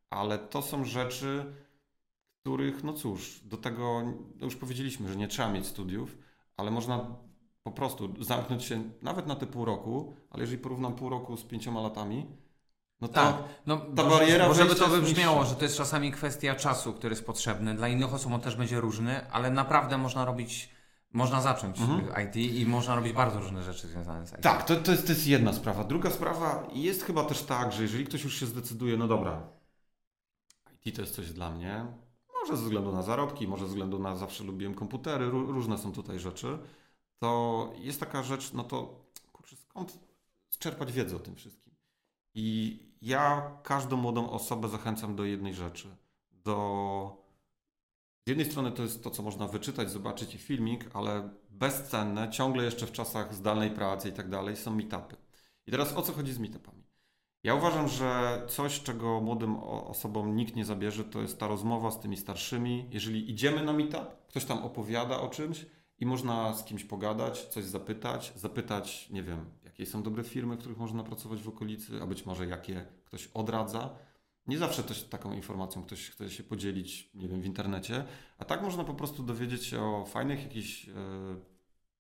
ale 0.10 0.40
to 0.40 0.62
są 0.62 0.86
rzeczy, 0.86 1.46
których, 2.42 2.84
no 2.84 2.94
cóż, 2.94 3.40
do 3.44 3.58
tego 3.58 4.04
no 4.36 4.46
już 4.46 4.56
powiedzieliśmy, 4.56 5.10
że 5.10 5.16
nie 5.16 5.28
trzeba 5.28 5.52
mieć 5.52 5.66
studiów, 5.66 6.18
ale 6.58 6.72
można 6.72 7.16
po 7.64 7.72
prostu 7.72 8.24
zamknąć 8.24 8.64
się 8.64 8.84
nawet 9.02 9.28
na 9.28 9.36
te 9.36 9.48
pół 9.48 9.66
roku, 9.66 10.16
ale 10.30 10.44
jeżeli 10.44 10.62
porównam 10.62 10.96
pół 10.96 11.10
roku 11.10 11.38
z 11.38 11.44
pięcioma 11.44 11.82
latami, 11.82 12.26
no 13.04 13.08
to 13.08 13.14
Tak, 13.14 13.36
no, 13.66 13.78
ta 13.78 14.04
bariera 14.04 14.54
żeby 14.54 14.70
wejścia 14.70 14.86
to 14.86 14.92
wybrzmiało, 14.92 15.46
że 15.46 15.56
to 15.56 15.64
jest 15.64 15.78
czasami 15.78 16.12
kwestia 16.12 16.56
czasu, 16.56 16.94
który 16.94 17.14
jest 17.14 17.26
potrzebny. 17.26 17.76
Dla 17.76 17.88
innych 17.88 18.14
osób 18.14 18.34
on 18.34 18.42
też 18.42 18.56
będzie 18.56 18.80
różny, 18.82 19.32
ale 19.32 19.52
naprawdę 19.52 19.98
można 19.98 20.26
robić, 20.26 20.70
można 21.14 21.42
zacząć 21.42 21.80
Mhm. 21.80 22.28
IT 22.28 22.36
i 22.36 22.66
można 22.66 22.96
robić 22.96 23.14
bardzo 23.14 23.40
różne 23.40 23.64
rzeczy 23.64 23.88
związane 23.88 24.28
z 24.28 24.34
IT. 24.34 24.42
Tak, 24.42 24.66
to, 24.66 24.76
to, 24.76 24.92
jest, 24.92 25.06
to 25.06 25.12
jest 25.14 25.28
jedna 25.28 25.54
sprawa. 25.54 25.84
Druga 25.84 26.12
sprawa 26.12 26.68
jest 26.74 27.04
chyba 27.04 27.24
też 27.24 27.42
tak, 27.44 27.72
że 27.72 27.82
jeżeli 27.84 28.06
ktoś 28.06 28.24
już 28.24 28.40
się 28.40 28.46
zdecyduje, 28.46 28.98
no 28.98 29.08
dobra, 29.08 29.42
IT 30.86 30.96
to 30.96 31.02
jest 31.02 31.16
coś 31.16 31.32
dla 31.32 31.52
mnie, 31.52 31.86
może 32.42 32.58
ze 32.58 32.64
względu 32.64 32.92
na 32.92 33.02
zarobki, 33.02 33.48
może 33.48 33.64
ze 33.64 33.70
względu 33.70 34.00
na 34.00 34.16
zawsze 34.16 34.44
lubiłem 34.44 34.76
komputery, 34.76 35.26
ró- 35.32 35.48
różne 35.52 35.78
są 35.78 35.92
tutaj 35.92 36.20
rzeczy, 36.20 36.58
to 37.20 37.70
jest 37.78 38.00
taka 38.00 38.24
rzecz, 38.24 38.54
no 38.54 38.64
to 38.64 39.06
kurczę, 39.32 39.56
skąd 39.56 40.00
czerpać 40.60 40.92
wiedzę 40.92 41.16
o 41.16 41.20
tym 41.20 41.36
wszystkim? 41.36 41.74
I 42.36 42.80
ja 43.04 43.52
każdą 43.64 43.98
młodą 43.98 44.30
osobę 44.30 44.70
zachęcam 44.70 45.16
do 45.16 45.26
jednej 45.26 45.54
rzeczy, 45.54 45.96
do 46.32 47.24
z 48.26 48.30
jednej 48.30 48.46
strony 48.46 48.72
to 48.72 48.84
jest 48.84 49.04
to, 49.04 49.10
co 49.10 49.24
można 49.24 49.48
wyczytać, 49.48 49.92
zobaczyć 49.92 50.36
i 50.36 50.38
filmik, 50.38 50.90
ale 50.94 51.30
bezcenne, 51.50 52.30
ciągle 52.30 52.64
jeszcze 52.64 52.88
w 52.88 52.92
czasach 52.92 53.34
zdalnej 53.34 53.72
pracy 53.72 54.10
i 54.10 54.12
tak 54.12 54.30
dalej, 54.30 54.56
są 54.56 54.76
meetupy. 54.76 55.16
I 55.68 55.72
teraz 55.72 55.94
o 55.94 56.02
co 56.02 56.14
chodzi 56.14 56.34
z 56.34 56.40
meetupami? 56.40 56.84
Ja 57.44 57.56
uważam, 57.56 57.88
że 57.88 58.42
coś, 58.48 58.82
czego 58.82 59.22
młodym 59.22 59.58
osobom 59.64 60.36
nikt 60.36 60.56
nie 60.56 60.66
zabierze, 60.66 61.04
to 61.04 61.22
jest 61.22 61.40
ta 61.40 61.48
rozmowa 61.48 61.92
z 61.92 62.00
tymi 62.00 62.18
starszymi. 62.18 62.88
Jeżeli 62.92 63.32
idziemy 63.32 63.64
na 63.64 63.74
meetup, 63.74 64.28
ktoś 64.28 64.46
tam 64.46 64.58
opowiada 64.58 65.22
o 65.22 65.30
czymś 65.30 65.66
i 66.00 66.06
można 66.06 66.54
z 66.54 66.64
kimś 66.64 66.84
pogadać, 66.84 67.46
coś 67.46 67.64
zapytać, 67.64 68.34
zapytać, 68.36 69.10
nie 69.10 69.24
wiem, 69.24 69.46
jakie 69.74 69.86
są 69.86 70.04
dobre 70.04 70.24
firmy, 70.24 70.56
w 70.56 70.60
których 70.60 70.78
można 70.78 71.04
pracować 71.04 71.42
w 71.42 71.50
okolicy, 71.50 72.02
a 72.02 72.08
być 72.08 72.26
może 72.26 72.48
jakie 72.48 72.86
ktoś 73.06 73.28
odradza. 73.34 73.90
Nie 74.48 74.58
zawsze 74.58 74.84
też 74.84 75.04
taką 75.04 75.34
informacją 75.34 75.84
ktoś 75.84 76.10
chce 76.10 76.30
się 76.30 76.44
podzielić, 76.44 77.10
nie 77.16 77.28
wiem, 77.28 77.42
w 77.42 77.46
internecie, 77.46 78.06
a 78.38 78.46
tak 78.46 78.62
można 78.62 78.84
po 78.84 78.94
prostu 78.94 79.24
dowiedzieć 79.24 79.66
się 79.66 79.82
o 79.82 80.06
fajnych 80.06 80.44
jakichś 80.44 80.90
e, 80.90 80.94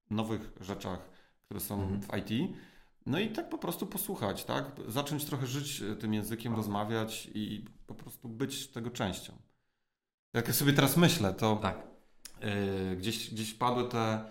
nowych 0.09 0.51
rzeczach, 0.61 1.09
które 1.45 1.59
są 1.59 1.81
Mhm. 1.81 2.01
w 2.01 2.31
IT. 2.31 2.55
No 3.05 3.19
i 3.19 3.29
tak 3.29 3.49
po 3.49 3.57
prostu 3.57 3.87
posłuchać, 3.87 4.43
tak? 4.45 4.71
Zacząć 4.87 5.25
trochę 5.25 5.47
żyć 5.47 5.81
e, 5.81 5.95
tym 5.95 6.13
językiem, 6.13 6.55
rozmawiać 6.55 7.29
i 7.33 7.65
po 7.87 7.95
prostu 7.95 8.29
być 8.29 8.67
tego 8.67 8.89
częścią. 8.91 9.33
Jak 10.33 10.47
ja 10.47 10.53
sobie 10.53 10.73
teraz 10.73 10.97
myślę, 10.97 11.33
to 11.33 11.55
Tak. 11.55 11.87
e, 12.41 12.95
gdzieś, 12.95 13.33
gdzieś 13.33 13.53
padły 13.53 13.89
te, 13.89 14.25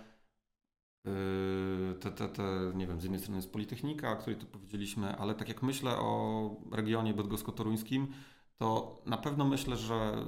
te, 1.99 2.11
te, 2.11 2.29
te, 2.29 2.71
nie 2.75 2.87
wiem, 2.87 2.99
z 2.99 3.03
jednej 3.03 3.19
strony 3.19 3.37
jest 3.37 3.51
Politechnika, 3.51 4.11
o 4.11 4.15
której 4.15 4.39
tu 4.39 4.45
powiedzieliśmy, 4.45 5.15
ale 5.17 5.35
tak 5.35 5.47
jak 5.47 5.63
myślę 5.63 5.97
o 5.97 6.49
regionie 6.71 7.13
bydgosko-toruńskim, 7.13 8.07
to 8.57 9.01
na 9.05 9.17
pewno 9.17 9.45
myślę, 9.45 9.77
że 9.77 9.95
e, 9.95 10.23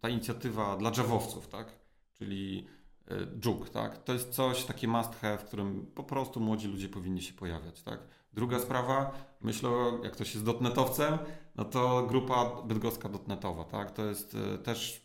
ta 0.00 0.08
inicjatywa 0.08 0.76
dla 0.76 0.90
drzewowców, 0.90 1.48
tak? 1.48 1.78
Czyli 2.12 2.66
e, 3.08 3.38
dżuk, 3.40 3.70
tak? 3.70 4.04
To 4.04 4.12
jest 4.12 4.30
coś, 4.30 4.64
takie 4.64 4.88
must 4.88 5.14
have, 5.14 5.38
w 5.38 5.44
którym 5.44 5.86
po 5.94 6.04
prostu 6.04 6.40
młodzi 6.40 6.68
ludzie 6.68 6.88
powinni 6.88 7.22
się 7.22 7.34
pojawiać, 7.34 7.82
tak? 7.82 7.98
Druga 8.32 8.58
sprawa, 8.58 9.12
myślę, 9.40 9.70
jak 10.02 10.12
ktoś 10.12 10.34
jest 10.34 10.46
dotnetowcem, 10.46 11.18
no 11.56 11.64
to 11.64 12.06
grupa 12.06 12.62
bydgoska 12.64 13.08
dotnetowa, 13.08 13.64
tak? 13.64 13.90
To 13.90 14.04
jest 14.04 14.36
też 14.64 15.01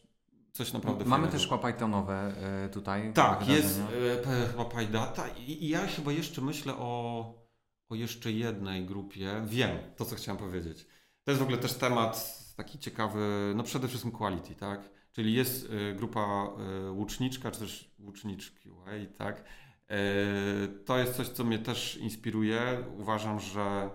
coś 0.57 0.73
naprawdę 0.73 1.05
Mamy 1.05 1.09
fajnego. 1.11 1.31
też 1.31 1.41
szkła 1.41 1.57
Pythonowe 1.57 2.33
y, 2.65 2.69
tutaj. 2.69 3.13
Tak, 3.13 3.47
jest 3.47 3.79
e, 4.25 4.47
chyba 4.51 4.65
Pajdata 4.65 5.27
i, 5.27 5.63
i 5.65 5.69
ja 5.69 5.87
chyba 5.87 6.11
jeszcze 6.11 6.41
myślę 6.41 6.73
o, 6.77 7.33
o 7.89 7.95
jeszcze 7.95 8.31
jednej 8.31 8.85
grupie. 8.85 9.41
Wiem 9.45 9.77
to, 9.95 10.05
co 10.05 10.15
chciałem 10.15 10.37
powiedzieć. 10.37 10.87
To 11.23 11.31
jest 11.31 11.39
w 11.39 11.43
ogóle 11.43 11.57
też 11.57 11.73
temat 11.73 12.37
taki 12.55 12.79
ciekawy, 12.79 13.53
no 13.55 13.63
przede 13.63 13.87
wszystkim 13.87 14.11
quality, 14.11 14.55
tak? 14.55 14.89
Czyli 15.11 15.33
jest 15.33 15.69
e, 15.91 15.95
grupa 15.95 16.19
e, 16.87 16.91
łuczniczka, 16.91 17.51
czy 17.51 17.59
też 17.59 17.95
łucznicz 17.99 18.51
QA, 18.51 18.91
tak? 19.17 19.43
E, 19.89 19.97
To 20.85 20.97
jest 20.97 21.15
coś, 21.15 21.27
co 21.29 21.43
mnie 21.43 21.59
też 21.59 21.97
inspiruje. 21.97 22.83
Uważam, 22.97 23.39
że 23.39 23.89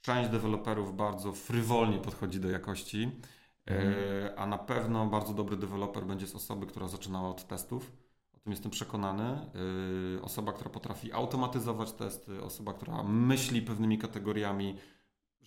część 0.00 0.30
deweloperów 0.30 0.96
bardzo 0.96 1.32
frywolnie 1.32 1.98
podchodzi 1.98 2.40
do 2.40 2.50
jakości. 2.50 3.10
E, 3.70 4.34
A 4.36 4.46
na 4.46 4.58
pewno 4.58 5.06
bardzo 5.06 5.34
dobry 5.34 5.56
deweloper 5.56 6.06
będzie 6.06 6.26
z 6.26 6.34
osoby, 6.34 6.66
która 6.66 6.88
zaczynała 6.88 7.28
od 7.28 7.46
testów. 7.48 7.92
O 8.32 8.38
tym 8.38 8.52
jestem 8.52 8.70
przekonany. 8.70 9.24
E, 10.18 10.22
Osoba, 10.22 10.52
która 10.52 10.70
potrafi 10.70 11.12
automatyzować 11.12 11.92
testy, 11.92 12.42
osoba, 12.42 12.74
która 12.74 13.02
myśli 13.02 13.62
pewnymi 13.62 13.98
kategoriami, 13.98 14.76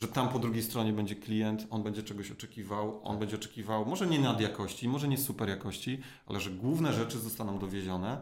że 0.01 0.07
tam 0.07 0.29
po 0.29 0.39
drugiej 0.39 0.63
stronie 0.63 0.93
będzie 0.93 1.15
klient, 1.15 1.67
on 1.69 1.83
będzie 1.83 2.03
czegoś 2.03 2.31
oczekiwał, 2.31 3.01
on 3.03 3.19
będzie 3.19 3.35
oczekiwał 3.35 3.85
może 3.85 4.07
nie 4.07 4.19
nad 4.19 4.41
jakości, 4.41 4.87
może 4.89 5.07
nie 5.07 5.17
super 5.17 5.49
jakości, 5.49 6.01
ale 6.25 6.39
że 6.39 6.51
główne 6.51 6.93
rzeczy 6.93 7.19
zostaną 7.19 7.59
dowiezione. 7.59 8.21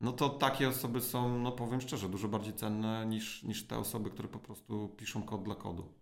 No 0.00 0.12
to 0.12 0.28
takie 0.28 0.68
osoby 0.68 1.00
są, 1.00 1.38
no 1.38 1.52
powiem 1.52 1.80
szczerze, 1.80 2.08
dużo 2.08 2.28
bardziej 2.28 2.52
cenne 2.54 3.06
niż, 3.06 3.42
niż 3.42 3.66
te 3.66 3.78
osoby, 3.78 4.10
które 4.10 4.28
po 4.28 4.38
prostu 4.38 4.88
piszą 4.88 5.22
kod 5.22 5.42
dla 5.42 5.54
kodu. 5.54 5.99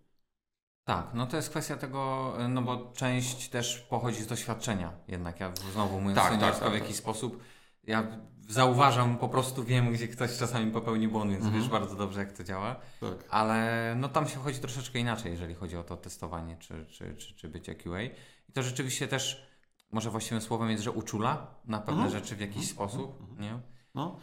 Tak, 0.83 1.07
no 1.13 1.27
to 1.27 1.37
jest 1.37 1.49
kwestia 1.49 1.77
tego, 1.77 2.33
y, 2.45 2.47
no 2.47 2.61
bo 2.61 2.91
część 2.95 3.49
też 3.49 3.79
pochodzi 3.79 4.23
z 4.23 4.27
doświadczenia 4.27 4.91
jednak. 5.07 5.39
Ja 5.39 5.51
znowu 5.73 5.99
mówiąc 6.01 6.19
Tak, 6.19 6.31
tak, 6.31 6.39
tak, 6.39 6.55
w 6.55 6.59
tak, 6.59 6.73
jakiś 6.73 6.95
sposób, 6.95 7.43
ja 7.83 8.07
zauważam, 8.49 9.17
po 9.17 9.29
prostu 9.29 9.63
wiem, 9.63 9.93
gdzie 9.93 10.07
ktoś 10.07 10.37
czasami 10.37 10.71
popełni 10.71 11.07
błąd, 11.07 11.31
więc 11.31 11.43
Mhm. 11.45 11.61
wiesz 11.61 11.71
bardzo 11.71 11.95
dobrze, 11.95 12.19
jak 12.19 12.31
to 12.31 12.43
działa. 12.43 12.75
Tak. 12.99 13.09
Ale 13.29 13.93
no 13.97 14.09
tam 14.09 14.27
się 14.27 14.39
chodzi 14.39 14.59
troszeczkę 14.59 14.99
inaczej, 14.99 15.31
jeżeli 15.31 15.55
chodzi 15.55 15.77
o 15.77 15.83
to 15.83 15.97
testowanie 15.97 16.57
czy, 16.57 16.85
czy, 16.85 17.15
czy, 17.15 17.33
czy 17.35 17.49
bycie 17.49 17.75
QA. 17.75 18.01
I 18.49 18.51
to 18.53 18.63
rzeczywiście 18.63 19.07
też, 19.07 19.47
może 19.91 20.09
właściwym 20.09 20.41
słowem 20.41 20.69
jest, 20.69 20.83
że 20.83 20.91
uczula 20.91 21.47
na 21.65 21.79
pewne 21.79 22.03
Mhm. 22.03 22.21
rzeczy 22.21 22.35
w 22.35 22.39
jakiś 22.39 22.57
Mhm, 22.71 22.73
sposób, 22.75 23.21
mhm, 23.21 23.41
nie? 23.41 23.59
No, 23.95 24.19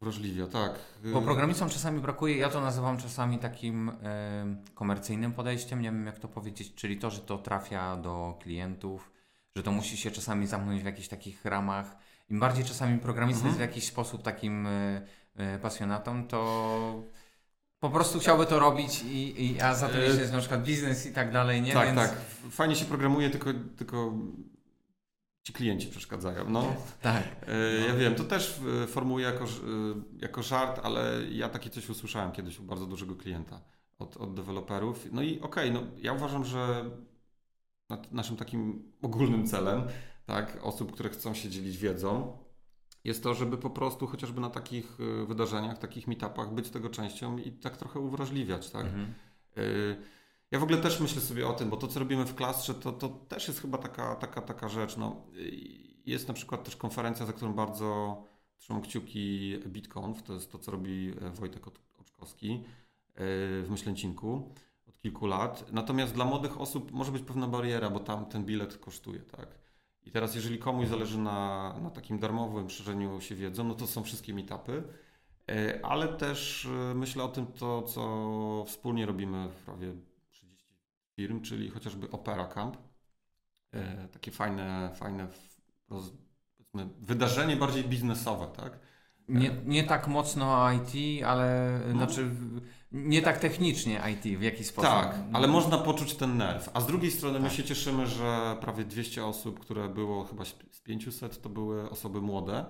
wrażliwie, 0.00 0.46
tak. 0.46 0.72
Bo 1.12 1.22
programistom 1.22 1.68
czasami 1.68 2.00
brakuje, 2.00 2.36
ja 2.36 2.48
to 2.48 2.60
nazywam 2.60 2.96
czasami 2.98 3.38
takim 3.38 3.88
e, 3.88 4.56
komercyjnym 4.74 5.32
podejściem, 5.32 5.80
nie 5.82 5.90
wiem 5.90 6.06
jak 6.06 6.18
to 6.18 6.28
powiedzieć, 6.28 6.74
czyli 6.74 6.96
to, 6.98 7.10
że 7.10 7.20
to 7.20 7.38
trafia 7.38 7.96
do 7.96 8.38
klientów, 8.42 9.12
że 9.56 9.62
to 9.62 9.72
musi 9.72 9.96
się 9.96 10.10
czasami 10.10 10.46
zamknąć 10.46 10.82
w 10.82 10.84
jakichś 10.84 11.08
takich 11.08 11.44
ramach. 11.44 11.96
Im 12.30 12.40
bardziej 12.40 12.64
czasami 12.64 12.98
programista 12.98 13.46
Mhm. 13.46 13.48
jest 13.48 13.58
w 13.58 13.74
jakiś 13.74 13.86
sposób 13.88 14.22
takim 14.22 14.66
e, 14.66 15.02
e, 15.36 15.58
pasjonatą, 15.58 16.26
to 16.28 17.02
po 17.80 17.90
prostu 17.90 18.18
chciałby 18.20 18.46
to 18.46 18.58
robić 18.58 19.02
i, 19.02 19.44
i 19.46 19.60
a 19.60 19.74
za 19.74 19.88
E, 19.88 19.98
jest, 20.00 20.32
na 20.32 20.38
przykład 20.38 20.62
biznes 20.62 21.06
i 21.06 21.12
tak 21.12 21.32
dalej, 21.32 21.62
nie? 21.62 21.72
tak, 21.72 21.86
Więc, 21.86 22.00
tak. 22.00 22.18
Fajnie 22.50 22.76
się 22.76 22.84
programuje, 22.84 23.30
tylko, 23.30 23.50
tylko 23.76 24.12
ci 25.48 25.52
klienci 25.52 25.88
przeszkadzają. 25.88 26.50
No, 26.50 26.74
tak. 27.02 27.24
E, 27.46 27.86
ja 27.86 27.94
wiem, 27.94 28.14
to 28.14 28.24
też 28.24 28.60
e, 28.82 28.86
formułuję 28.86 29.26
jako, 29.26 29.44
e, 29.44 29.48
jako 30.18 30.42
żart, 30.42 30.80
ale 30.82 31.22
ja 31.30 31.48
takie 31.48 31.70
coś 31.70 31.90
usłyszałem 31.90 32.32
kiedyś 32.32 32.60
u 32.60 32.62
bardzo 32.62 32.86
dużego 32.86 33.16
klienta 33.16 33.60
od, 33.98 34.16
od 34.16 34.34
deweloperów. 34.34 35.08
No 35.12 35.22
i 35.22 35.40
okej, 35.40 35.70
okay, 35.70 35.70
no 35.70 35.90
ja 35.98 36.12
uważam, 36.12 36.44
że 36.44 36.90
naszym 38.12 38.36
takim 38.36 38.92
ogólnym 39.02 39.46
celem, 39.46 39.82
tak, 40.26 40.58
osób, 40.62 40.92
które 40.92 41.08
chcą 41.08 41.34
się 41.34 41.48
dzielić 41.48 41.78
wiedzą, 41.78 42.38
jest 43.04 43.22
to, 43.22 43.34
żeby 43.34 43.58
po 43.58 43.70
prostu 43.70 44.06
chociażby 44.06 44.40
na 44.40 44.50
takich 44.50 44.96
wydarzeniach, 45.26 45.78
takich 45.78 46.06
meetupach 46.06 46.54
być 46.54 46.70
tego 46.70 46.90
częścią 46.90 47.38
i 47.38 47.52
tak 47.52 47.76
trochę 47.76 48.00
uwrażliwiać, 48.00 48.70
tak. 48.70 48.86
Mhm. 48.86 49.14
Ja 50.50 50.58
w 50.58 50.62
ogóle 50.62 50.78
też 50.78 51.00
myślę 51.00 51.22
sobie 51.22 51.48
o 51.48 51.52
tym, 51.52 51.70
bo 51.70 51.76
to, 51.76 51.88
co 51.88 52.00
robimy 52.00 52.24
w 52.24 52.34
klastrze, 52.34 52.74
to, 52.74 52.92
to 52.92 53.08
też 53.08 53.48
jest 53.48 53.60
chyba 53.60 53.78
taka, 53.78 54.14
taka, 54.14 54.42
taka 54.42 54.68
rzecz. 54.68 54.96
No, 54.96 55.26
jest 56.06 56.28
na 56.28 56.34
przykład 56.34 56.64
też 56.64 56.76
konferencja, 56.76 57.26
za 57.26 57.32
którą 57.32 57.54
bardzo 57.54 58.16
trzymam 58.56 58.82
kciuki 58.82 59.58
BitConf, 59.66 60.22
to 60.22 60.34
jest 60.34 60.52
to, 60.52 60.58
co 60.58 60.70
robi 60.70 61.12
e, 61.20 61.30
Wojtek 61.30 61.66
Oczkowski 61.98 62.64
e, 63.14 63.20
w 63.62 63.66
Myślęcinku 63.70 64.54
od 64.86 64.98
kilku 64.98 65.26
lat. 65.26 65.72
Natomiast 65.72 66.14
dla 66.14 66.24
młodych 66.24 66.60
osób 66.60 66.92
może 66.92 67.12
być 67.12 67.22
pewna 67.22 67.48
bariera, 67.48 67.90
bo 67.90 68.00
tam 68.00 68.26
ten 68.26 68.44
bilet 68.44 68.76
kosztuje, 68.76 69.20
tak? 69.20 69.58
I 70.02 70.10
teraz 70.10 70.34
jeżeli 70.34 70.58
komuś 70.58 70.88
zależy 70.88 71.18
na, 71.18 71.74
na 71.82 71.90
takim 71.90 72.18
darmowym 72.18 72.70
szerzeniu 72.70 73.20
się 73.20 73.34
wiedzą, 73.34 73.64
no 73.64 73.74
to 73.74 73.86
są 73.86 74.02
wszystkie 74.02 74.34
meetupy, 74.34 74.82
e, 75.48 75.80
ale 75.86 76.08
też 76.08 76.68
myślę 76.94 77.24
o 77.24 77.28
tym, 77.28 77.46
to 77.46 77.82
co 77.82 78.64
wspólnie 78.66 79.06
robimy 79.06 79.48
prawie 79.64 79.92
firm, 81.18 81.40
czyli 81.40 81.70
chociażby 81.70 82.10
Opera 82.10 82.46
Camp. 82.46 82.76
E, 83.72 84.08
takie 84.08 84.30
fajne, 84.30 84.90
fajne 84.94 85.26
roz, 85.90 86.12
wydarzenie 87.00 87.56
bardziej 87.56 87.84
biznesowe, 87.84 88.46
tak? 88.56 88.78
Nie, 89.28 89.50
nie 89.64 89.84
tak 89.84 90.08
mocno 90.08 90.72
IT, 90.72 91.24
ale 91.24 91.80
no. 91.86 91.92
znaczy 91.92 92.30
nie 92.92 93.22
tak 93.22 93.38
technicznie 93.38 94.02
IT 94.12 94.38
w 94.38 94.42
jakiś 94.42 94.66
sposób. 94.66 94.90
Tak, 94.90 95.14
ale 95.32 95.48
można 95.48 95.78
poczuć 95.78 96.14
ten 96.14 96.36
nerw. 96.36 96.70
A 96.74 96.80
z 96.80 96.86
drugiej 96.86 97.10
strony 97.10 97.34
tak. 97.34 97.42
my 97.42 97.50
się 97.50 97.64
cieszymy, 97.64 98.06
że 98.06 98.56
prawie 98.60 98.84
200 98.84 99.26
osób, 99.26 99.60
które 99.60 99.88
było 99.88 100.24
chyba 100.24 100.44
z 100.44 100.80
500, 100.82 101.42
to 101.42 101.48
były 101.48 101.90
osoby 101.90 102.20
młode. 102.20 102.64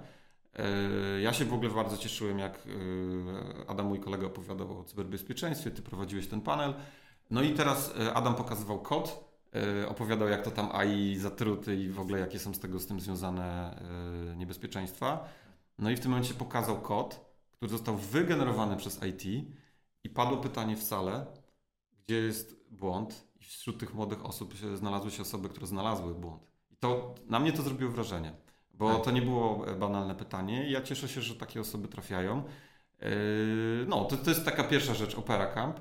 E, 0.54 1.20
ja 1.20 1.32
się 1.32 1.44
w 1.44 1.54
ogóle 1.54 1.70
bardzo 1.70 1.96
cieszyłem, 1.96 2.38
jak 2.38 2.54
e, 2.54 3.70
Adam, 3.70 3.86
mój 3.86 4.00
kolega, 4.00 4.26
opowiadał 4.26 4.80
o 4.80 4.84
cyberbezpieczeństwie, 4.84 5.70
ty 5.70 5.82
prowadziłeś 5.82 6.28
ten 6.28 6.40
panel. 6.40 6.74
No 7.30 7.42
i 7.42 7.54
teraz 7.54 7.94
e, 8.00 8.14
Adam 8.14 8.34
pokazywał 8.34 8.80
kod, 8.80 9.24
e, 9.82 9.88
opowiadał 9.88 10.28
jak 10.28 10.42
to 10.42 10.50
tam 10.50 10.68
AI 10.72 11.16
zatruty 11.16 11.76
i 11.76 11.88
w 11.88 12.00
ogóle 12.00 12.18
jakie 12.18 12.38
są 12.38 12.54
z 12.54 12.58
tego 12.58 12.78
z 12.78 12.86
tym 12.86 13.00
związane 13.00 13.78
e, 14.32 14.36
niebezpieczeństwa. 14.36 15.28
No 15.78 15.90
i 15.90 15.96
w 15.96 16.00
tym 16.00 16.10
momencie 16.10 16.34
pokazał 16.34 16.80
kod, 16.80 17.20
który 17.50 17.70
został 17.70 17.96
wygenerowany 17.96 18.76
przez 18.76 19.00
IT 19.02 19.24
i 20.04 20.10
padło 20.10 20.36
pytanie 20.36 20.76
w 20.76 20.82
salę, 20.82 21.26
gdzie 22.04 22.16
jest 22.16 22.56
błąd 22.70 23.24
i 23.40 23.44
wśród 23.44 23.80
tych 23.80 23.94
młodych 23.94 24.26
osób 24.26 24.54
znalazły 24.74 25.10
się 25.10 25.22
osoby, 25.22 25.48
które 25.48 25.66
znalazły 25.66 26.14
błąd. 26.14 26.42
I 26.70 26.76
to 26.76 27.14
na 27.26 27.40
mnie 27.40 27.52
to 27.52 27.62
zrobiło 27.62 27.90
wrażenie, 27.90 28.32
bo 28.74 28.94
tak. 28.94 29.04
to 29.04 29.10
nie 29.10 29.22
było 29.22 29.64
banalne 29.78 30.14
pytanie 30.14 30.70
ja 30.70 30.82
cieszę 30.82 31.08
się, 31.08 31.20
że 31.20 31.34
takie 31.34 31.60
osoby 31.60 31.88
trafiają. 31.88 32.42
No, 33.86 34.04
to, 34.04 34.16
to 34.16 34.30
jest 34.30 34.44
taka 34.44 34.64
pierwsza 34.64 34.94
rzecz, 34.94 35.14
Opera 35.14 35.46
Camp. 35.46 35.80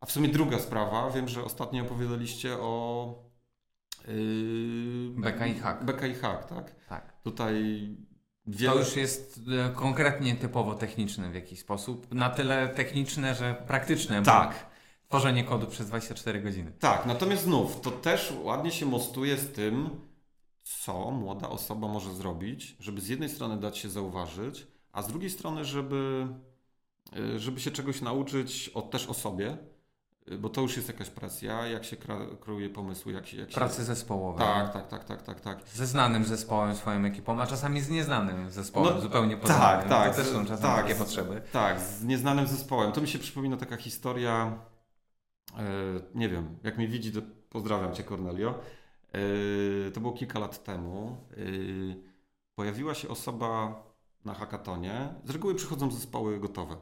A 0.00 0.06
w 0.06 0.12
sumie 0.12 0.28
druga 0.28 0.58
sprawa, 0.58 1.10
wiem, 1.10 1.28
że 1.28 1.44
ostatnio 1.44 1.82
opowiadaliście 1.82 2.58
o 2.58 3.14
yy, 4.08 4.14
Beka 5.16 5.46
i 5.46 5.54
Hack. 5.54 5.84
Beka 5.84 6.06
i 6.06 6.14
Hack, 6.14 6.44
tak? 6.48 6.86
Tak. 6.88 7.22
Tutaj 7.22 7.86
wiele... 8.46 8.72
To 8.72 8.78
już 8.78 8.96
jest 8.96 9.40
e, 9.68 9.74
konkretnie 9.74 10.36
typowo 10.36 10.74
techniczne 10.74 11.30
w 11.30 11.34
jakiś 11.34 11.60
sposób. 11.60 12.14
Na 12.14 12.30
tyle 12.30 12.68
techniczne, 12.68 13.34
że 13.34 13.54
praktyczne. 13.66 14.22
Tak. 14.22 14.74
Tworzenie 15.08 15.44
kodu 15.44 15.66
przez 15.66 15.86
24 15.86 16.40
godziny. 16.40 16.72
Tak, 16.78 17.06
natomiast 17.06 17.42
znów, 17.42 17.80
to 17.80 17.90
też 17.90 18.32
ładnie 18.42 18.70
się 18.70 18.86
mostuje 18.86 19.36
z 19.36 19.52
tym, 19.52 19.90
co 20.62 21.10
młoda 21.10 21.48
osoba 21.48 21.88
może 21.88 22.14
zrobić, 22.14 22.76
żeby 22.80 23.00
z 23.00 23.08
jednej 23.08 23.28
strony 23.28 23.60
dać 23.60 23.78
się 23.78 23.90
zauważyć, 23.90 24.66
a 24.92 25.02
z 25.02 25.08
drugiej 25.08 25.30
strony, 25.30 25.64
żeby, 25.64 26.26
e, 27.16 27.38
żeby 27.38 27.60
się 27.60 27.70
czegoś 27.70 28.00
nauczyć 28.00 28.68
od, 28.68 28.90
też 28.90 29.06
o 29.06 29.14
sobie, 29.14 29.58
bo 30.38 30.48
to 30.48 30.60
już 30.60 30.76
jest 30.76 30.88
jakaś 30.88 31.10
presja, 31.10 31.66
jak 31.66 31.84
się 31.84 31.96
kreuje 32.40 32.70
pomysły, 32.70 33.12
jak 33.12 33.26
się... 33.26 33.36
Jak 33.36 33.50
się... 33.50 33.54
Pracy 33.54 33.84
zespołowe. 33.84 34.38
Tak, 34.38 34.72
tak, 34.72 34.88
tak, 34.88 35.04
tak, 35.04 35.22
tak, 35.22 35.40
tak. 35.40 35.58
Ze 35.68 35.86
znanym 35.86 36.24
zespołem, 36.24 36.76
swoją 36.76 37.04
ekipą, 37.04 37.40
a 37.40 37.46
czasami 37.46 37.80
z 37.80 37.90
nieznanym 37.90 38.50
zespołem, 38.50 38.94
no, 38.94 39.00
zupełnie 39.00 39.36
poza 39.36 39.54
Tak, 39.54 39.88
tak. 39.88 40.10
To 40.10 40.16
też 40.16 40.26
są 40.26 40.46
czasami 40.46 40.74
tak, 40.74 40.82
takie 40.82 40.94
potrzeby. 40.94 41.42
Tak, 41.52 41.80
z 41.80 42.04
nieznanym 42.04 42.46
zespołem. 42.46 42.92
To 42.92 43.00
mi 43.00 43.08
się 43.08 43.18
przypomina 43.18 43.56
taka 43.56 43.76
historia, 43.76 44.58
e, 45.58 45.62
nie 46.14 46.28
wiem, 46.28 46.58
jak 46.62 46.78
mnie 46.78 46.88
widzi, 46.88 47.12
to 47.12 47.20
pozdrawiam 47.50 47.94
Cię 47.94 48.04
Cornelio. 48.04 48.54
E, 49.12 49.90
to 49.90 50.00
było 50.00 50.12
kilka 50.12 50.38
lat 50.38 50.64
temu. 50.64 51.16
Pojawiła 52.54 52.94
się 52.94 53.08
osoba 53.08 53.82
na 54.24 54.34
hackatonie. 54.34 55.14
Z 55.24 55.30
reguły 55.30 55.54
przychodzą 55.54 55.90
zespoły 55.90 56.40
gotowe 56.40 56.76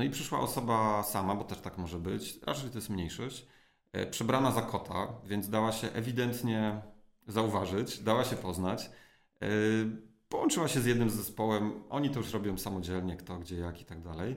no 0.00 0.04
i 0.04 0.10
przyszła 0.10 0.40
osoba 0.40 1.02
sama, 1.02 1.34
bo 1.34 1.44
też 1.44 1.60
tak 1.60 1.78
może 1.78 1.98
być, 1.98 2.38
raczej 2.42 2.70
to 2.70 2.78
jest 2.78 2.90
mniejszość, 2.90 3.46
e, 3.92 4.06
przebrana 4.06 4.52
za 4.52 4.62
kota, 4.62 5.08
więc 5.24 5.48
dała 5.48 5.72
się 5.72 5.92
ewidentnie 5.92 6.82
zauważyć, 7.26 7.98
dała 7.98 8.24
się 8.24 8.36
poznać. 8.36 8.90
E, 9.42 9.46
połączyła 10.28 10.68
się 10.68 10.80
z 10.80 10.86
jednym 10.86 11.10
zespołem, 11.10 11.82
oni 11.90 12.10
to 12.10 12.18
już 12.18 12.32
robią 12.32 12.58
samodzielnie, 12.58 13.16
kto, 13.16 13.38
gdzie, 13.38 13.56
jak 13.56 13.80
i 13.80 13.84
tak 13.84 14.02
dalej. 14.02 14.32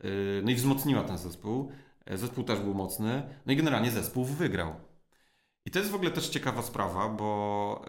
E, 0.00 0.08
no 0.42 0.50
i 0.50 0.54
wzmocniła 0.54 1.04
ten 1.04 1.18
zespół. 1.18 1.72
Zespół 2.14 2.44
też 2.44 2.60
był 2.60 2.74
mocny, 2.74 3.22
no 3.46 3.52
i 3.52 3.56
generalnie 3.56 3.90
zespół 3.90 4.24
wygrał. 4.24 4.74
I 5.64 5.70
to 5.70 5.78
jest 5.78 5.90
w 5.90 5.94
ogóle 5.94 6.10
też 6.10 6.28
ciekawa 6.28 6.62
sprawa, 6.62 7.08
bo 7.08 7.84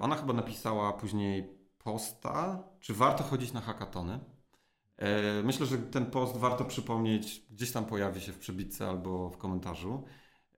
ona 0.00 0.16
chyba 0.16 0.32
napisała 0.32 0.92
później 0.92 1.58
posta, 1.78 2.64
czy 2.80 2.94
warto 2.94 3.24
chodzić 3.24 3.52
na 3.52 3.60
hackatony. 3.60 4.18
E, 4.98 5.42
myślę, 5.42 5.66
że 5.66 5.78
ten 5.78 6.06
post 6.06 6.36
warto 6.36 6.64
przypomnieć, 6.64 7.42
gdzieś 7.50 7.72
tam 7.72 7.84
pojawi 7.84 8.20
się 8.20 8.32
w 8.32 8.38
przebitce 8.38 8.88
albo 8.88 9.30
w 9.30 9.38
komentarzu. 9.38 10.04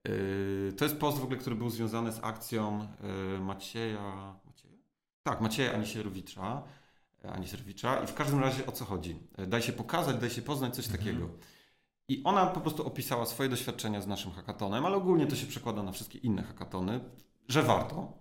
E, 0.04 0.72
to 0.72 0.84
jest 0.84 0.96
post 0.96 1.18
w 1.18 1.24
ogóle, 1.24 1.38
który 1.38 1.56
był 1.56 1.70
związany 1.70 2.12
z 2.12 2.24
akcją 2.24 2.88
e, 3.36 3.40
Macieja. 3.40 4.34
Macieja? 4.46 4.74
Tak, 5.22 5.40
Macieja 5.40 5.72
Anisierowicza. 5.72 6.62
Anisierowicza. 7.24 8.02
I 8.02 8.06
w 8.06 8.14
każdym 8.14 8.40
razie 8.40 8.66
o 8.66 8.72
co 8.72 8.84
chodzi? 8.84 9.16
Daj 9.48 9.62
się 9.62 9.72
pokazać, 9.72 10.16
daj 10.16 10.30
się 10.30 10.42
poznać, 10.42 10.74
coś 10.74 10.86
mhm. 10.86 11.04
takiego. 11.04 11.28
I 12.08 12.22
ona 12.24 12.46
po 12.46 12.60
prostu 12.60 12.86
opisała 12.86 13.26
swoje 13.26 13.48
doświadczenia 13.48 14.00
z 14.00 14.06
naszym 14.06 14.32
hackatonem, 14.32 14.86
ale 14.86 14.96
ogólnie 14.96 15.26
to 15.26 15.36
się 15.36 15.46
przekłada 15.46 15.82
na 15.82 15.92
wszystkie 15.92 16.18
inne 16.18 16.42
hackatony, 16.42 17.00
że 17.48 17.62
warto. 17.62 18.19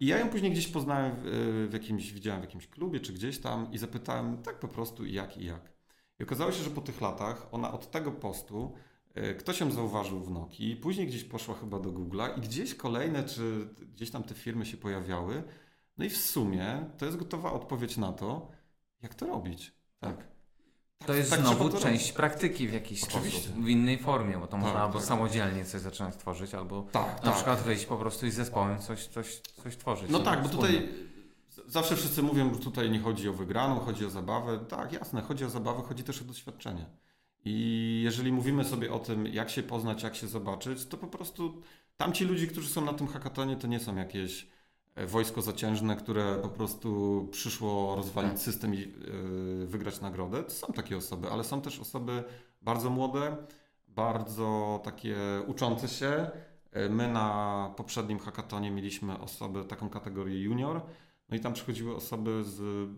I 0.00 0.06
ja 0.06 0.18
ją 0.18 0.28
później 0.28 0.52
gdzieś 0.52 0.68
poznałem 0.68 1.16
w, 1.18 1.66
w 1.70 1.72
jakimś, 1.72 2.12
widziałem 2.12 2.40
w 2.40 2.44
jakimś 2.44 2.66
klubie 2.66 3.00
czy 3.00 3.12
gdzieś 3.12 3.38
tam 3.38 3.72
i 3.72 3.78
zapytałem 3.78 4.42
tak 4.42 4.60
po 4.60 4.68
prostu 4.68 5.06
jak 5.06 5.38
i 5.38 5.44
jak. 5.44 5.72
I 6.20 6.22
okazało 6.22 6.52
się, 6.52 6.62
że 6.62 6.70
po 6.70 6.80
tych 6.80 7.00
latach 7.00 7.46
ona 7.52 7.72
od 7.72 7.90
tego 7.90 8.12
postu 8.12 8.72
e, 9.14 9.34
ktoś 9.34 9.60
ją 9.60 9.70
zauważył 9.70 10.20
w 10.20 10.30
Nokii, 10.30 10.76
później 10.76 11.06
gdzieś 11.06 11.24
poszła 11.24 11.54
chyba 11.54 11.80
do 11.80 11.92
Google'a 11.92 12.38
i 12.38 12.40
gdzieś 12.40 12.74
kolejne, 12.74 13.24
czy 13.24 13.68
gdzieś 13.94 14.10
tam 14.10 14.22
te 14.22 14.34
firmy 14.34 14.66
się 14.66 14.76
pojawiały. 14.76 15.42
No 15.98 16.04
i 16.04 16.10
w 16.10 16.16
sumie 16.16 16.90
to 16.98 17.06
jest 17.06 17.18
gotowa 17.18 17.52
odpowiedź 17.52 17.96
na 17.96 18.12
to, 18.12 18.50
jak 19.02 19.14
to 19.14 19.26
robić. 19.26 19.72
Tak. 19.98 20.29
To 21.06 21.14
jest 21.14 21.30
tak 21.30 21.40
znowu 21.40 21.78
część 21.78 22.12
praktyki 22.12 22.68
w 22.68 22.72
jakiś 22.72 23.04
Oczywiście. 23.04 23.40
sposób, 23.40 23.64
w 23.64 23.68
innej 23.68 23.98
formie, 23.98 24.34
bo 24.38 24.46
to 24.46 24.52
tak, 24.52 24.60
można 24.60 24.82
albo 24.82 24.98
tak. 24.98 25.08
samodzielnie 25.08 25.64
coś 25.64 25.80
zacząć 25.80 26.16
tworzyć, 26.16 26.54
albo 26.54 26.82
tak, 26.92 27.06
na 27.06 27.22
tak. 27.22 27.34
przykład 27.34 27.60
wyjść 27.60 27.86
po 27.86 27.96
prostu 27.96 28.26
i 28.26 28.30
z 28.30 28.34
zespołem 28.34 28.78
coś, 28.78 29.06
coś, 29.06 29.40
coś 29.62 29.76
tworzyć. 29.76 30.10
No 30.10 30.18
tak, 30.18 30.42
bo 30.42 30.48
tutaj 30.48 30.88
zawsze 31.66 31.96
wszyscy 31.96 32.22
mówią, 32.22 32.54
że 32.54 32.60
tutaj 32.60 32.90
nie 32.90 33.00
chodzi 33.00 33.28
o 33.28 33.32
wygraną, 33.32 33.80
chodzi 33.80 34.06
o 34.06 34.10
zabawę. 34.10 34.58
Tak, 34.58 34.92
jasne, 34.92 35.22
chodzi 35.22 35.44
o 35.44 35.50
zabawę, 35.50 35.82
chodzi 35.82 36.04
też 36.04 36.22
o 36.22 36.24
doświadczenie. 36.24 36.86
I 37.44 38.00
jeżeli 38.04 38.32
mówimy 38.32 38.64
sobie 38.64 38.92
o 38.92 38.98
tym, 38.98 39.26
jak 39.26 39.50
się 39.50 39.62
poznać, 39.62 40.02
jak 40.02 40.16
się 40.16 40.28
zobaczyć, 40.28 40.86
to 40.86 40.96
po 40.96 41.06
prostu 41.06 41.62
tamci 41.96 42.24
ludzie, 42.24 42.46
którzy 42.46 42.68
są 42.68 42.84
na 42.84 42.92
tym 42.92 43.06
hackatonie, 43.06 43.56
to 43.56 43.66
nie 43.66 43.80
są 43.80 43.96
jakieś 43.96 44.46
wojsko 44.96 45.42
zaciężne, 45.42 45.96
które 45.96 46.36
po 46.42 46.48
prostu 46.48 47.28
przyszło 47.30 47.96
rozwalić 47.96 48.32
tak. 48.32 48.40
system 48.40 48.74
i 48.74 48.82
e, 48.82 49.66
wygrać 49.66 50.00
nagrodę. 50.00 50.42
To 50.42 50.50
są 50.50 50.66
takie 50.72 50.96
osoby, 50.96 51.30
ale 51.30 51.44
są 51.44 51.60
też 51.60 51.80
osoby 51.80 52.24
bardzo 52.62 52.90
młode, 52.90 53.36
bardzo 53.88 54.80
takie 54.84 55.16
uczące 55.46 55.88
się. 55.88 56.30
E, 56.72 56.88
my 56.88 57.12
na 57.12 57.74
poprzednim 57.76 58.18
hackatonie 58.18 58.70
mieliśmy 58.70 59.20
osoby, 59.20 59.64
taką 59.64 59.88
kategorię 59.88 60.42
junior, 60.42 60.82
no 61.28 61.36
i 61.36 61.40
tam 61.40 61.52
przychodziły 61.52 61.96
osoby, 61.96 62.44
z, 62.44 62.88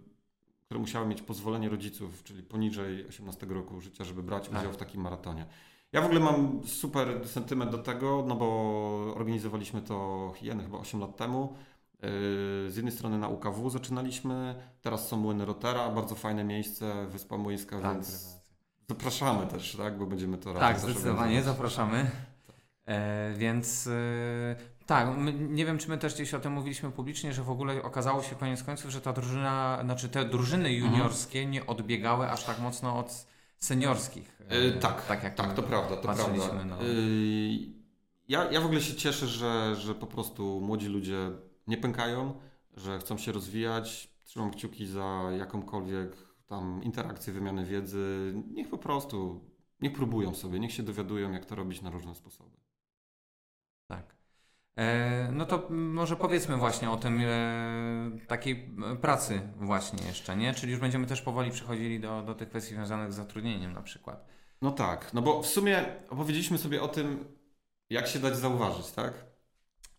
które 0.65 0.81
musiały 0.81 1.07
mieć 1.07 1.23
pozwolenie 1.23 1.69
rodziców, 1.69 2.23
czyli 2.25 2.43
poniżej 2.43 3.07
18 3.07 3.47
roku 3.47 3.81
życia, 3.81 4.05
żeby 4.05 4.23
brać 4.23 4.49
tak. 4.49 4.61
udział 4.61 4.73
w 4.73 4.77
takim 4.77 5.01
maratonie. 5.01 5.47
Ja 5.93 6.03
w 6.03 6.05
ogóle 6.05 6.21
mam 6.21 6.61
super 6.67 7.29
sentyment 7.29 7.71
do 7.71 7.79
tego, 7.79 8.25
no 8.29 8.37
bo 8.37 8.47
organizowaliśmy 9.17 9.83
to 9.83 10.33
hieny 10.37 10.63
chyba 10.63 10.79
8 10.79 11.01
lat 11.01 11.17
temu. 11.17 11.57
Z 12.69 12.77
jednej 12.77 12.93
strony 12.93 13.19
na 13.19 13.29
UKW 13.29 13.71
zaczynaliśmy, 13.71 14.55
teraz 14.81 15.09
są 15.09 15.17
Młyny 15.17 15.45
Rotera, 15.45 15.89
bardzo 15.89 16.15
fajne 16.15 16.45
miejsce, 16.45 17.07
Wyspa 17.07 17.37
Młyńska, 17.37 17.81
tak, 17.81 17.93
więc 17.93 18.37
zapraszamy 18.89 19.47
też, 19.47 19.77
tak, 19.77 19.99
bo 19.99 20.07
będziemy 20.07 20.39
to 20.39 20.55
Tak, 20.55 20.81
zdecydowanie 20.81 21.43
zapraszamy. 21.43 22.11
E, 22.87 23.35
więc 23.37 23.87
e, 23.87 24.57
tak, 24.87 25.09
nie 25.51 25.67
wiem, 25.67 25.79
czy 25.79 25.89
my 25.89 25.99
też 25.99 26.15
gdzieś 26.15 26.35
o 26.35 26.41
tym 26.41 26.53
mówiliśmy 26.53 26.91
publicznie, 26.91 27.33
że 27.33 27.43
w 27.43 27.51
ogóle 27.51 27.83
okazało 27.83 28.23
się 28.23 28.37
koniec 28.37 28.63
końców, 28.63 28.91
że 28.91 29.01
ta 29.01 29.13
drużyna, 29.13 29.81
znaczy 29.85 30.09
te 30.09 30.25
drużyny 30.25 30.69
mhm. 30.69 30.93
juniorskie 30.93 31.39
mhm. 31.39 31.53
nie 31.53 31.67
odbiegały 31.67 32.31
aż 32.31 32.45
tak 32.45 32.59
mocno 32.59 32.99
od 32.99 33.27
seniorskich. 33.59 34.37
E, 34.49 34.73
tak, 34.73 35.07
tak, 35.07 35.23
jak 35.23 35.35
tak 35.35 35.55
to 35.55 35.63
prawda, 35.63 35.97
to 35.97 36.03
prawda. 36.03 36.25
No. 36.65 36.77
ja, 38.29 38.51
ja 38.53 38.61
w 38.61 38.65
ogóle 38.65 38.81
się 38.81 38.95
cieszę, 38.95 39.27
że, 39.27 39.77
że 39.77 39.95
po 39.95 40.07
prostu 40.07 40.61
młodzi 40.61 40.89
ludzie 40.89 41.31
nie 41.67 41.77
pękają, 41.77 42.41
że 42.77 42.99
chcą 42.99 43.19
się 43.19 43.33
rozwijać. 43.33 44.13
Trzymam 44.25 44.51
kciuki 44.51 44.87
za 44.87 45.31
jakąkolwiek 45.39 46.17
tam 46.47 46.81
interakcję, 46.83 47.33
wymianę 47.33 47.65
wiedzy. 47.65 48.35
Niech 48.53 48.69
po 48.69 48.79
prostu, 48.79 49.45
niech 49.81 49.93
próbują 49.93 50.35
sobie, 50.35 50.61
niech 50.61 50.73
się 50.73 50.83
dowiadują, 50.83 51.33
jak 51.33 51.47
to 51.47 51.55
robić 51.55 51.83
na 51.83 51.91
różne 51.91 52.15
sposoby. 52.15 52.57
Tak. 53.87 54.17
E, 54.77 55.29
no 55.33 55.47
to 55.47 55.69
może 55.71 56.17
powiedzmy 56.17 56.57
właśnie 56.57 56.91
o 56.91 56.97
tym 56.97 57.21
e, 57.21 58.11
takiej 58.27 58.77
pracy 59.01 59.41
właśnie 59.57 60.07
jeszcze, 60.07 60.37
nie? 60.37 60.55
Czyli 60.55 60.73
już 60.73 60.81
będziemy 60.81 61.07
też 61.07 61.23
powoli 61.23 61.51
przechodzili 61.51 62.01
do, 62.01 62.23
do 62.23 62.35
tych 62.35 62.49
kwestii 62.49 62.75
związanych 62.75 63.13
z 63.13 63.17
zatrudnieniem 63.17 63.73
na 63.73 63.83
przykład. 63.83 64.27
No 64.63 64.71
tak, 64.71 65.15
no 65.15 65.23
bo 65.23 65.43
w 65.43 65.47
sumie 65.47 65.85
opowiedzieliśmy 66.11 66.59
sobie 66.59 66.83
o 66.83 66.89
tym, 66.89 67.25
jak 67.91 68.07
się 68.07 68.19
dać 68.19 68.37
zauważyć, 68.37 68.91
tak? 68.91 69.27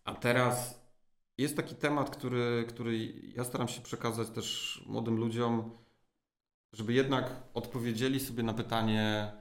A 0.04 0.14
teraz 0.14 0.83
jest 1.38 1.56
taki 1.56 1.74
temat, 1.74 2.10
który, 2.10 2.64
który 2.68 3.12
ja 3.36 3.44
staram 3.44 3.68
się 3.68 3.80
przekazać 3.80 4.30
też 4.30 4.80
młodym 4.86 5.16
ludziom, 5.16 5.70
żeby 6.72 6.92
jednak 6.92 7.42
odpowiedzieli 7.54 8.20
sobie 8.20 8.42
na 8.42 8.54
pytanie 8.54 9.32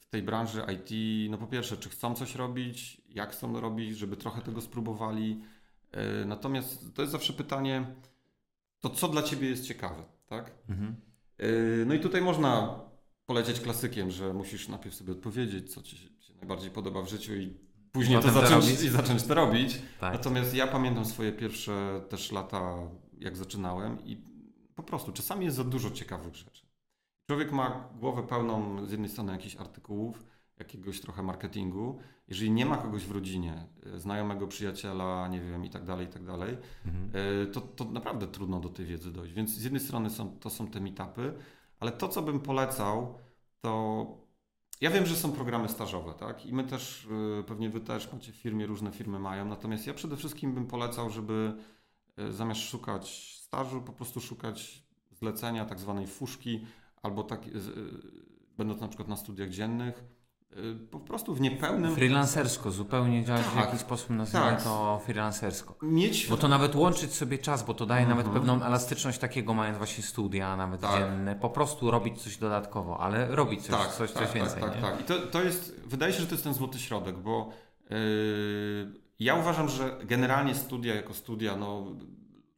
w 0.00 0.06
tej 0.06 0.22
branży 0.22 0.62
IT, 0.74 0.90
no 1.30 1.38
po 1.38 1.46
pierwsze, 1.46 1.76
czy 1.76 1.88
chcą 1.88 2.14
coś 2.14 2.34
robić, 2.34 3.02
jak 3.08 3.32
chcą 3.32 3.60
robić, 3.60 3.98
żeby 3.98 4.16
trochę 4.16 4.42
tego 4.42 4.60
spróbowali. 4.60 5.42
E, 5.92 6.24
natomiast 6.24 6.94
to 6.94 7.02
jest 7.02 7.12
zawsze 7.12 7.32
pytanie, 7.32 7.86
to 8.80 8.90
co 8.90 9.08
dla 9.08 9.22
Ciebie 9.22 9.48
jest 9.48 9.66
ciekawe, 9.66 10.04
tak? 10.26 10.52
Mhm. 10.68 10.96
E, 11.38 11.46
no 11.86 11.94
i 11.94 12.00
tutaj 12.00 12.20
można 12.20 12.80
polecieć 13.26 13.60
klasykiem, 13.60 14.10
że 14.10 14.34
musisz 14.34 14.68
najpierw 14.68 14.94
sobie 14.94 15.12
odpowiedzieć, 15.12 15.74
co 15.74 15.82
Ci 15.82 15.96
się 15.96 16.34
najbardziej 16.36 16.70
podoba 16.70 17.02
w 17.02 17.08
życiu 17.08 17.34
i 17.34 17.65
później 17.96 18.22
to 18.22 18.30
zacząć, 18.30 18.76
to 18.78 18.84
i 18.84 18.88
zacząć 18.88 19.22
to 19.22 19.34
robić. 19.34 19.82
Tak. 20.00 20.12
Natomiast 20.12 20.54
ja 20.54 20.66
pamiętam 20.66 21.04
swoje 21.04 21.32
pierwsze 21.32 22.00
też 22.08 22.32
lata, 22.32 22.76
jak 23.18 23.36
zaczynałem 23.36 24.04
i 24.04 24.16
po 24.74 24.82
prostu 24.82 25.12
czasami 25.12 25.44
jest 25.44 25.56
za 25.56 25.64
dużo 25.64 25.90
ciekawych 25.90 26.34
rzeczy. 26.34 26.66
Człowiek 27.26 27.52
ma 27.52 27.88
głowę 28.00 28.22
pełną 28.22 28.86
z 28.86 28.90
jednej 28.90 29.10
strony 29.10 29.32
jakichś 29.32 29.56
artykułów, 29.56 30.24
jakiegoś 30.58 31.00
trochę 31.00 31.22
marketingu. 31.22 31.98
Jeżeli 32.28 32.50
nie 32.50 32.66
ma 32.66 32.76
kogoś 32.76 33.04
w 33.04 33.10
rodzinie, 33.10 33.66
e, 33.94 34.00
znajomego 34.00 34.46
przyjaciela, 34.46 35.28
nie 35.28 35.40
wiem, 35.40 35.64
i 35.64 35.70
tak 35.70 35.84
dalej, 35.84 36.06
i 36.06 36.10
tak 36.10 36.24
dalej, 36.24 36.56
mhm. 36.86 37.10
E, 37.42 37.46
to, 37.46 37.60
to 37.60 37.84
naprawdę 37.84 38.26
trudno 38.26 38.60
do 38.60 38.68
tej 38.68 38.86
wiedzy 38.86 39.12
dojść. 39.12 39.34
Więc 39.34 39.50
z 39.50 39.64
jednej 39.64 39.80
strony 39.80 40.10
są, 40.10 40.38
to 40.38 40.50
są 40.50 40.66
te 40.66 40.80
meetupy, 40.80 41.34
ale 41.80 41.92
to, 41.92 42.08
co 42.08 42.22
bym 42.22 42.40
polecał, 42.40 43.18
to 43.60 44.25
ja 44.80 44.90
wiem, 44.90 45.06
że 45.06 45.16
są 45.16 45.32
programy 45.32 45.68
stażowe, 45.68 46.14
tak? 46.14 46.46
I 46.46 46.52
my 46.52 46.64
też, 46.64 47.08
e, 47.40 47.42
pewnie 47.42 47.70
wy 47.70 47.80
też 47.80 48.12
macie 48.12 48.32
w 48.32 48.36
firmie, 48.36 48.66
różne 48.66 48.92
firmy 48.92 49.18
mają. 49.18 49.44
Natomiast 49.44 49.86
ja 49.86 49.94
przede 49.94 50.16
wszystkim 50.16 50.54
bym 50.54 50.66
polecał, 50.66 51.10
żeby 51.10 51.56
zamiast 52.30 52.60
szukać 52.60 53.36
stażu, 53.42 53.82
po 53.82 53.92
prostu 53.92 54.20
szukać 54.20 54.82
zlecenia, 55.12 55.64
tak 55.64 55.80
zwanej 55.80 56.06
fuszki, 56.06 56.66
albo 57.02 57.22
tak, 57.22 57.40
będąc 58.58 58.80
na 58.80 58.88
przykład 58.88 59.08
na 59.08 59.16
studiach 59.16 59.50
dziennych, 59.50 60.04
po 60.90 61.00
prostu 61.00 61.34
w 61.34 61.40
niepełnym... 61.40 61.94
Freelancersko, 61.94 62.70
zupełnie 62.70 63.24
działać 63.24 63.44
tak, 63.44 63.52
w 63.52 63.56
jakiś 63.56 63.80
sposób 63.80 64.10
nazwijmy 64.10 64.50
tak. 64.50 64.62
to 64.62 65.00
freelancersko. 65.04 65.76
Mieć... 65.82 66.26
Bo 66.28 66.36
to 66.36 66.48
nawet 66.48 66.74
łączyć 66.74 67.14
sobie 67.14 67.38
czas, 67.38 67.62
bo 67.62 67.74
to 67.74 67.86
daje 67.86 68.02
mhm. 68.02 68.18
nawet 68.18 68.32
pewną 68.32 68.62
elastyczność 68.62 69.18
takiego, 69.18 69.54
mając 69.54 69.78
właśnie 69.78 70.04
studia, 70.04 70.56
nawet 70.56 70.80
tak. 70.80 71.00
dzienne, 71.00 71.36
po 71.36 71.50
prostu 71.50 71.90
robić 71.90 72.22
coś 72.22 72.36
dodatkowo, 72.36 73.00
ale 73.00 73.36
robić 73.36 73.62
coś, 73.62 73.70
tak, 73.70 73.92
coś, 73.92 74.10
coś 74.10 74.26
tak, 74.26 74.32
więcej. 74.32 74.60
Tak, 74.62 74.72
tak, 74.72 74.82
tak. 74.82 75.00
I 75.00 75.04
to, 75.04 75.18
to 75.26 75.42
jest, 75.42 75.80
wydaje 75.86 76.12
się, 76.12 76.20
że 76.20 76.26
to 76.26 76.34
jest 76.34 76.44
ten 76.44 76.54
złoty 76.54 76.78
środek, 76.78 77.18
bo 77.18 77.52
yy, 77.90 77.96
ja 79.18 79.34
uważam, 79.34 79.68
że 79.68 79.98
generalnie 80.04 80.54
studia 80.54 80.94
jako 80.94 81.14
studia, 81.14 81.56
no 81.56 81.86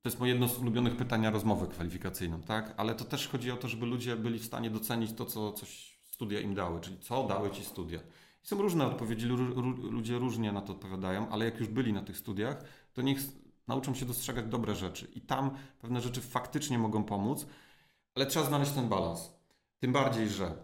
to 0.02 0.08
jest 0.08 0.20
moje 0.20 0.32
jedno 0.32 0.48
z 0.48 0.58
ulubionych 0.58 0.96
pytań 0.96 1.20
na 1.20 1.30
rozmowę 1.30 1.66
kwalifikacyjną, 1.66 2.42
tak? 2.42 2.74
Ale 2.76 2.94
to 2.94 3.04
też 3.04 3.28
chodzi 3.28 3.50
o 3.50 3.56
to, 3.56 3.68
żeby 3.68 3.86
ludzie 3.86 4.16
byli 4.16 4.38
w 4.38 4.44
stanie 4.44 4.70
docenić 4.70 5.12
to, 5.12 5.24
co 5.24 5.52
coś 5.52 5.97
studia 6.18 6.40
im 6.40 6.54
dały, 6.54 6.80
czyli 6.80 6.98
co 6.98 7.24
dały 7.24 7.50
ci 7.50 7.64
studia. 7.64 8.00
I 8.44 8.46
są 8.46 8.62
różne 8.62 8.86
odpowiedzi, 8.86 9.26
ludzie 9.90 10.18
różnie 10.18 10.52
na 10.52 10.60
to 10.60 10.72
odpowiadają, 10.72 11.28
ale 11.28 11.44
jak 11.44 11.60
już 11.60 11.68
byli 11.68 11.92
na 11.92 12.02
tych 12.02 12.16
studiach, 12.16 12.64
to 12.94 13.02
niech 13.02 13.18
nauczą 13.68 13.94
się 13.94 14.06
dostrzegać 14.06 14.46
dobre 14.46 14.74
rzeczy. 14.74 15.08
I 15.14 15.20
tam 15.20 15.50
pewne 15.80 16.00
rzeczy 16.00 16.20
faktycznie 16.20 16.78
mogą 16.78 17.04
pomóc, 17.04 17.46
ale 18.14 18.26
trzeba 18.26 18.46
znaleźć 18.46 18.72
ten 18.72 18.88
balans. 18.88 19.30
Tym 19.78 19.92
bardziej, 19.92 20.28
że 20.28 20.56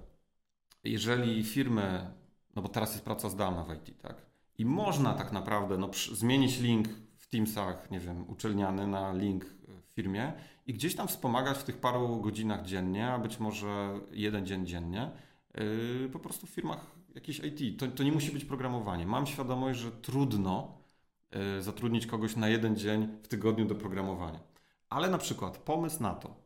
jeżeli 0.85 1.45
firmy, 1.45 2.11
no 2.57 2.63
bo 2.63 2.69
teraz 2.69 2.93
jest 2.93 3.05
praca 3.05 3.29
zdalna 3.29 3.65
w 3.65 3.75
IT, 3.75 4.03
tak? 4.03 4.27
I 4.59 4.65
można 4.65 5.15
tak 5.15 5.33
naprawdę 5.33 5.79
no, 5.79 5.91
zmienić 6.13 6.61
link 6.61 6.89
w 7.17 7.27
Teamsach, 7.27 7.91
nie 7.91 8.01
wiem, 8.01 8.31
uczelniany 8.31 8.87
na 8.87 9.13
link 9.13 9.45
w 9.45 9.95
firmie 9.95 10.33
i 10.67 10.75
gdzieś 10.75 10.95
tam 10.97 11.09
wspomagać 11.09 11.59
w 11.59 11.65
tych 11.65 11.77
paru 11.77 12.21
godzinach 12.21 12.67
dziennie, 12.67 13.13
a 13.13 13.19
być 13.19 13.39
może 13.39 14.01
jeden 14.11 14.47
dzień 14.47 14.67
dziennie, 14.67 15.11
po 16.13 16.19
prostu 16.19 16.47
w 16.47 16.51
firmach 16.51 16.87
jakiejś 17.15 17.39
IT. 17.39 17.81
To, 17.81 17.89
to 17.89 18.03
nie 18.03 18.13
musi 18.13 18.33
być 18.33 18.45
programowanie. 18.45 19.07
Mam 19.07 19.27
świadomość, 19.27 19.81
że 19.81 19.93
trudno 19.93 20.79
yy, 21.31 21.63
zatrudnić 21.63 22.07
kogoś 22.07 22.37
na 22.37 22.49
jeden 22.49 22.77
dzień 22.77 23.09
w 23.23 23.29
tygodniu 23.29 23.65
do 23.65 23.75
programowania. 23.75 24.41
Ale 24.89 25.11
na 25.11 25.19
przykład 25.19 25.59
pomysł 25.59 26.03
na 26.03 26.15
to, 26.15 26.37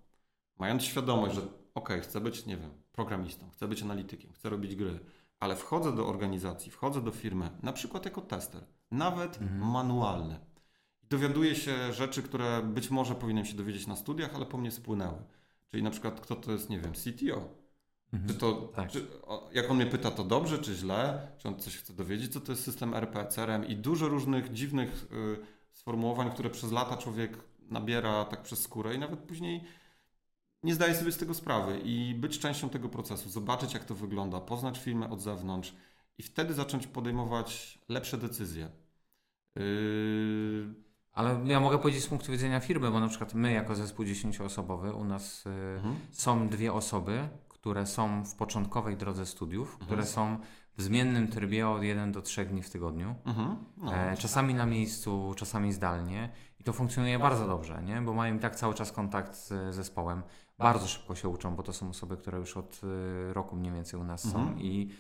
mając 0.58 0.82
świadomość, 0.82 1.34
że 1.34 1.42
ok, 1.74 1.88
chcę 2.02 2.20
być, 2.20 2.46
nie 2.46 2.56
wiem, 2.56 2.70
programistą, 2.92 3.50
chcę 3.50 3.68
być 3.68 3.82
analitykiem, 3.82 4.32
chcę 4.32 4.50
robić 4.50 4.76
gry, 4.76 4.98
ale 5.40 5.56
wchodzę 5.56 5.96
do 5.96 6.08
organizacji, 6.08 6.70
wchodzę 6.70 7.00
do 7.00 7.10
firmy, 7.10 7.50
na 7.62 7.72
przykład 7.72 8.04
jako 8.04 8.20
tester, 8.20 8.64
nawet 8.90 9.42
mhm. 9.42 9.70
manualny 9.70 10.38
dowiaduję 11.10 11.54
się 11.54 11.92
rzeczy, 11.92 12.22
które 12.22 12.62
być 12.62 12.90
może 12.90 13.14
powinienem 13.14 13.44
się 13.44 13.56
dowiedzieć 13.56 13.86
na 13.86 13.96
studiach, 13.96 14.34
ale 14.34 14.46
po 14.46 14.58
mnie 14.58 14.70
spłynęły. 14.70 15.18
Czyli 15.68 15.82
na 15.82 15.90
przykład 15.90 16.20
kto 16.20 16.36
to 16.36 16.52
jest, 16.52 16.70
nie 16.70 16.80
wiem, 16.80 16.92
CTO. 16.92 17.48
Mhm. 18.12 18.28
Czy 18.28 18.34
to, 18.40 18.52
tak. 18.52 18.90
czy, 18.90 19.06
jak 19.52 19.70
on 19.70 19.76
mnie 19.76 19.86
pyta, 19.86 20.10
to 20.10 20.24
dobrze 20.24 20.58
czy 20.58 20.74
źle, 20.74 21.28
czy 21.38 21.48
on 21.48 21.58
coś 21.58 21.76
chce 21.76 21.92
dowiedzieć, 21.92 22.32
co 22.32 22.40
to 22.40 22.52
jest 22.52 22.64
system 22.64 22.94
RP, 22.94 23.26
CRM 23.26 23.64
i 23.64 23.76
dużo 23.76 24.08
różnych 24.08 24.52
dziwnych 24.52 25.06
y, 25.12 25.46
sformułowań, 25.72 26.30
które 26.30 26.50
przez 26.50 26.72
lata 26.72 26.96
człowiek 26.96 27.38
nabiera 27.70 28.24
tak 28.24 28.42
przez 28.42 28.62
skórę 28.62 28.94
i 28.94 28.98
nawet 28.98 29.20
później 29.20 29.64
nie 30.62 30.74
zdaje 30.74 30.94
sobie 30.94 31.12
z 31.12 31.18
tego 31.18 31.34
sprawy 31.34 31.80
i 31.84 32.14
być 32.14 32.38
częścią 32.38 32.68
tego 32.68 32.88
procesu, 32.88 33.28
zobaczyć 33.28 33.74
jak 33.74 33.84
to 33.84 33.94
wygląda, 33.94 34.40
poznać 34.40 34.78
firmę 34.78 35.10
od 35.10 35.20
zewnątrz 35.20 35.74
i 36.18 36.22
wtedy 36.22 36.54
zacząć 36.54 36.86
podejmować 36.86 37.78
lepsze 37.88 38.18
decyzje. 38.18 38.70
Yy 39.56 40.88
ale 41.18 41.40
ja 41.44 41.60
mogę 41.60 41.78
powiedzieć 41.78 42.04
z 42.04 42.06
punktu 42.06 42.32
widzenia 42.32 42.60
firmy, 42.60 42.90
bo 42.90 43.00
na 43.00 43.08
przykład 43.08 43.34
my 43.34 43.52
jako 43.52 43.74
zespół 43.74 44.04
dziesięcioosobowy, 44.04 44.92
u 44.92 45.04
nas 45.04 45.46
y, 45.46 45.50
mhm. 45.50 45.96
są 46.10 46.48
dwie 46.48 46.72
osoby, 46.72 47.28
które 47.60 47.86
są 47.86 48.24
w 48.24 48.34
początkowej 48.34 48.96
drodze 48.96 49.26
studiów, 49.26 49.68
mhm. 49.68 49.86
które 49.86 50.06
są 50.06 50.38
w 50.76 50.82
zmiennym 50.82 51.28
trybie 51.28 51.68
od 51.68 51.82
1 51.82 52.12
do 52.12 52.22
3 52.22 52.44
dni 52.44 52.62
w 52.62 52.70
tygodniu. 52.70 53.14
Mhm. 53.24 53.56
No. 53.76 53.94
E, 53.94 54.16
czasami 54.16 54.54
na 54.54 54.66
miejscu, 54.66 55.34
czasami 55.36 55.72
zdalnie. 55.72 56.30
I 56.60 56.64
to 56.64 56.72
funkcjonuje 56.72 57.18
bardzo 57.18 57.46
dobrze, 57.46 57.82
nie? 57.82 58.02
bo 58.02 58.14
mają 58.14 58.36
i 58.36 58.38
tak 58.38 58.56
cały 58.56 58.74
czas 58.74 58.92
kontakt 58.92 59.36
z 59.36 59.74
zespołem. 59.74 60.22
Bardzo 60.58 60.86
szybko 60.86 61.14
się 61.14 61.28
uczą, 61.28 61.56
bo 61.56 61.62
to 61.62 61.72
są 61.72 61.88
osoby, 61.88 62.16
które 62.16 62.38
już 62.38 62.56
od 62.56 62.80
y, 62.84 63.34
roku 63.34 63.56
mniej 63.56 63.72
więcej 63.72 64.00
u 64.00 64.04
nas 64.04 64.22
są 64.22 64.38
mhm. 64.38 64.60
i 64.60 64.90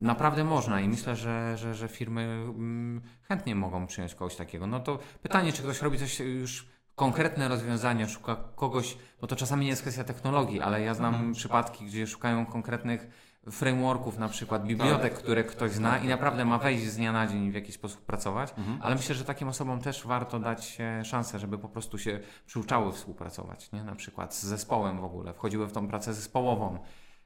Naprawdę 0.00 0.44
można 0.44 0.80
i 0.80 0.88
myślę, 0.88 1.16
że, 1.16 1.56
że, 1.56 1.74
że 1.74 1.88
firmy 1.88 2.22
mm, 2.22 3.00
chętnie 3.22 3.54
mogą 3.54 3.86
przyjąć 3.86 4.14
kogoś 4.14 4.36
takiego. 4.36 4.66
No 4.66 4.80
to 4.80 4.98
pytanie, 5.22 5.52
czy 5.52 5.62
ktoś 5.62 5.82
robi 5.82 5.98
coś 5.98 6.20
już 6.20 6.68
konkretne 6.94 7.48
rozwiązania, 7.48 8.08
szuka 8.08 8.36
kogoś, 8.54 8.98
bo 9.20 9.26
to 9.26 9.36
czasami 9.36 9.64
nie 9.64 9.70
jest 9.70 9.82
kwestia 9.82 10.04
technologii, 10.04 10.60
ale 10.60 10.80
ja 10.80 10.94
znam 10.94 11.14
mhm. 11.14 11.32
przypadki, 11.32 11.84
gdzie 11.84 12.06
szukają 12.06 12.46
konkretnych 12.46 13.08
frameworków, 13.50 14.18
na 14.18 14.28
przykład 14.28 14.66
bibliotek, 14.66 15.14
tak. 15.14 15.22
które 15.22 15.44
ktoś 15.44 15.70
zna 15.70 15.98
i 15.98 16.08
naprawdę 16.08 16.44
ma 16.44 16.58
wejść 16.58 16.84
z 16.84 16.96
dnia 16.96 17.12
na 17.12 17.26
dzień 17.26 17.50
w 17.50 17.54
jakiś 17.54 17.74
sposób 17.74 18.00
pracować, 18.00 18.54
mhm. 18.58 18.78
ale 18.82 18.94
myślę, 18.94 19.14
że 19.14 19.24
takim 19.24 19.48
osobom 19.48 19.80
też 19.80 20.06
warto 20.06 20.38
dać 20.38 20.78
szansę, 21.04 21.38
żeby 21.38 21.58
po 21.58 21.68
prostu 21.68 21.98
się 21.98 22.20
przyuczały 22.46 22.92
współpracować, 22.92 23.72
nie? 23.72 23.84
na 23.84 23.94
przykład 23.94 24.34
z 24.34 24.42
zespołem 24.42 25.00
w 25.00 25.04
ogóle, 25.04 25.34
wchodziły 25.34 25.66
w 25.66 25.72
tą 25.72 25.88
pracę 25.88 26.14
zespołową, 26.14 26.78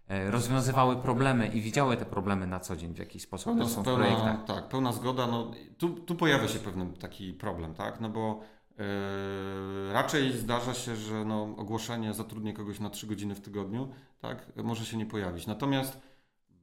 E, 0.08 0.30
rozwiązywały 0.30 0.96
problemy 0.96 1.46
i 1.46 1.60
widziały 1.60 1.96
te 1.96 2.04
problemy 2.04 2.46
na 2.46 2.60
co 2.60 2.76
dzień 2.76 2.94
w 2.94 2.98
jakiś 2.98 3.22
sposób. 3.22 3.44
Pełna, 3.44 3.68
są 3.68 3.82
w 3.82 3.84
pełna, 3.84 4.44
tak, 4.46 4.68
pełna 4.68 4.92
zgoda. 4.92 5.26
No, 5.26 5.50
tu, 5.78 5.88
tu 5.88 6.14
pojawia 6.14 6.48
się 6.48 6.58
pewien 6.58 6.92
taki 6.92 7.32
problem, 7.32 7.74
tak? 7.74 8.00
No 8.00 8.08
bo 8.08 8.40
raczej 9.92 10.32
zdarza 10.32 10.74
się, 10.74 10.96
że 10.96 11.24
no, 11.24 11.42
ogłoszenie 11.56 12.14
zatrudnię 12.14 12.52
kogoś 12.52 12.80
na 12.80 12.90
3 12.90 13.06
godziny 13.06 13.34
w 13.34 13.40
tygodniu, 13.40 13.88
tak, 14.18 14.52
może 14.56 14.86
się 14.86 14.96
nie 14.96 15.06
pojawić. 15.06 15.46
Natomiast 15.46 16.00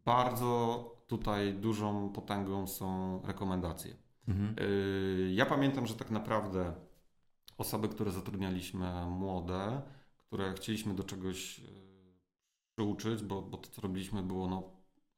bardzo 0.06 0.96
tutaj 1.08 1.54
dużą 1.54 2.10
potęgą 2.10 2.68
są 2.68 3.22
rekomendacje. 3.26 3.96
Mhm. 4.28 4.56
Yy, 4.60 5.34
ja 5.34 5.46
pamiętam, 5.46 5.88
że 5.88 5.96
tak 5.96 6.12
naprawdę 6.12 6.74
osoby, 7.58 7.90
które 7.90 8.12
zatrudnialiśmy 8.12 9.06
młode, 9.06 9.82
które 10.18 10.54
chcieliśmy 10.54 10.94
do 10.94 11.04
czegoś 11.04 11.60
yy, 11.60 11.66
przyuczyć, 12.76 13.24
bo, 13.24 13.42
bo 13.42 13.58
to, 13.58 13.70
co 13.70 13.82
robiliśmy, 13.82 14.24
było 14.24 14.48
no, 14.48 14.64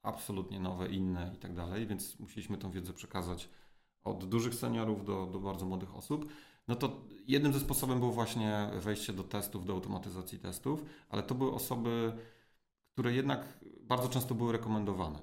absolutnie 0.03 0.59
nowe, 0.59 0.87
inne 0.87 1.31
i 1.35 1.37
tak 1.37 1.53
dalej, 1.53 1.87
więc 1.87 2.19
musieliśmy 2.19 2.57
tą 2.57 2.71
wiedzę 2.71 2.93
przekazać 2.93 3.49
od 4.03 4.25
dużych 4.25 4.55
seniorów 4.55 5.05
do, 5.05 5.25
do 5.25 5.39
bardzo 5.39 5.65
młodych 5.65 5.95
osób. 5.95 6.31
No 6.67 6.75
to 6.75 7.01
jednym 7.27 7.53
ze 7.53 7.59
sposobów 7.59 7.99
było 7.99 8.11
właśnie 8.11 8.69
wejście 8.79 9.13
do 9.13 9.23
testów, 9.23 9.65
do 9.65 9.73
automatyzacji 9.73 10.39
testów, 10.39 10.85
ale 11.09 11.23
to 11.23 11.35
były 11.35 11.53
osoby, 11.53 12.13
które 12.93 13.13
jednak 13.13 13.59
bardzo 13.81 14.09
często 14.09 14.35
były 14.35 14.51
rekomendowane. 14.51 15.19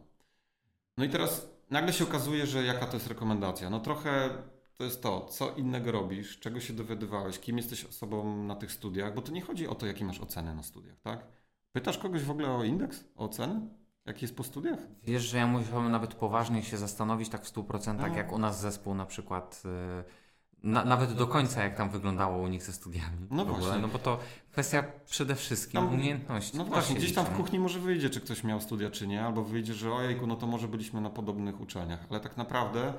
No 0.99 1.05
i 1.05 1.09
teraz 1.09 1.49
nagle 1.71 1.93
się 1.93 2.05
okazuje, 2.05 2.47
że 2.47 2.65
jaka 2.65 2.87
to 2.87 2.97
jest 2.97 3.07
rekomendacja. 3.07 3.71
No 3.71 3.81
trochę 3.81 4.31
to 4.77 4.85
jest 4.85 5.03
to, 5.03 5.27
co 5.27 5.55
innego 5.55 5.93
robisz, 5.93 6.39
czego 6.39 6.61
się 6.61 6.73
dowiadywałeś, 6.73 7.39
kim 7.39 7.57
jesteś 7.57 7.85
osobą 7.85 8.43
na 8.45 8.57
tych 8.57 8.73
studiach, 8.73 9.15
bo 9.15 9.23
to 9.23 9.33
nie 9.33 9.41
chodzi 9.41 9.69
o 9.69 9.75
to, 9.75 9.87
jakie 9.87 10.05
masz 10.05 10.21
oceny 10.21 10.55
na 10.55 10.63
studiach, 10.63 11.01
tak? 11.01 11.27
Pytasz 11.73 11.99
kogoś 11.99 12.23
w 12.23 12.31
ogóle 12.31 12.51
o 12.51 12.65
indeks, 12.65 13.05
o 13.17 13.25
oceny? 13.25 13.61
Jaki 14.07 14.25
jest 14.25 14.37
po 14.37 14.45
studiach? 14.45 14.79
Wiesz, 15.03 15.23
że 15.23 15.39
ja 15.39 15.47
musiałbym 15.47 15.93
nawet 15.93 16.15
poważnie 16.15 16.63
się 16.63 16.77
zastanowić 16.77 17.29
tak 17.29 17.45
w 17.45 17.55
100%, 17.55 17.95
no. 17.99 18.17
jak 18.17 18.33
u 18.33 18.39
nas 18.39 18.61
zespół 18.61 18.95
na 18.95 19.07
przykład... 19.07 19.63
Yy 19.65 20.24
na, 20.65 20.85
nawet 20.85 21.13
do 21.13 21.27
końca, 21.27 21.63
jak 21.63 21.77
tam 21.77 21.91
wyglądało 21.91 22.39
u 22.39 22.49
nich 22.49 22.63
ze 22.63 22.73
studiami. 22.73 23.27
No 23.31 23.45
właśnie. 23.45 23.79
No 23.79 23.89
bo 23.89 23.99
to 23.99 24.19
kwestia 24.53 24.85
przede 25.07 25.35
wszystkim 25.35 25.81
tam, 25.81 25.95
umiejętności. 25.95 26.57
No 26.57 26.65
właśnie, 26.65 26.97
gdzieś 26.97 27.15
tam 27.15 27.27
w 27.27 27.31
kuchni 27.37 27.59
może 27.59 27.79
wyjdzie, 27.79 28.11
czy 28.11 28.21
ktoś 28.21 28.45
miał 28.45 28.61
studia, 28.61 28.91
czy 28.91 29.07
nie, 29.07 29.25
albo 29.25 29.45
wyjdzie, 29.45 29.75
że 29.75 29.93
ojejku, 29.93 30.27
no 30.27 30.37
to 30.37 30.47
może 30.47 30.69
byliśmy 30.69 31.01
na 31.01 31.11
podobnych 31.11 31.61
uczelniach, 31.61 32.07
ale 32.11 32.21
tak 32.21 32.37
naprawdę 32.37 32.95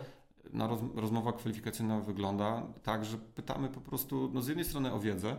na 0.53 0.67
roz, 0.67 0.79
rozmowa 0.95 1.33
kwalifikacyjna 1.33 1.99
wygląda 1.99 2.63
tak, 2.83 3.05
że 3.05 3.17
pytamy 3.17 3.69
po 3.69 3.81
prostu, 3.81 4.31
no 4.33 4.41
z 4.41 4.47
jednej 4.47 4.65
strony 4.65 4.93
o 4.93 4.99
wiedzę, 4.99 5.35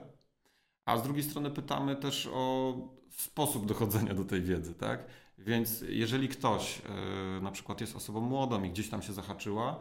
a 0.84 0.98
z 0.98 1.02
drugiej 1.02 1.22
strony 1.22 1.50
pytamy 1.50 1.96
też 1.96 2.28
o 2.32 2.74
sposób 3.10 3.66
dochodzenia 3.66 4.14
do 4.14 4.24
tej 4.24 4.42
wiedzy, 4.42 4.74
tak? 4.74 5.04
Więc 5.38 5.84
jeżeli 5.88 6.28
ktoś 6.28 6.82
yy, 7.34 7.40
na 7.42 7.50
przykład 7.50 7.80
jest 7.80 7.96
osobą 7.96 8.20
młodą 8.20 8.62
i 8.62 8.70
gdzieś 8.70 8.88
tam 8.88 9.02
się 9.02 9.12
zahaczyła, 9.12 9.80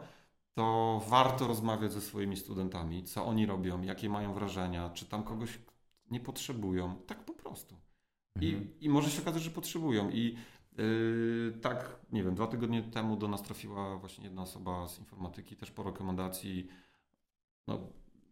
to 0.56 1.00
warto 1.08 1.46
rozmawiać 1.46 1.92
ze 1.92 2.00
swoimi 2.00 2.36
studentami, 2.36 3.04
co 3.04 3.26
oni 3.26 3.46
robią, 3.46 3.82
jakie 3.82 4.08
mają 4.08 4.34
wrażenia, 4.34 4.90
czy 4.90 5.06
tam 5.06 5.22
kogoś 5.22 5.58
nie 6.10 6.20
potrzebują. 6.20 6.96
Tak 7.06 7.24
po 7.24 7.32
prostu. 7.32 7.76
I, 8.40 8.48
mhm. 8.48 8.80
i 8.80 8.88
może 8.88 9.10
się 9.10 9.22
okazać, 9.22 9.42
że 9.42 9.50
potrzebują. 9.50 10.10
I 10.10 10.36
yy, 10.78 11.58
tak, 11.62 12.00
nie 12.12 12.22
wiem, 12.22 12.34
dwa 12.34 12.46
tygodnie 12.46 12.82
temu 12.82 13.16
do 13.16 13.28
nas 13.28 13.42
trafiła 13.42 13.96
właśnie 13.96 14.24
jedna 14.24 14.42
osoba 14.42 14.88
z 14.88 14.98
informatyki, 14.98 15.56
też 15.56 15.70
po 15.70 15.82
rekomendacji 15.82 16.68
no, 17.66 17.78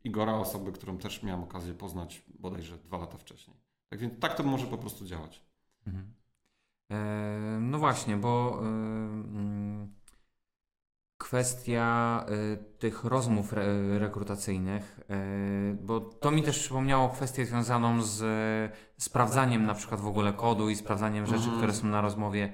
Igora, 0.04 0.34
osoby, 0.34 0.72
którą 0.72 0.98
też 0.98 1.22
miałem 1.22 1.42
okazję 1.42 1.74
poznać 1.74 2.22
bodajże 2.38 2.78
dwa 2.78 2.98
lata 2.98 3.18
wcześniej. 3.18 3.56
Tak 3.88 3.98
więc 3.98 4.20
tak 4.20 4.34
to 4.34 4.42
może 4.42 4.66
po 4.66 4.78
prostu 4.78 5.04
działać. 5.04 5.42
Mhm. 5.86 6.14
E, 6.90 7.58
no 7.60 7.78
właśnie, 7.78 8.16
bo. 8.16 8.60
Yy, 8.62 10.03
kwestia 11.24 12.26
y, 12.28 12.78
tych 12.78 13.04
rozmów 13.04 13.52
re, 13.52 13.98
rekrutacyjnych, 13.98 15.00
y, 15.00 15.78
bo 15.82 16.00
to 16.00 16.30
mi 16.30 16.42
też 16.42 16.58
przypomniało 16.58 17.08
kwestię 17.08 17.46
związaną 17.46 18.02
z 18.02 18.22
y, 18.22 19.02
sprawdzaniem 19.02 19.66
na 19.66 19.74
przykład 19.74 20.00
w 20.00 20.06
ogóle 20.06 20.32
kodu 20.32 20.70
i 20.70 20.76
sprawdzaniem 20.76 21.26
rzeczy, 21.26 21.38
mhm. 21.38 21.56
które 21.56 21.72
są 21.72 21.86
na 21.86 22.00
rozmowie. 22.00 22.52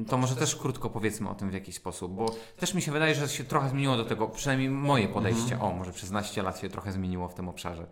Y, 0.00 0.04
to 0.04 0.16
może 0.16 0.36
też 0.36 0.56
krótko 0.56 0.90
powiedzmy 0.90 1.28
o 1.28 1.34
tym 1.34 1.50
w 1.50 1.54
jakiś 1.54 1.74
sposób, 1.74 2.12
bo 2.12 2.34
też 2.56 2.74
mi 2.74 2.82
się 2.82 2.92
wydaje, 2.92 3.14
że 3.14 3.28
się 3.28 3.44
trochę 3.44 3.68
zmieniło 3.68 3.96
do 3.96 4.04
tego, 4.04 4.28
przynajmniej 4.28 4.70
moje 4.70 5.08
podejście, 5.08 5.54
mhm. 5.54 5.72
o 5.72 5.76
może 5.76 5.92
przez 5.92 6.08
15 6.10 6.42
lat 6.42 6.60
się 6.60 6.68
trochę 6.68 6.92
zmieniło 6.92 7.28
w 7.28 7.34
tym 7.34 7.48
obszarze. 7.48 7.86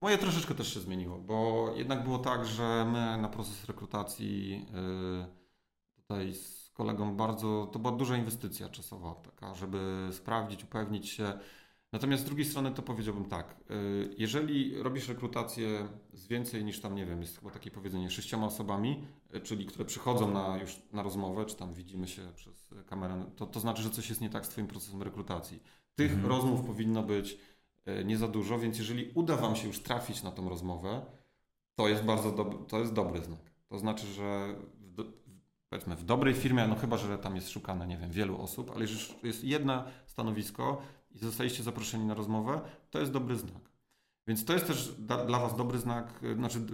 Moje 0.00 0.18
troszeczkę 0.18 0.54
też 0.54 0.74
się 0.74 0.80
zmieniło, 0.80 1.18
bo 1.18 1.68
jednak 1.76 2.04
było 2.04 2.18
tak, 2.18 2.46
że 2.46 2.86
my 2.92 3.18
na 3.22 3.28
proces 3.28 3.64
rekrutacji 3.64 4.66
y, 5.24 5.96
tutaj 5.96 6.34
kolegą 6.72 7.16
bardzo, 7.16 7.68
to 7.72 7.78
była 7.78 7.96
duża 7.96 8.16
inwestycja 8.16 8.68
czasowa 8.68 9.14
taka, 9.14 9.54
żeby 9.54 10.08
sprawdzić, 10.12 10.64
upewnić 10.64 11.08
się. 11.08 11.32
Natomiast 11.92 12.22
z 12.22 12.26
drugiej 12.26 12.44
strony 12.44 12.70
to 12.70 12.82
powiedziałbym 12.82 13.24
tak, 13.24 13.56
y, 13.70 14.14
jeżeli 14.18 14.82
robisz 14.82 15.08
rekrutację 15.08 15.88
z 16.12 16.26
więcej 16.26 16.64
niż 16.64 16.80
tam, 16.80 16.94
nie 16.94 17.06
wiem, 17.06 17.20
jest 17.20 17.38
chyba 17.38 17.50
takie 17.50 17.70
powiedzenie, 17.70 18.10
sześcioma 18.10 18.46
osobami, 18.46 19.04
y, 19.34 19.40
czyli 19.40 19.66
które 19.66 19.84
przychodzą 19.84 20.30
na, 20.30 20.58
już 20.58 20.82
na 20.92 21.02
rozmowę, 21.02 21.44
czy 21.44 21.56
tam 21.56 21.74
widzimy 21.74 22.08
się 22.08 22.22
przez 22.34 22.74
kamerę, 22.86 23.24
to, 23.36 23.46
to 23.46 23.60
znaczy, 23.60 23.82
że 23.82 23.90
coś 23.90 24.08
jest 24.08 24.20
nie 24.20 24.30
tak 24.30 24.46
z 24.46 24.48
Twoim 24.48 24.66
procesem 24.66 25.02
rekrutacji. 25.02 25.62
Tych 25.94 26.12
mhm. 26.12 26.28
rozmów 26.28 26.62
powinno 26.66 27.02
być 27.02 27.38
y, 27.88 28.04
nie 28.04 28.16
za 28.16 28.28
dużo, 28.28 28.58
więc 28.58 28.78
jeżeli 28.78 29.12
uda 29.14 29.36
Wam 29.36 29.56
się 29.56 29.66
już 29.66 29.80
trafić 29.80 30.22
na 30.22 30.30
tą 30.30 30.48
rozmowę, 30.48 31.06
to 31.74 31.88
jest 31.88 32.04
bardzo 32.04 32.30
dob- 32.30 32.66
to 32.66 32.78
jest 32.78 32.92
dobry 32.92 33.22
znak. 33.22 33.52
To 33.68 33.78
znaczy, 33.78 34.06
że 34.06 34.54
powiedzmy 35.72 35.96
w 35.96 36.04
dobrej 36.04 36.34
firmie, 36.34 36.66
no 36.66 36.74
chyba, 36.74 36.96
że 36.96 37.18
tam 37.18 37.36
jest 37.36 37.50
szukane, 37.50 37.86
nie 37.86 37.98
wiem, 37.98 38.10
wielu 38.10 38.42
osób, 38.42 38.70
ale 38.70 38.80
jeżeli 38.80 39.00
jest 39.22 39.44
jedno 39.44 39.84
stanowisko 40.06 40.82
i 41.10 41.18
zostaliście 41.18 41.62
zaproszeni 41.62 42.04
na 42.04 42.14
rozmowę, 42.14 42.60
to 42.90 43.00
jest 43.00 43.12
dobry 43.12 43.36
znak. 43.36 43.70
Więc 44.26 44.44
to 44.44 44.52
jest 44.52 44.66
też 44.66 44.94
dla 45.26 45.38
Was 45.38 45.56
dobry 45.56 45.78
znak, 45.78 46.22
y, 46.22 46.34
znaczy 46.34 46.58
yy, 46.58 46.66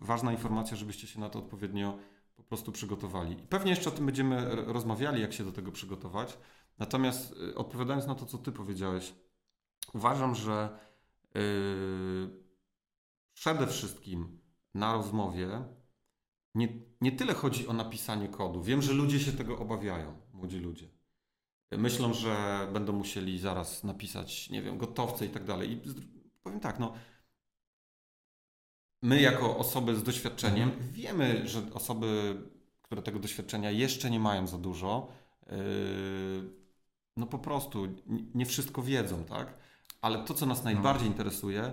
ważna 0.00 0.32
informacja, 0.32 0.76
żebyście 0.76 1.06
się 1.06 1.20
na 1.20 1.30
to 1.30 1.38
odpowiednio 1.38 1.98
po 2.36 2.42
prostu 2.42 2.72
przygotowali. 2.72 3.32
I 3.32 3.46
pewnie 3.46 3.70
jeszcze 3.70 3.90
o 3.90 3.92
tym 3.92 4.06
będziemy 4.06 4.56
rozmawiali, 4.66 5.22
jak 5.22 5.32
się 5.32 5.44
do 5.44 5.52
tego 5.52 5.72
przygotować. 5.72 6.38
Natomiast 6.78 7.36
yy, 7.36 7.54
odpowiadając 7.54 8.06
na 8.06 8.14
to, 8.14 8.26
co 8.26 8.38
Ty 8.38 8.52
powiedziałeś, 8.52 9.14
uważam, 9.94 10.34
że 10.34 10.78
yy, 11.34 11.40
przede 13.34 13.66
wszystkim 13.66 14.40
na 14.74 14.92
rozmowie 14.92 15.64
nie, 16.54 16.68
nie 17.00 17.12
tyle 17.12 17.34
chodzi 17.34 17.66
o 17.66 17.72
napisanie 17.72 18.28
kodu. 18.28 18.62
Wiem, 18.62 18.82
że 18.82 18.92
ludzie 18.92 19.20
się 19.20 19.32
tego 19.32 19.58
obawiają, 19.58 20.16
młodzi 20.32 20.58
ludzie. 20.58 20.88
Myślą, 21.70 22.14
że 22.14 22.68
będą 22.72 22.92
musieli 22.92 23.38
zaraz 23.38 23.84
napisać, 23.84 24.50
nie 24.50 24.62
wiem, 24.62 24.78
gotowce 24.78 25.26
i 25.26 25.28
tak 25.28 25.44
dalej. 25.44 25.72
I 25.72 25.80
powiem 26.42 26.60
tak, 26.60 26.78
no. 26.78 26.92
My, 29.02 29.20
jako 29.20 29.56
osoby 29.56 29.96
z 29.96 30.02
doświadczeniem, 30.02 30.68
mhm. 30.68 30.92
wiemy, 30.92 31.48
że 31.48 31.62
osoby, 31.74 32.36
które 32.82 33.02
tego 33.02 33.18
doświadczenia 33.18 33.70
jeszcze 33.70 34.10
nie 34.10 34.20
mają 34.20 34.46
za 34.46 34.58
dużo, 34.58 35.12
yy, 35.46 35.56
no 37.16 37.26
po 37.26 37.38
prostu 37.38 37.88
nie 38.34 38.46
wszystko 38.46 38.82
wiedzą, 38.82 39.24
tak? 39.24 39.54
Ale 40.00 40.24
to, 40.24 40.34
co 40.34 40.46
nas 40.46 40.58
no. 40.58 40.64
najbardziej 40.64 41.08
interesuje, 41.08 41.72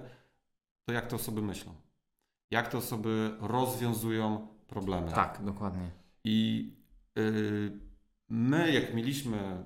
to 0.85 0.91
jak 0.91 1.07
te 1.07 1.15
osoby 1.15 1.41
myślą. 1.41 1.75
Jak 2.51 2.67
te 2.67 2.77
osoby 2.77 3.37
rozwiązują 3.39 4.54
problemy. 4.67 5.11
Tak, 5.11 5.41
dokładnie. 5.45 5.91
I 6.23 6.69
yy, 7.15 7.79
my, 8.29 8.71
jak 8.71 8.93
mieliśmy, 8.93 9.65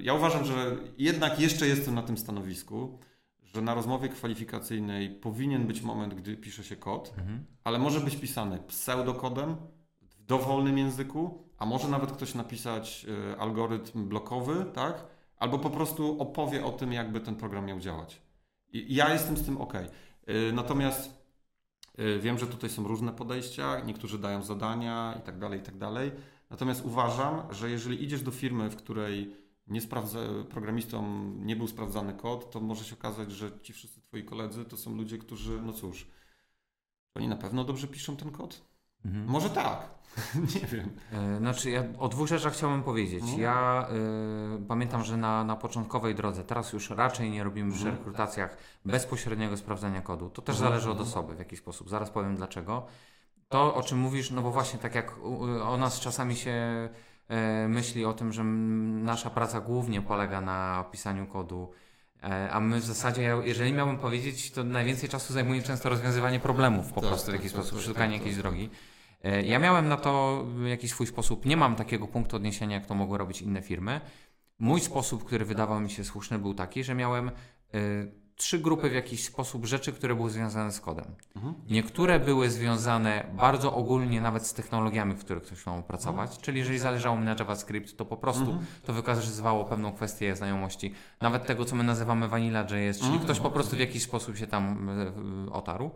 ja 0.00 0.14
uważam, 0.14 0.44
że 0.44 0.76
jednak 0.98 1.40
jeszcze 1.40 1.68
jestem 1.68 1.94
na 1.94 2.02
tym 2.02 2.18
stanowisku, 2.18 2.98
że 3.54 3.62
na 3.62 3.74
rozmowie 3.74 4.08
kwalifikacyjnej 4.08 5.10
powinien 5.10 5.66
być 5.66 5.82
moment, 5.82 6.14
gdy 6.14 6.36
pisze 6.36 6.64
się 6.64 6.76
kod, 6.76 7.14
mhm. 7.18 7.44
ale 7.64 7.78
może 7.78 8.00
być 8.00 8.16
pisany 8.16 8.58
pseudokodem 8.58 9.56
w 10.00 10.22
dowolnym 10.24 10.78
języku, 10.78 11.44
a 11.58 11.66
może 11.66 11.88
nawet 11.88 12.12
ktoś 12.12 12.34
napisać 12.34 13.06
y, 13.32 13.38
algorytm 13.38 14.08
blokowy, 14.08 14.64
tak? 14.74 15.06
Albo 15.36 15.58
po 15.58 15.70
prostu 15.70 16.22
opowie 16.22 16.64
o 16.64 16.70
tym, 16.70 16.92
jakby 16.92 17.20
ten 17.20 17.36
program 17.36 17.66
miał 17.66 17.80
działać. 17.80 18.22
I 18.72 18.94
ja 18.94 19.12
jestem 19.12 19.36
z 19.36 19.44
tym 19.44 19.60
ok. 19.60 19.74
Y, 19.74 20.52
natomiast 20.52 21.19
wiem, 22.20 22.38
że 22.38 22.46
tutaj 22.46 22.70
są 22.70 22.88
różne 22.88 23.12
podejścia, 23.12 23.80
niektórzy 23.80 24.18
dają 24.18 24.42
zadania 24.42 25.14
i 25.18 25.22
tak 25.22 25.38
dalej, 25.38 25.60
i 25.60 25.62
tak 25.62 25.78
dalej. 25.78 26.12
Natomiast 26.50 26.84
uważam, 26.84 27.54
że 27.54 27.70
jeżeli 27.70 28.04
idziesz 28.04 28.22
do 28.22 28.30
firmy, 28.30 28.70
w 28.70 28.76
której 28.76 29.36
nie 29.66 29.80
sprawdza, 29.80 30.18
programistą 30.50 31.30
nie 31.36 31.56
był 31.56 31.68
sprawdzany 31.68 32.14
kod, 32.14 32.50
to 32.50 32.60
może 32.60 32.84
się 32.84 32.94
okazać, 32.94 33.32
że 33.32 33.60
ci 33.60 33.72
wszyscy 33.72 34.00
twoi 34.00 34.24
koledzy 34.24 34.64
to 34.64 34.76
są 34.76 34.96
ludzie, 34.96 35.18
którzy, 35.18 35.62
no 35.62 35.72
cóż, 35.72 36.06
oni 37.14 37.28
na 37.28 37.36
pewno 37.36 37.64
dobrze 37.64 37.88
piszą 37.88 38.16
ten 38.16 38.30
kod? 38.30 38.69
Mhm. 39.04 39.26
Może 39.26 39.50
tak. 39.50 39.90
nie 40.54 40.66
wiem. 40.66 40.90
E, 41.12 41.38
znaczy, 41.38 41.70
ja 41.70 41.84
o 41.98 42.08
dwóch 42.08 42.28
rzeczach 42.28 42.52
chciałbym 42.52 42.82
powiedzieć. 42.82 43.24
No. 43.32 43.38
Ja 43.38 43.88
y, 44.56 44.66
pamiętam, 44.66 45.04
że 45.04 45.16
na, 45.16 45.44
na 45.44 45.56
początkowej 45.56 46.14
drodze, 46.14 46.44
teraz 46.44 46.72
już 46.72 46.90
raczej 46.90 47.30
nie 47.30 47.44
robimy 47.44 47.72
przy 47.72 47.80
mhm. 47.80 47.96
rekrutacjach 47.96 48.56
bezpośredniego 48.84 49.56
sprawdzania 49.56 50.00
kodu. 50.00 50.30
To 50.30 50.42
też 50.42 50.56
mhm. 50.56 50.70
zależy 50.70 50.90
od 50.90 51.00
osoby 51.00 51.34
w 51.34 51.38
jakiś 51.38 51.58
sposób. 51.58 51.88
Zaraz 51.88 52.10
powiem 52.10 52.36
dlaczego. 52.36 52.86
To, 53.48 53.74
o 53.74 53.82
czym 53.82 53.98
mówisz, 53.98 54.30
no 54.30 54.42
bo 54.42 54.50
właśnie 54.50 54.78
tak 54.78 54.94
jak 54.94 55.14
o 55.62 55.76
nas 55.76 56.00
czasami 56.00 56.36
się 56.36 56.88
y, 57.64 57.68
myśli 57.68 58.04
o 58.04 58.12
tym, 58.12 58.32
że 58.32 58.44
nasza 58.44 59.30
praca 59.30 59.60
głównie 59.60 60.02
polega 60.02 60.40
na 60.40 60.84
pisaniu 60.90 61.26
kodu 61.26 61.72
E, 61.72 61.89
a 62.50 62.60
my 62.60 62.80
w 62.80 62.84
zasadzie, 62.84 63.36
jeżeli 63.44 63.72
miałbym 63.72 63.98
powiedzieć, 63.98 64.50
to 64.50 64.64
najwięcej 64.64 65.08
czasu 65.08 65.32
zajmuje 65.32 65.62
często 65.62 65.88
rozwiązywanie 65.88 66.40
problemów 66.40 66.92
po 66.92 67.00
tak, 67.00 67.10
prostu 67.10 67.26
w 67.26 67.26
tak, 67.26 67.34
jakiś 67.34 67.52
tak, 67.52 67.62
sposób, 67.62 67.78
tak, 67.78 67.86
szukanie 67.86 68.12
tak, 68.12 68.20
jakiejś 68.20 68.36
drogi. 68.36 68.70
E, 69.24 69.42
Ja 69.42 69.58
miałem 69.58 69.88
na 69.88 69.96
to 69.96 70.44
jakiś 70.66 70.90
swój 70.90 71.06
sposób, 71.06 71.46
nie 71.46 71.56
mam 71.56 71.76
takiego 71.76 72.06
punktu 72.06 72.36
odniesienia, 72.36 72.76
jak 72.76 72.86
to 72.86 72.94
mogły 72.94 73.18
robić 73.18 73.42
inne 73.42 73.62
firmy. 73.62 74.00
Mój 74.58 74.80
sposób, 74.80 75.24
który 75.24 75.44
wydawał 75.44 75.80
mi 75.80 75.90
się 75.90 76.04
słuszny, 76.04 76.38
był 76.38 76.54
taki, 76.54 76.84
że 76.84 76.94
miałem 76.94 77.28
e, 77.28 77.32
trzy 78.40 78.58
grupy 78.58 78.90
w 78.90 78.94
jakiś 78.94 79.24
sposób 79.24 79.66
rzeczy, 79.66 79.92
które 79.92 80.14
były 80.14 80.30
związane 80.30 80.72
z 80.72 80.80
kodem. 80.80 81.04
Mhm. 81.36 81.54
Niektóre 81.70 82.20
były 82.20 82.50
związane 82.50 83.26
bardzo 83.36 83.74
ogólnie 83.74 84.20
nawet 84.20 84.46
z 84.46 84.54
technologiami, 84.54 85.14
w 85.14 85.20
których 85.24 85.42
ktoś 85.42 85.58
chciał 85.60 85.82
pracować, 85.82 86.28
Mhm. 86.30 86.42
czyli 86.44 86.58
jeżeli 86.58 86.78
zależało 86.78 87.16
mi 87.16 87.24
na 87.24 87.36
JavaScript, 87.38 87.96
to 87.96 88.04
po 88.04 88.16
prostu 88.16 88.58
to 88.84 88.92
wykazywało 88.92 89.64
pewną 89.64 89.92
kwestię 89.92 90.36
znajomości, 90.36 90.94
nawet 91.20 91.46
tego, 91.46 91.64
co 91.64 91.76
my 91.76 91.84
nazywamy 91.84 92.28
Vanilla.js, 92.28 92.96
czyli 92.98 93.10
Mhm. 93.10 93.24
ktoś 93.24 93.40
po 93.40 93.50
prostu 93.50 93.76
w 93.76 93.80
jakiś 93.80 94.02
sposób 94.02 94.36
się 94.36 94.46
tam 94.46 94.88
e, 94.88 94.92
e, 95.48 95.52
otarł. 95.52 95.90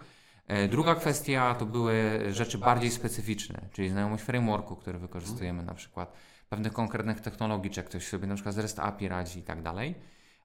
E, 0.46 0.68
Druga 0.68 0.94
kwestia 0.94 1.54
to 1.54 1.66
były 1.66 2.20
rzeczy 2.30 2.58
bardziej 2.58 2.90
specyficzne, 2.90 3.60
czyli 3.72 3.88
znajomość 3.90 4.22
frameworku, 4.24 4.76
który 4.76 4.98
wykorzystujemy 4.98 5.62
na 5.62 5.74
przykład, 5.74 6.12
pewnych 6.48 6.72
konkretnych 6.72 7.20
technologii, 7.20 7.70
czy 7.70 7.80
jak 7.80 7.86
ktoś 7.88 8.06
sobie 8.08 8.26
na 8.26 8.34
przykład 8.34 8.54
z 8.54 8.58
REST 8.58 8.78
API 8.78 9.08
radzi 9.08 9.38
i 9.38 9.42
tak 9.42 9.62
dalej. 9.62 9.94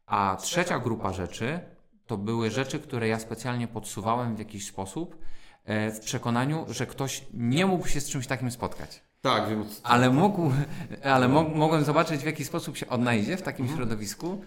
A 0.06 0.38
trzecia 0.41 0.80
grupa 0.80 1.14
rzeczy 1.14 1.60
to 2.10 2.18
były 2.18 2.51
rzeczy, 2.51 2.80
które 2.80 3.07
ja 3.07 3.20
specjalnie 3.20 3.68
podsuwałem 3.68 4.36
w 4.36 4.39
jakiś 4.39 4.68
sposób 4.68 5.18
e, 5.66 5.91
w 5.91 5.99
przekonaniu, 5.99 6.66
że 6.70 6.86
ktoś 6.86 7.26
nie 7.34 7.66
mógł 7.66 7.88
się 7.88 8.01
z 8.01 8.10
czymś 8.10 8.28
takim 8.28 8.51
spotkać. 8.51 9.01
Tak, 9.22 9.49
wiem. 9.49 9.66
Ale 9.84 10.10
mógł, 10.10 10.51
ale 11.03 11.28
mo 11.28 11.43
mogłem 11.43 11.84
zobaczyć, 11.84 12.22
w 12.22 12.26
jaki 12.26 12.45
sposób 12.45 12.78
się 12.78 12.88
odnajdzie 12.89 13.38
w 13.38 13.41
takim 13.41 13.68
środowisku, 13.68 14.41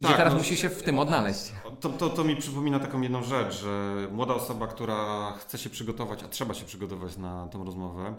gdzie 0.00 0.08
Tak, 0.08 0.16
teraz 0.16 0.32
no. 0.32 0.38
musi 0.38 0.56
się 0.56 0.68
w 0.68 0.82
tym 0.82 0.98
odnaleźć. 0.98 1.52
To, 1.80 1.88
to, 1.88 2.10
to 2.10 2.24
mi 2.24 2.36
przypomina 2.36 2.80
taką 2.80 3.00
jedną 3.00 3.22
rzecz, 3.22 3.54
że 3.54 3.94
młoda 4.12 4.34
osoba, 4.34 4.66
która 4.66 5.32
chce 5.32 5.58
się 5.58 5.70
przygotować, 5.70 6.22
a 6.22 6.28
trzeba 6.28 6.54
się 6.54 6.64
przygotować 6.64 7.16
na 7.16 7.48
tą 7.48 7.64
rozmowę 7.64 8.14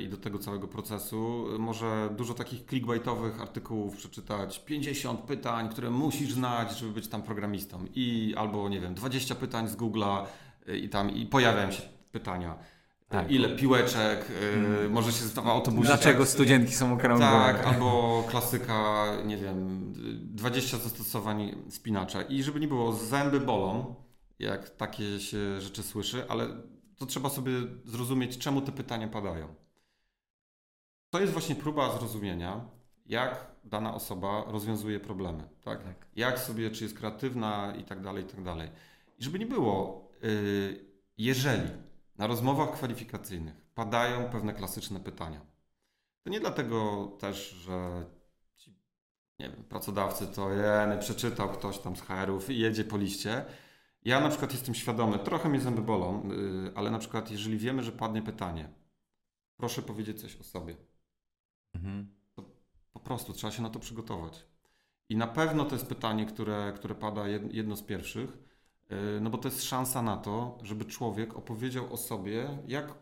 i 0.00 0.08
do 0.08 0.16
tego 0.16 0.38
całego 0.38 0.68
procesu, 0.68 1.46
może 1.58 2.08
dużo 2.16 2.34
takich 2.34 2.66
clickbaitowych 2.66 3.40
artykułów 3.40 3.96
przeczytać, 3.96 4.64
50 4.64 5.20
pytań, 5.20 5.68
które 5.68 5.90
musisz 5.90 6.32
znać, 6.32 6.78
żeby 6.78 6.92
być 6.92 7.08
tam 7.08 7.22
programistą 7.22 7.86
i 7.94 8.34
albo, 8.36 8.68
nie 8.68 8.80
wiem, 8.80 8.94
20 8.94 9.34
pytań 9.34 9.68
z 9.68 9.76
Google'a 9.76 10.24
yy, 10.66 10.78
i 10.78 10.88
tam 10.88 11.10
i 11.10 11.26
pojawiają 11.26 11.70
się 11.70 11.82
pytania. 12.12 12.58
Tak. 13.08 13.30
Ile 13.30 13.48
piłeczek, 13.48 14.32
yy, 14.82 14.88
może 14.88 15.12
się 15.12 15.24
w 15.24 15.38
autobusie. 15.38 15.86
Dlaczego 15.86 16.26
studienki 16.26 16.72
są 16.72 16.92
okrągłe? 16.94 17.26
Tak, 17.26 17.66
albo 17.66 18.24
klasyka, 18.28 19.06
nie 19.24 19.36
wiem, 19.36 19.92
20 20.20 20.78
zastosowań 20.78 21.54
spinacza. 21.68 22.22
I 22.22 22.42
żeby 22.42 22.60
nie 22.60 22.68
było, 22.68 22.92
zęby 22.92 23.40
bolą, 23.40 23.94
jak 24.38 24.70
takie 24.70 25.20
się 25.20 25.60
rzeczy 25.60 25.82
słyszy, 25.82 26.24
ale 26.28 26.48
to 27.00 27.06
trzeba 27.06 27.28
sobie 27.28 27.52
zrozumieć, 27.84 28.38
czemu 28.38 28.60
te 28.60 28.72
pytania 28.72 29.08
padają. 29.08 29.54
To 31.10 31.20
jest 31.20 31.32
właśnie 31.32 31.54
próba 31.54 31.98
zrozumienia, 31.98 32.68
jak 33.06 33.46
dana 33.64 33.94
osoba 33.94 34.44
rozwiązuje 34.48 35.00
problemy. 35.00 35.48
Tak? 35.64 35.84
Tak. 35.84 36.06
Jak 36.16 36.38
sobie, 36.38 36.70
czy 36.70 36.84
jest 36.84 36.98
kreatywna 36.98 37.74
i 37.76 37.84
tak 37.84 38.00
dalej, 38.00 38.24
i 38.24 38.26
tak 38.26 38.42
dalej. 38.42 38.70
I 39.18 39.24
żeby 39.24 39.38
nie 39.38 39.46
było, 39.46 40.08
yy, 40.22 40.84
jeżeli 41.18 41.68
na 42.18 42.26
rozmowach 42.26 42.72
kwalifikacyjnych 42.72 43.54
padają 43.74 44.30
pewne 44.30 44.54
klasyczne 44.54 45.00
pytania, 45.00 45.40
to 46.22 46.30
nie 46.30 46.40
dlatego 46.40 47.06
też, 47.18 47.50
że 47.50 48.06
ci, 48.56 48.74
nie 49.38 49.50
wiem, 49.50 49.64
pracodawcy 49.64 50.26
to 50.26 50.50
jeny, 50.50 50.98
przeczytał 50.98 51.48
ktoś 51.48 51.78
tam 51.78 51.96
z 51.96 52.00
HR-ów 52.00 52.50
i 52.50 52.58
jedzie 52.58 52.84
po 52.84 52.96
liście. 52.96 53.44
Ja 54.04 54.20
na 54.20 54.28
przykład 54.28 54.52
jestem 54.52 54.74
świadomy, 54.74 55.18
trochę 55.18 55.48
mnie 55.48 55.60
zęby 55.60 55.82
bolą, 55.82 56.28
yy, 56.28 56.72
ale 56.74 56.90
na 56.90 56.98
przykład 56.98 57.30
jeżeli 57.30 57.58
wiemy, 57.58 57.82
że 57.82 57.92
padnie 57.92 58.22
pytanie, 58.22 58.68
proszę 59.56 59.82
powiedzieć 59.82 60.20
coś 60.20 60.36
o 60.36 60.42
sobie. 60.44 60.76
Mhm. 61.74 62.14
Po 62.92 63.00
prostu 63.00 63.32
trzeba 63.32 63.50
się 63.50 63.62
na 63.62 63.70
to 63.70 63.78
przygotować. 63.78 64.46
I 65.08 65.16
na 65.16 65.26
pewno 65.26 65.64
to 65.64 65.74
jest 65.74 65.86
pytanie, 65.86 66.26
które, 66.26 66.72
które 66.76 66.94
pada 66.94 67.20
jed- 67.22 67.54
jedno 67.54 67.76
z 67.76 67.82
pierwszych, 67.82 68.38
yy, 68.90 68.96
no 69.20 69.30
bo 69.30 69.38
to 69.38 69.48
jest 69.48 69.64
szansa 69.64 70.02
na 70.02 70.16
to, 70.16 70.58
żeby 70.62 70.84
człowiek 70.84 71.36
opowiedział 71.36 71.92
o 71.92 71.96
sobie, 71.96 72.58
jak 72.66 72.94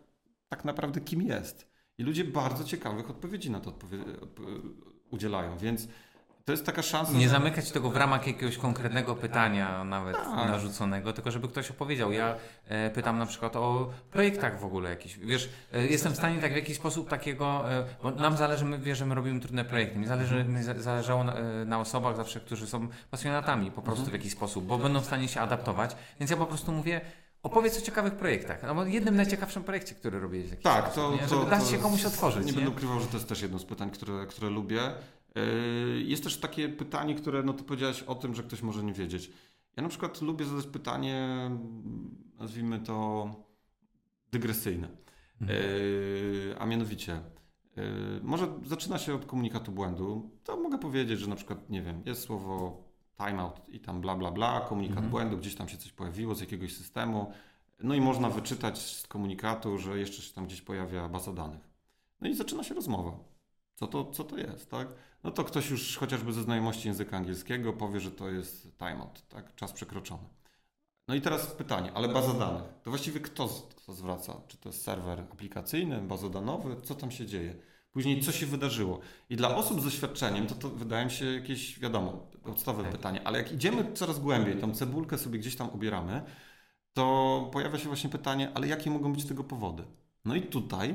tak 0.48 0.64
naprawdę 0.64 1.00
kim 1.00 1.22
jest. 1.22 1.68
I 1.98 2.02
ludzie 2.02 2.24
bardzo 2.24 2.64
ciekawych 2.64 3.10
odpowiedzi 3.10 3.50
na 3.50 3.60
to 3.60 3.70
odpowie- 3.70 4.20
odp- 4.20 4.72
udzielają, 5.10 5.58
więc 5.58 5.88
to 6.48 6.52
jest 6.52 6.66
taka 6.66 6.82
szansa. 6.82 7.12
Nie 7.12 7.24
że- 7.24 7.28
zamykać 7.30 7.70
tego 7.70 7.90
w 7.90 7.96
ramach 7.96 8.26
jakiegoś 8.26 8.58
konkretnego 8.58 9.14
pytania, 9.16 9.84
nawet 9.84 10.16
Tak. 10.16 10.26
narzuconego, 10.34 11.12
tylko 11.12 11.30
żeby 11.30 11.48
ktoś 11.48 11.70
opowiedział. 11.70 12.12
Ja 12.12 12.34
e, 12.68 12.90
pytam 12.90 13.18
na 13.18 13.26
przykład 13.26 13.56
o 13.56 13.90
projektach 14.10 14.60
w 14.60 14.64
ogóle 14.64 14.90
jakichś. 14.90 15.16
Wiesz, 15.18 15.50
e, 15.72 15.86
jestem 15.86 16.12
w 16.12 16.16
stanie 16.16 16.40
tak 16.40 16.52
w 16.52 16.56
jakiś 16.56 16.76
sposób 16.76 17.08
takiego, 17.10 17.72
e, 17.72 17.84
bo 18.02 18.10
nam 18.10 18.36
zależy, 18.36 18.64
my 18.64 18.78
wiesz, 18.78 18.98
że 18.98 19.06
my 19.06 19.14
robimy 19.14 19.40
trudne 19.40 19.64
projekty. 19.64 19.98
Mi 19.98 20.06
zależy, 20.06 20.44
mi 20.44 20.62
za- 20.62 20.74
zależało 20.80 21.24
na, 21.24 21.34
e, 21.34 21.64
na 21.64 21.80
osobach 21.80 22.16
zawsze, 22.16 22.40
którzy 22.40 22.66
są 22.66 22.88
pasjonatami 23.10 23.70
po 23.70 23.82
prostu 23.82 24.04
w 24.04 24.12
jakiś 24.12 24.32
sposób, 24.32 24.64
bo 24.66 24.78
będą 24.78 25.00
w 25.00 25.04
stanie 25.06 25.28
się 25.28 25.40
adaptować. 25.40 25.96
Więc 26.20 26.30
ja 26.30 26.36
po 26.36 26.46
prostu 26.46 26.72
mówię, 26.72 27.00
opowiedz 27.42 27.78
o 27.78 27.80
ciekawych 27.80 28.14
projektach. 28.14 28.62
No, 28.74 28.84
jednym 28.86 29.16
najciekawszym 29.16 29.64
projekcie, 29.64 29.94
który 29.94 30.20
robiłeś 30.20 30.50
jakiś 30.50 30.64
Tak, 30.64 30.84
sposób, 30.84 30.94
to, 31.04 31.12
nie? 31.12 31.28
to, 31.28 31.38
żeby 31.38 31.50
dać 31.50 31.64
to 31.64 31.70
się 31.70 31.78
komuś 31.78 32.04
otworzyć. 32.04 32.40
Nie, 32.46 32.50
Nie, 32.52 32.56
będę 32.56 32.70
ukrywał, 32.70 33.00
że 33.00 33.06
to 33.06 33.16
jest 33.16 33.28
też 33.28 33.42
jedno 33.42 33.58
z 33.58 33.64
pytań, 33.64 33.90
które, 33.90 34.26
które 34.26 34.50
lubię. 34.50 34.80
Yy, 35.34 36.02
Jest 36.02 36.24
też 36.24 36.36
takie 36.36 36.68
pytanie, 36.68 37.14
które, 37.14 37.42
no 37.42 37.52
ty 37.52 37.64
powiedziałeś 37.64 38.02
o 38.02 38.14
tym, 38.14 38.34
że 38.34 38.42
ktoś 38.42 38.62
może 38.62 38.82
nie 38.82 38.92
wiedzieć. 38.92 39.30
Ja 39.76 39.82
na 39.82 39.88
przykład 39.88 40.22
lubię 40.22 40.44
zadać 40.44 40.66
pytanie, 40.66 41.50
nazwijmy 42.38 42.80
to 42.80 43.28
dygresyjne. 44.32 44.88
Mhm. 45.40 45.60
Yy, 45.60 46.56
A 46.58 46.66
mianowicie, 46.66 47.20
yy, 47.76 47.82
może 48.22 48.48
zaczyna 48.66 48.98
się 48.98 49.14
od 49.14 49.24
komunikatu 49.24 49.72
błędu. 49.72 50.30
To 50.44 50.56
mogę 50.56 50.78
powiedzieć, 50.78 51.20
że 51.20 51.26
na 51.26 51.36
przykład, 51.36 51.70
nie 51.70 51.82
wiem, 51.82 52.02
jest 52.06 52.22
słowo 52.22 52.84
timeout 53.16 53.68
i 53.68 53.80
tam 53.80 54.00
bla 54.00 54.16
bla 54.16 54.30
bla, 54.30 54.60
komunikat 54.60 54.96
Mhm. 54.96 55.10
błędu, 55.10 55.36
gdzieś 55.38 55.54
tam 55.54 55.68
się 55.68 55.76
coś 55.76 55.92
pojawiło 55.92 56.34
z 56.34 56.40
jakiegoś 56.40 56.76
systemu. 56.76 57.32
No 57.82 57.94
i 57.94 58.00
można 58.00 58.30
wyczytać 58.30 58.78
z 58.78 59.06
komunikatu, 59.06 59.78
że 59.78 59.98
jeszcze 59.98 60.22
się 60.22 60.34
tam 60.34 60.46
gdzieś 60.46 60.62
pojawia 60.62 61.08
baza 61.08 61.32
danych. 61.32 61.60
No 62.20 62.28
i 62.28 62.34
zaczyna 62.34 62.62
się 62.64 62.74
rozmowa. 62.74 63.18
Co 63.78 63.86
to, 63.86 64.04
co 64.04 64.24
to 64.24 64.36
jest, 64.38 64.70
tak? 64.70 64.88
No 65.24 65.30
to 65.30 65.44
ktoś 65.44 65.70
już 65.70 65.96
chociażby 65.96 66.32
ze 66.32 66.42
znajomości 66.42 66.88
języka 66.88 67.16
angielskiego 67.16 67.72
powie, 67.72 68.00
że 68.00 68.10
to 68.10 68.30
jest 68.30 68.78
timeout, 68.78 69.28
tak? 69.28 69.54
Czas 69.54 69.72
przekroczony. 69.72 70.22
No 71.08 71.14
i 71.14 71.20
teraz 71.20 71.46
pytanie, 71.46 71.92
ale 71.94 72.08
baza 72.08 72.34
danych, 72.34 72.62
to 72.82 72.90
właściwie 72.90 73.20
kto, 73.20 73.48
kto 73.76 73.92
zwraca? 73.92 74.40
Czy 74.48 74.56
to 74.56 74.68
jest 74.68 74.82
serwer 74.82 75.20
aplikacyjny, 75.20 76.00
bazodanowy? 76.00 76.76
Co 76.82 76.94
tam 76.94 77.10
się 77.10 77.26
dzieje? 77.26 77.54
Później 77.92 78.20
co 78.20 78.32
się 78.32 78.46
wydarzyło? 78.46 79.00
I 79.30 79.36
dla 79.36 79.56
osób 79.56 79.80
z 79.80 79.84
doświadczeniem 79.84 80.46
to, 80.46 80.54
to 80.54 80.68
wydaje 80.68 81.04
mi 81.04 81.10
się 81.10 81.24
jakieś, 81.26 81.78
wiadomo, 81.80 82.12
podstawowe 82.42 82.84
Tak. 82.84 82.92
pytanie, 82.92 83.26
ale 83.26 83.38
jak 83.38 83.52
idziemy 83.52 83.92
coraz 83.94 84.18
głębiej, 84.18 84.56
tą 84.56 84.74
cebulkę 84.74 85.18
sobie 85.18 85.38
gdzieś 85.38 85.56
tam 85.56 85.70
obieramy, 85.70 86.22
to 86.92 87.50
pojawia 87.52 87.78
się 87.78 87.86
właśnie 87.86 88.10
pytanie, 88.10 88.50
ale 88.54 88.66
jakie 88.68 88.90
mogą 88.90 89.12
być 89.12 89.24
tego 89.24 89.44
powody? 89.44 89.84
No 90.24 90.34
i 90.34 90.42
tutaj 90.42 90.94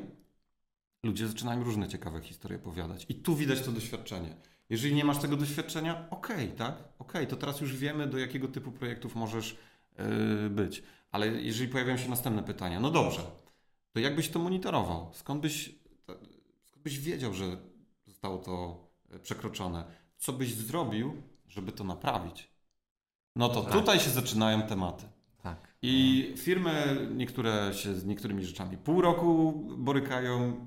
ludzie 1.03 1.27
zaczynają 1.27 1.63
różne 1.63 1.87
ciekawe 1.87 2.21
historie 2.21 2.57
opowiadać. 2.57 3.05
I 3.09 3.15
tu 3.15 3.35
widać 3.35 3.61
to 3.61 3.71
doświadczenie. 3.71 4.35
Jeżeli 4.69 4.95
nie 4.95 5.05
masz 5.05 5.17
tego 5.17 5.37
doświadczenia, 5.37 6.07
okej, 6.09 6.51
tak? 6.51 6.75
Okej, 6.99 7.27
to 7.27 7.35
teraz 7.35 7.61
już 7.61 7.75
wiemy, 7.77 8.07
do 8.07 8.17
jakiego 8.17 8.47
typu 8.47 8.71
projektów 8.71 9.15
możesz 9.15 9.57
yy, 9.97 10.49
być. 10.49 10.83
Ale 11.11 11.27
jeżeli 11.27 11.71
pojawiają 11.71 11.97
się 11.97 12.09
następne 12.09 12.43
pytania, 12.43 12.79
no 12.79 12.91
dobrze, 12.91 13.21
to 13.91 13.99
jak 13.99 14.15
byś 14.15 14.29
to 14.29 14.39
monitorował? 14.39 15.09
Skąd 15.13 15.41
byś, 15.41 15.75
skąd 16.67 16.83
byś 16.83 16.99
wiedział, 16.99 17.33
że 17.33 17.57
zostało 18.07 18.37
to 18.37 18.87
e, 19.11 19.19
przekroczone? 19.19 19.83
Co 20.17 20.33
byś 20.33 20.53
zrobił, 20.53 21.21
żeby 21.47 21.71
to 21.71 21.83
naprawić? 21.83 22.49
No 23.35 23.49
to 23.49 23.61
Tak. 23.61 23.73
tutaj 23.73 23.99
się 23.99 24.09
zaczynają 24.09 24.61
tematy. 24.61 25.05
Tak. 25.43 25.73
I 25.81 26.33
firmy 26.37 26.97
niektóre 27.15 27.73
się 27.73 27.95
z 27.95 28.05
niektórymi 28.05 28.45
rzeczami 28.45 28.77
pół 28.77 29.01
roku 29.01 29.53
borykają 29.77 30.65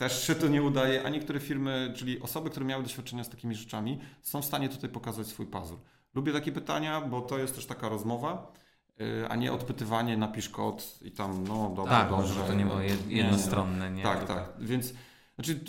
też 0.00 0.26
się 0.26 0.34
to 0.34 0.48
nie 0.48 0.62
udaje, 0.62 1.02
a 1.02 1.08
niektóre 1.08 1.40
firmy, 1.40 1.92
czyli 1.96 2.20
osoby, 2.20 2.50
które 2.50 2.66
miały 2.66 2.82
doświadczenia 2.82 3.24
z 3.24 3.28
takimi 3.28 3.54
rzeczami, 3.54 3.98
są 4.22 4.42
w 4.42 4.44
stanie 4.44 4.68
tutaj 4.68 4.90
pokazać 4.90 5.26
swój 5.26 5.46
pazur. 5.46 5.78
Lubię 6.14 6.32
takie 6.32 6.52
pytania, 6.52 7.00
bo 7.00 7.20
to 7.20 7.38
jest 7.38 7.54
też 7.54 7.66
taka 7.66 7.88
rozmowa, 7.88 8.52
yy, 8.98 9.28
a 9.28 9.36
nie 9.36 9.52
odpytywanie, 9.52 10.16
napisz 10.16 10.48
kod 10.48 10.98
i 11.02 11.10
tam, 11.10 11.44
no 11.48 11.72
dobra, 11.76 11.92
Tak, 11.92 12.10
dobrze. 12.10 12.34
może 12.34 12.46
to 12.46 12.54
nie 12.54 12.64
było 12.66 12.78
Nie, 12.80 13.16
jednostronne, 13.16 13.90
nie? 13.90 14.02
Tak, 14.02 14.18
Tylko- 14.18 14.34
tak. 14.34 14.52
Więc 14.60 14.94
znaczy, 15.34 15.60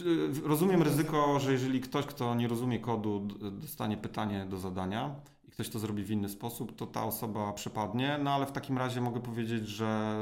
y, 0.46 0.48
rozumiem 0.48 0.82
ryzyko, 0.84 1.40
że 1.40 1.52
jeżeli 1.52 1.82
ktoś, 1.82 2.06
kto 2.06 2.36
nie 2.36 2.48
rozumie 2.48 2.80
kodu, 2.80 3.28
dostanie 3.52 3.98
pytanie 3.98 4.46
do 4.50 4.58
zadania 4.58 5.16
i 5.44 5.52
ktoś 5.52 5.70
to 5.70 5.80
zrobi 5.80 6.04
w 6.04 6.12
inny 6.12 6.30
sposób, 6.30 6.76
to 6.76 6.88
ta 6.88 7.04
osoba 7.04 7.54
przepadnie. 7.54 8.20
No 8.24 8.32
ale 8.32 8.46
w 8.46 8.52
takim 8.52 8.78
razie 8.78 9.02
mogę 9.02 9.22
powiedzieć, 9.22 9.68
że 9.68 10.16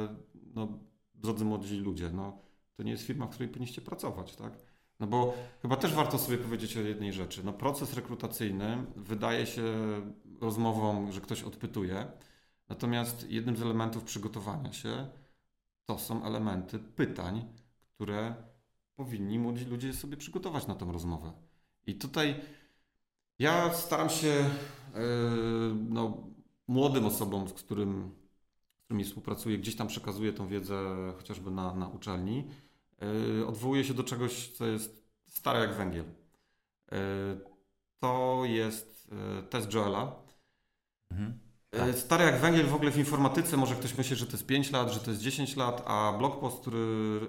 no, 0.55 0.67
drodzy 1.15 1.45
młodzi 1.45 1.77
ludzie, 1.77 2.09
no, 2.13 2.48
to 2.79 2.83
nie 2.83 2.91
jest 2.91 3.03
firma, 3.03 3.27
w 3.27 3.29
której 3.29 3.49
powinniście 3.49 3.81
pracować, 3.81 4.35
tak? 4.35 4.53
No 4.99 5.07
bo 5.07 5.33
chyba 5.61 5.75
też 5.75 5.93
warto 5.93 6.17
sobie 6.17 6.37
powiedzieć 6.37 6.77
o 6.77 6.81
jednej 6.81 7.13
rzeczy. 7.13 7.43
No 7.43 7.53
proces 7.53 7.93
rekrutacyjny 7.93 8.85
wydaje 8.95 9.45
się 9.45 9.63
rozmową, 10.41 11.11
że 11.11 11.21
ktoś 11.21 11.43
odpytuje, 11.43 12.11
natomiast 12.69 13.29
jednym 13.29 13.57
z 13.57 13.61
elementów 13.61 14.03
przygotowania 14.03 14.73
się 14.73 15.07
to 15.85 15.97
są 15.97 16.23
elementy 16.23 16.79
pytań, 16.79 17.45
które 17.95 18.35
powinni 18.95 19.39
młodzi 19.39 19.65
ludzie 19.65 19.93
sobie 19.93 20.17
przygotować 20.17 20.67
na 20.67 20.75
tę 20.75 20.85
rozmowę. 20.85 21.31
I 21.87 21.95
tutaj 21.95 22.35
ja 23.39 23.73
staram 23.73 24.09
się 24.09 24.27
yy, 24.27 25.01
no, 25.89 26.17
młodym 26.67 27.05
osobom, 27.05 27.47
z, 27.47 27.53
którym, 27.53 28.11
z 28.77 28.83
którymi 28.83 29.03
współpracuję, 29.03 29.57
gdzieś 29.57 29.75
tam 29.75 29.87
przekazuję 29.87 30.33
tą 30.33 30.47
wiedzę 30.47 30.85
chociażby 31.17 31.51
na, 31.51 31.75
na 31.75 31.87
uczelni, 31.87 32.47
yy, 33.01 33.47
odwołuję 33.47 33.83
się 33.83 33.93
do 33.93 34.03
czegoś, 34.03 34.51
co 34.51 34.65
jest 34.65 35.09
stare 35.27 35.59
jak 35.59 35.73
węgiel. 35.73 36.05
Yy, 36.91 36.97
to 37.99 38.41
jest 38.45 39.11
test 39.49 39.73
Joela. 39.73 40.15
Mhm. 41.11 41.39
Tak. 41.69 41.95
Stary 41.95 42.23
jak 42.25 42.39
węgiel 42.39 42.67
w 42.67 42.75
ogóle 42.75 42.91
w 42.91 42.97
informatyce, 42.97 43.57
może 43.57 43.75
ktoś 43.75 43.97
myśli, 43.97 44.15
że 44.15 44.25
to 44.25 44.31
jest 44.31 44.45
5 44.45 44.71
lat, 44.71 44.91
że 44.91 44.99
to 44.99 45.11
jest 45.11 45.23
10 45.23 45.55
lat, 45.55 45.83
a 45.85 46.15
blog 46.17 46.39
post, 46.39 46.61
który 46.61 47.19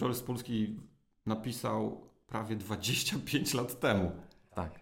Joel 0.00 0.14
Spolski 0.14 0.80
napisał 1.26 2.08
prawie 2.26 2.56
25 2.56 3.54
lat 3.54 3.80
temu. 3.80 4.12
Tak. 4.54 4.81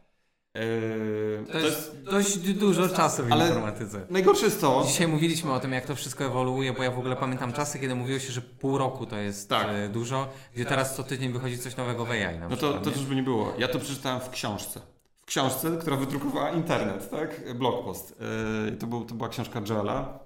Eee, 0.55 1.47
to, 1.47 1.53
to, 1.53 1.59
jest 1.59 2.03
dość 2.03 2.39
dużo 2.39 2.89
czasu 2.89 3.25
w 3.25 3.33
ale 3.33 3.49
informatyce. 3.49 4.07
Najgorsze 4.11 4.45
jest 4.45 4.61
to. 4.61 4.85
Dzisiaj 4.87 5.09
mówiliśmy 5.09 5.53
o 5.53 5.61
tym, 5.61 5.73
jak 5.73 5.87
to 5.87 5.95
wszystko 5.95 6.25
ewoluuje, 6.25 6.73
bo 6.73 6.83
ja 6.83 6.91
w 6.91 6.99
ogóle 6.99 7.17
pamiętam 7.17 7.53
czasy, 7.53 7.79
kiedy 7.79 7.95
mówiło 7.95 8.19
się, 8.19 8.33
że 8.33 8.41
pół 8.41 8.79
roku 8.79 9.07
to 9.07 9.17
jest 9.17 9.49
tak. 9.49 9.69
E, 9.71 9.89
dużo, 9.89 10.29
gdzie 10.55 10.65
teraz 10.65 10.97
co 10.97 11.03
tydzień 11.03 11.33
wychodzi 11.33 11.59
coś 11.59 11.77
nowego 11.77 12.05
w 12.05 12.11
AI. 12.11 12.39
no 12.51 12.57
to, 12.57 12.73
to 12.73 12.91
też 12.91 13.05
by 13.05 13.15
nie 13.15 13.23
było. 13.23 13.53
Ja 13.59 13.69
to 13.69 13.79
przeczytałem 13.79 14.21
w 14.21 14.31
książce. 14.31 14.81
W 15.23 15.27
książce, 15.27 15.77
która 15.81 15.97
wydrukowała 15.97 16.51
internet, 16.51 17.11
tak? 17.11 17.59
Blog 17.59 17.85
post. 17.85 18.21
Eee, 18.67 18.77
to, 18.77 18.87
był, 18.87 19.05
to 19.05 19.15
była 19.15 19.29
książka 19.29 19.61
Joela. 19.69 20.19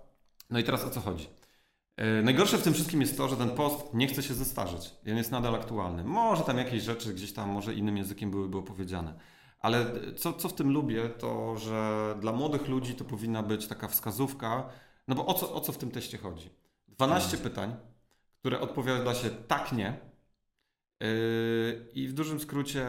No 0.51 0.59
i 0.59 0.65
teraz 0.65 0.85
o 0.85 0.91
co 0.91 1.01
chodzi? 1.01 1.29
E, 1.97 2.23
najgorsze 2.23 2.59
w 2.59 2.63
tym 2.63 2.75
wszystkim 2.75 3.01
jest 3.01 3.17
to, 3.17 3.29
że 3.29 3.37
ten 3.37 3.51
post 3.51 3.95
nie 3.95 4.07
chce 4.07 4.23
się 4.23 4.35
zestarzeć. 4.35 4.95
On 5.11 5.17
jest 5.17 5.31
nadal 5.31 5.55
aktualny. 5.55 6.05
Może 6.05 6.43
tam 6.43 6.59
jakieś 6.59 6.83
rzeczy 6.83 7.15
gdzieś 7.15 7.33
tam, 7.33 7.51
może 7.51 7.75
innym 7.75 7.97
językiem 7.97 8.31
byłyby 8.31 8.59
opowiedziane. 8.59 9.15
Ale 9.65 9.87
co, 10.17 10.33
co 10.33 10.49
w 10.49 10.53
tym 10.55 10.73
lubię, 10.73 11.09
to 11.09 11.57
że 11.57 12.15
dla 12.21 12.33
młodych 12.33 12.69
ludzi 12.69 12.95
to 12.95 13.05
powinna 13.05 13.43
być 13.43 13.67
taka 13.67 13.89
wskazówka, 13.89 14.65
no 15.09 15.15
bo 15.15 15.27
o 15.27 15.35
co, 15.35 15.55
o 15.55 15.61
co 15.61 15.73
w 15.73 15.79
tym 15.79 15.91
teście 15.91 16.19
chodzi? 16.19 16.51
12 16.89 17.31
hmm. 17.31 17.51
pytań, 17.51 17.77
które 18.41 18.61
odpowiada 18.61 19.15
się 19.15 19.31
tak, 19.31 19.73
nie. 19.73 19.97
Yy, 21.01 21.07
I 21.95 22.09
w 22.09 22.13
dużym 22.13 22.41
skrócie, 22.41 22.87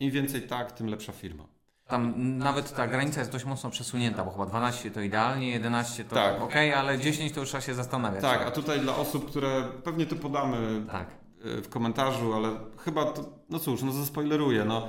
im 0.00 0.10
więcej 0.10 0.42
tak, 0.42 0.72
tym 0.72 0.86
lepsza 0.86 1.12
firma. 1.12 1.44
Tam 1.86 2.38
nawet 2.38 2.74
ta 2.74 2.86
granica 2.86 3.20
jest 3.20 3.32
dość 3.32 3.44
mocno 3.44 3.70
przesunięta, 3.70 4.24
bo 4.24 4.30
chyba 4.30 4.46
12 4.46 4.90
to 4.90 5.00
idealnie, 5.00 5.50
11 5.50 6.04
to 6.04 6.14
tak. 6.14 6.42
ok, 6.42 6.54
ale 6.76 6.98
10 6.98 7.32
to 7.32 7.40
już 7.40 7.48
trzeba 7.48 7.60
się 7.60 7.74
zastanawiać. 7.74 8.22
Tak, 8.22 8.42
a 8.46 8.50
tutaj 8.50 8.80
dla 8.80 8.96
osób, 8.96 9.30
które 9.30 9.64
pewnie 9.84 10.06
to 10.06 10.16
podamy 10.16 10.82
tak. 10.92 11.08
E, 11.08 11.62
w 11.62 11.68
komentarzu, 11.68 12.34
ale 12.34 12.56
chyba 12.84 13.04
to, 13.04 13.24
no 13.50 13.58
cóż, 13.58 13.82
no 13.82 13.92
zaspoileruję, 13.92 14.64
no, 14.64 14.88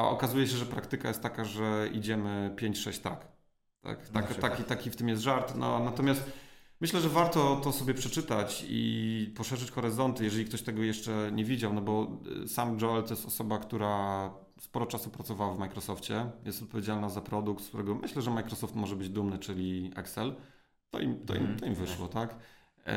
a 0.00 0.08
okazuje 0.08 0.46
się, 0.46 0.56
że 0.56 0.66
praktyka 0.66 1.08
jest 1.08 1.22
taka, 1.22 1.44
że 1.44 1.88
idziemy 1.92 2.54
5-6 2.56 3.00
tak. 3.00 3.26
tak, 3.82 4.08
tak 4.08 4.34
taki, 4.34 4.64
taki 4.64 4.90
w 4.90 4.96
tym 4.96 5.08
jest 5.08 5.22
żart, 5.22 5.54
no, 5.56 5.78
natomiast 5.78 6.32
myślę, 6.80 7.00
że 7.00 7.08
warto 7.08 7.60
to 7.64 7.72
sobie 7.72 7.94
przeczytać 7.94 8.64
i 8.68 9.32
poszerzyć 9.36 9.70
horyzonty, 9.70 10.24
jeżeli 10.24 10.44
ktoś 10.44 10.62
tego 10.62 10.82
jeszcze 10.82 11.30
nie 11.32 11.44
widział, 11.44 11.72
no 11.72 11.80
bo 11.80 12.20
e, 12.44 12.48
sam 12.48 12.78
Joel 12.80 13.02
to 13.02 13.10
jest 13.10 13.26
osoba, 13.26 13.58
która 13.58 14.30
sporo 14.60 14.86
czasu 14.86 15.10
pracowała 15.10 15.54
w 15.54 15.58
Microsoftie, 15.58 16.30
jest 16.44 16.62
odpowiedzialna 16.62 17.08
za 17.08 17.20
produkt, 17.20 17.64
z 17.64 17.68
którego 17.68 17.94
myślę, 17.94 18.22
że 18.22 18.30
Microsoft 18.30 18.74
może 18.74 18.96
być 18.96 19.08
dumny, 19.08 19.38
czyli 19.38 19.92
Excel. 19.96 20.34
To 20.90 21.00
im, 21.00 21.26
to 21.26 21.34
im, 21.34 21.56
to 21.56 21.66
im 21.66 21.74
wyszło, 21.74 22.08
tak? 22.08 22.36
E, 22.84 22.94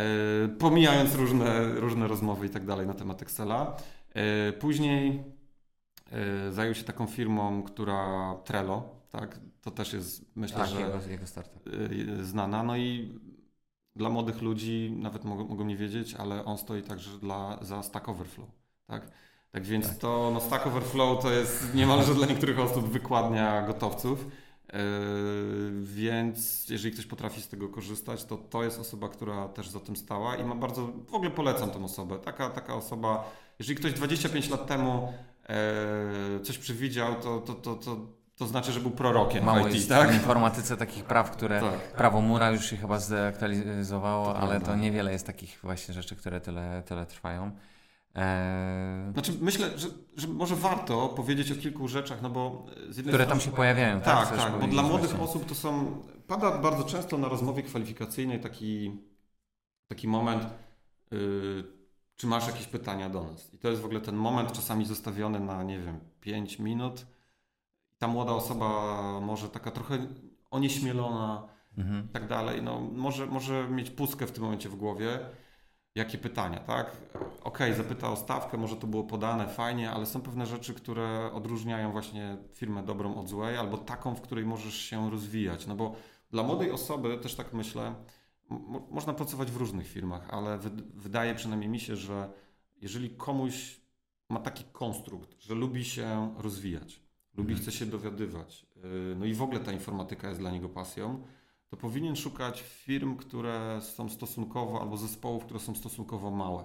pomijając 0.60 1.16
różne, 1.16 1.76
różne 1.76 2.08
rozmowy 2.08 2.46
i 2.46 2.50
tak 2.50 2.66
dalej 2.66 2.88
na 2.88 2.94
temat 2.94 3.22
Excela. 3.22 3.78
E, 4.14 4.54
później 4.54 5.24
zajął 6.52 6.74
się 6.76 6.84
taką 6.84 7.08
firmą, 7.08 7.64
która 7.64 8.36
Trello, 8.46 8.90
tak? 9.10 9.40
To 9.62 9.72
też 9.72 9.94
jest, 9.94 10.26
myślę, 10.36 10.58
tak, 10.58 10.70
że 10.70 10.82
jego, 10.82 11.00
jego 11.10 11.28
startup. 11.28 11.70
E, 12.20 12.24
znana. 12.24 12.64
No 12.64 12.78
i 12.78 13.20
dla 13.96 14.10
młodych 14.10 14.42
ludzi, 14.42 14.94
nawet 15.00 15.26
mogą, 15.26 15.48
mogą 15.48 15.66
nie 15.66 15.78
wiedzieć, 15.78 16.14
ale 16.14 16.46
on 16.46 16.58
stoi 16.58 16.82
także 16.82 17.18
dla, 17.20 17.58
za 17.62 17.84
Stack 17.84 18.10
Overflow, 18.10 18.50
tak? 18.88 19.12
Tak 19.52 19.66
więc 19.66 19.88
tak. 19.88 19.98
to 19.98 20.32
no 20.34 20.40
Stack 20.40 20.68
Overflow 20.68 21.24
to 21.24 21.32
jest 21.32 21.76
niemalże 21.76 22.16
dla 22.16 22.28
niektórych 22.28 22.60
osób 22.60 22.90
wykładnia 22.90 23.62
gotowców. 23.62 24.28
Yy, 24.74 24.80
więc 25.82 26.70
jeżeli 26.70 26.94
ktoś 26.94 27.06
potrafi 27.06 27.42
z 27.42 27.48
tego 27.48 27.70
korzystać, 27.70 28.26
to 28.26 28.38
to 28.38 28.64
jest 28.64 28.80
osoba, 28.80 29.10
która 29.10 29.48
też 29.48 29.70
za 29.70 29.80
tym 29.80 29.96
stała 29.96 30.36
i 30.36 30.44
ma 30.44 30.56
bardzo, 30.56 30.88
w 31.08 31.14
ogóle 31.14 31.32
polecam 31.32 31.72
tą 31.72 31.86
osobę. 31.86 32.20
Taka, 32.20 32.50
taka 32.50 32.76
osoba, 32.76 33.32
jeżeli 33.60 33.80
ktoś 33.80 33.94
25 33.94 34.50
lat 34.50 34.68
temu 34.68 35.14
coś 36.44 36.58
przewidział, 36.58 37.16
to, 37.16 37.40
to, 37.40 37.54
to, 37.54 37.76
to 37.76 37.98
to 38.36 38.48
znaczy, 38.48 38.72
że 38.72 38.80
był 38.80 38.92
prorokiem 38.92 39.46
Mało 39.46 39.68
IT, 39.68 39.74
jest 39.74 39.90
tak? 39.90 40.12
w 40.12 40.14
informatyce 40.14 40.78
takich 40.78 41.04
praw, 41.04 41.32
które 41.32 41.60
tak. 41.60 41.94
prawo 41.96 42.22
Mura 42.22 42.52
już 42.52 42.66
się 42.66 42.78
chyba 42.78 43.00
zdeaktualizowało, 43.00 44.26
to 44.26 44.38
ale 44.38 44.50
prawda. 44.50 44.68
to 44.68 44.76
niewiele 44.76 45.12
jest 45.12 45.28
takich 45.28 45.60
właśnie 45.64 45.94
rzeczy, 45.94 46.16
które 46.16 46.42
tyle, 46.42 46.84
tyle 46.86 47.06
trwają. 47.06 47.52
Eee... 48.16 49.14
Znaczy 49.14 49.34
myślę, 49.42 49.70
że, 49.76 49.88
że 50.18 50.28
może 50.28 50.56
warto 50.56 51.10
powiedzieć 51.10 51.52
o 51.52 51.56
kilku 51.56 51.88
rzeczach, 51.88 52.22
no 52.22 52.30
bo 52.30 52.66
Które 52.92 53.04
strony... 53.04 53.26
tam 53.26 53.40
się 53.40 53.52
pojawiają, 53.52 54.02
tak? 54.02 54.30
Tak, 54.30 54.38
tak, 54.38 54.60
bo 54.60 54.68
dla 54.68 54.84
młodych 54.84 55.10
właśnie. 55.10 55.26
osób 55.26 55.46
to 55.46 55.56
są... 55.56 56.02
Pada 56.28 56.58
bardzo 56.58 56.84
często 56.84 57.18
na 57.18 57.28
rozmowie 57.28 57.64
kwalifikacyjnej 57.64 58.40
taki, 58.40 59.02
taki 59.88 60.08
moment, 60.08 60.44
yy, 61.12 61.64
czy 62.16 62.28
masz 62.28 62.48
jakieś 62.48 62.68
pytania 62.68 63.10
do 63.10 63.24
nas? 63.24 63.54
I 63.54 63.58
to 63.58 63.70
jest 63.70 63.82
w 63.82 63.86
ogóle 63.86 64.02
ten 64.02 64.16
moment 64.16 64.52
czasami 64.52 64.86
zostawiony 64.86 65.40
na, 65.40 65.64
nie 65.64 65.80
wiem, 65.80 66.00
5 66.22 66.60
minut. 66.60 67.06
Ta 67.98 68.08
młoda 68.08 68.32
osoba 68.32 69.20
może 69.22 69.50
taka 69.50 69.72
trochę 69.72 70.08
onieśmielona 70.52 71.48
mhm. 71.78 72.06
i 72.06 72.10
tak 72.10 72.28
dalej, 72.28 72.62
no 72.62 72.80
może, 72.80 73.26
może 73.26 73.68
mieć 73.70 73.90
pustkę 73.90 74.28
w 74.28 74.32
tym 74.32 74.44
momencie 74.44 74.70
w 74.70 74.76
głowie 74.76 75.20
jakie 75.96 76.18
pytania, 76.18 76.60
tak? 76.60 76.98
Ok, 77.44 77.60
zapytał 77.78 78.14
o 78.14 78.16
stawkę, 78.16 78.58
może 78.58 78.76
to 78.76 78.88
było 78.88 79.04
podane 79.04 79.48
fajnie, 79.48 79.92
ale 79.92 80.06
są 80.06 80.22
pewne 80.22 80.46
rzeczy, 80.46 80.74
które 80.74 81.32
odróżniają 81.34 81.92
właśnie 81.92 82.38
firmę 82.54 82.84
dobrą 82.84 83.16
od 83.16 83.30
złej, 83.30 83.58
albo 83.58 83.78
taką, 83.78 84.16
w 84.16 84.22
której 84.22 84.46
możesz 84.46 84.76
się 84.76 85.12
rozwijać. 85.12 85.68
No 85.68 85.76
bo 85.76 85.96
dla 86.32 86.44
młodej 86.44 86.72
osoby, 86.72 87.18
też 87.18 87.36
tak 87.36 87.54
myślę, 87.54 87.96
można 88.92 89.14
pracować 89.14 89.52
w 89.52 89.58
różnych 89.58 89.88
firmach, 89.88 90.30
ale 90.30 90.60
wydaje 90.94 91.36
przynajmniej 91.36 91.70
mi 91.70 91.80
się, 91.80 91.96
że 91.96 92.34
jeżeli 92.82 93.10
komuś 93.10 93.82
ma 94.30 94.40
taki 94.40 94.64
konstrukt, 94.64 95.42
że 95.42 95.56
lubi 95.56 95.86
się 95.86 96.36
rozwijać, 96.38 97.02
lubi, 97.34 97.54
mhm. 97.54 97.62
chce 97.62 97.78
się 97.78 97.86
dowiadywać, 97.86 98.66
y, 99.12 99.16
no 99.16 99.26
i 99.26 99.34
w 99.34 99.42
ogóle 99.42 99.60
ta 99.60 99.72
informatyka 99.72 100.28
jest 100.28 100.40
dla 100.40 100.52
niego 100.52 100.70
pasją, 100.70 101.24
to 101.70 101.78
powinien 101.78 102.16
szukać 102.16 102.62
firm, 102.62 103.16
które 103.16 103.80
są 103.82 104.10
stosunkowo, 104.10 104.82
albo 104.82 104.98
zespołów, 104.98 105.46
które 105.46 105.60
są 105.60 105.76
stosunkowo 105.76 106.32
małe. 106.32 106.64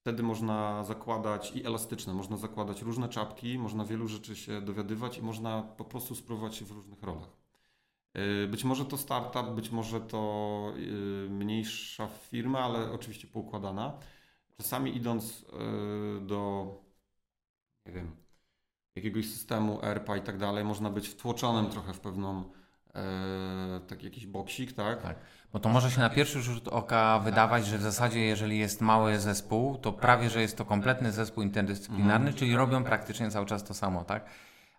Wtedy 0.00 0.22
można 0.22 0.84
zakładać 0.84 1.52
i 1.56 1.66
elastyczne, 1.66 2.14
można 2.14 2.36
zakładać 2.36 2.82
różne 2.82 3.08
czapki, 3.08 3.58
można 3.58 3.84
wielu 3.84 4.08
rzeczy 4.08 4.36
się 4.36 4.60
dowiadywać 4.60 5.18
i 5.18 5.22
można 5.22 5.62
po 5.62 5.84
prostu 5.84 6.14
spróbować 6.14 6.56
się 6.56 6.64
w 6.64 6.70
różnych 6.70 7.02
rolach. 7.02 7.37
Y, 8.18 8.48
być 8.48 8.64
może 8.64 8.84
to 8.84 8.96
startup, 8.96 9.50
być 9.54 9.70
może 9.70 10.00
to 10.00 10.72
y, 10.76 11.30
mniejsza 11.30 12.08
firma, 12.30 12.60
ale 12.60 12.92
oczywiście 12.92 13.28
poukładana. 13.28 13.98
Czasami 14.56 14.96
idąc 14.96 15.40
y, 15.40 16.26
do, 16.26 16.66
nie 17.86 17.92
wiem, 17.92 18.16
jakiegoś 18.96 19.30
systemu 19.30 19.78
ERPA 19.82 20.16
i 20.16 20.22
tak 20.22 20.38
dalej, 20.38 20.64
można 20.64 20.90
być 20.90 21.08
wtłoczonym 21.08 21.70
trochę 21.70 21.92
w 21.92 22.00
pewną 22.00 22.44
taki 23.88 24.04
jakiś 24.04 24.26
boksik, 24.26 24.72
tak? 24.72 25.02
Tak. 25.02 25.16
Bo 25.52 25.58
to 25.58 25.68
może 25.68 25.90
się 25.90 26.00
na 26.00 26.10
pierwszy 26.10 26.42
rzut 26.42 26.68
oka 26.68 27.18
wydawać, 27.18 27.66
że 27.66 27.78
w 27.78 27.82
zasadzie 27.82 28.20
jeżeli 28.20 28.58
jest 28.58 28.80
mały 28.80 29.18
zespół, 29.18 29.78
to 29.78 29.92
prawie, 29.92 30.30
że 30.30 30.40
jest 30.40 30.58
to 30.58 30.64
kompletny 30.64 31.12
zespół 31.12 31.42
interdyscyplinarny, 31.42 32.14
mhm. 32.14 32.34
czyli 32.34 32.56
robią 32.56 32.84
praktycznie 32.84 33.30
cały 33.30 33.46
czas 33.46 33.64
to 33.64 33.74
samo, 33.74 34.04
tak? 34.04 34.24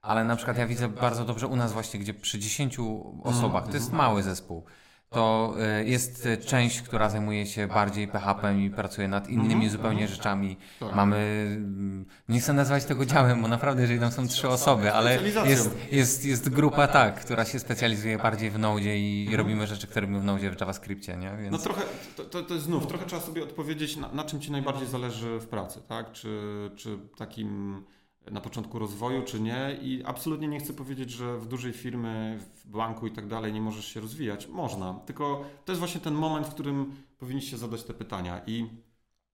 Ale 0.01 0.23
na 0.23 0.35
przykład 0.35 0.57
ja 0.57 0.67
widzę 0.67 0.87
bardzo 0.87 1.25
dobrze 1.25 1.47
u 1.47 1.55
nas 1.55 1.73
właśnie, 1.73 1.99
gdzie 1.99 2.13
przy 2.13 2.39
10 2.39 2.77
osobach, 3.23 3.67
to 3.67 3.73
jest 3.73 3.91
mhm. 3.91 3.97
mały 3.97 4.23
zespół, 4.23 4.63
to 5.09 5.53
e, 5.59 5.83
jest 5.83 6.27
część, 6.45 6.81
która 6.81 7.09
zajmuje 7.09 7.45
się 7.45 7.67
bardziej 7.67 8.07
PHP 8.07 8.59
i 8.59 8.69
pracuje 8.69 9.07
nad 9.07 9.29
innymi 9.29 9.53
Mhm, 9.53 9.71
zupełnie 9.71 10.01
mhm. 10.01 10.17
rzeczami. 10.17 10.57
Tak. 10.79 10.95
Mamy, 10.95 11.17
mm, 11.57 12.05
nie 12.29 12.39
chcę 12.39 12.53
nazywać 12.53 12.85
tego 12.85 13.05
działem, 13.05 13.41
bo 13.41 13.47
naprawdę, 13.47 13.81
jeżeli 13.81 13.99
tam 13.99 14.11
są 14.11 14.27
trzy 14.27 14.49
osoby, 14.49 14.93
ale 14.93 15.19
jest, 15.45 15.69
jest, 15.91 16.25
jest 16.25 16.49
grupa 16.49 16.87
tak, 16.87 17.19
która 17.19 17.45
się 17.45 17.59
specjalizuje 17.59 18.17
bardziej 18.17 18.49
w 18.51 18.59
Node 18.59 18.97
i 18.97 19.21
Mhm. 19.21 19.37
robimy 19.37 19.67
rzeczy, 19.67 19.87
które 19.87 20.01
robimy 20.01 20.19
w 20.19 20.23
Node 20.23 20.49
w 20.49 20.59
JavaScriptie, 20.59 21.17
nie? 21.17 21.37
Więc... 21.37 21.51
No 21.51 21.57
trochę, 21.57 21.81
to, 22.15 22.23
to, 22.23 22.43
to 22.43 22.53
jest 22.53 22.65
znów, 22.65 22.87
trochę 22.87 23.05
trzeba 23.05 23.21
sobie 23.21 23.43
odpowiedzieć, 23.43 23.97
na, 23.97 24.11
na 24.11 24.23
czym 24.23 24.41
Ci 24.41 24.51
najbardziej 24.51 24.87
zależy 24.87 25.39
w 25.39 25.47
pracy, 25.47 25.81
tak? 25.87 26.11
Czy, 26.11 26.71
czy 26.75 26.99
takim 27.17 27.83
na 28.31 28.41
początku 28.41 28.79
rozwoju, 28.79 29.23
czy 29.23 29.39
nie. 29.39 29.77
I 29.81 30.03
absolutnie 30.05 30.47
nie 30.47 30.59
chcę 30.59 30.73
powiedzieć, 30.73 31.11
że 31.11 31.37
w 31.37 31.47
dużej 31.47 31.73
firmy, 31.73 32.39
w 32.55 32.67
banku 32.67 33.07
i 33.07 33.11
tak 33.11 33.27
dalej 33.27 33.53
nie 33.53 33.61
możesz 33.61 33.85
się 33.85 33.99
rozwijać. 33.99 34.47
Można, 34.47 34.93
tylko 34.93 35.45
to 35.65 35.71
jest 35.71 35.79
właśnie 35.79 36.01
ten 36.01 36.13
moment, 36.13 36.47
w 36.47 36.53
którym 36.53 36.95
powinniście 37.17 37.57
zadać 37.57 37.83
te 37.83 37.93
pytania. 37.93 38.41
I 38.47 38.69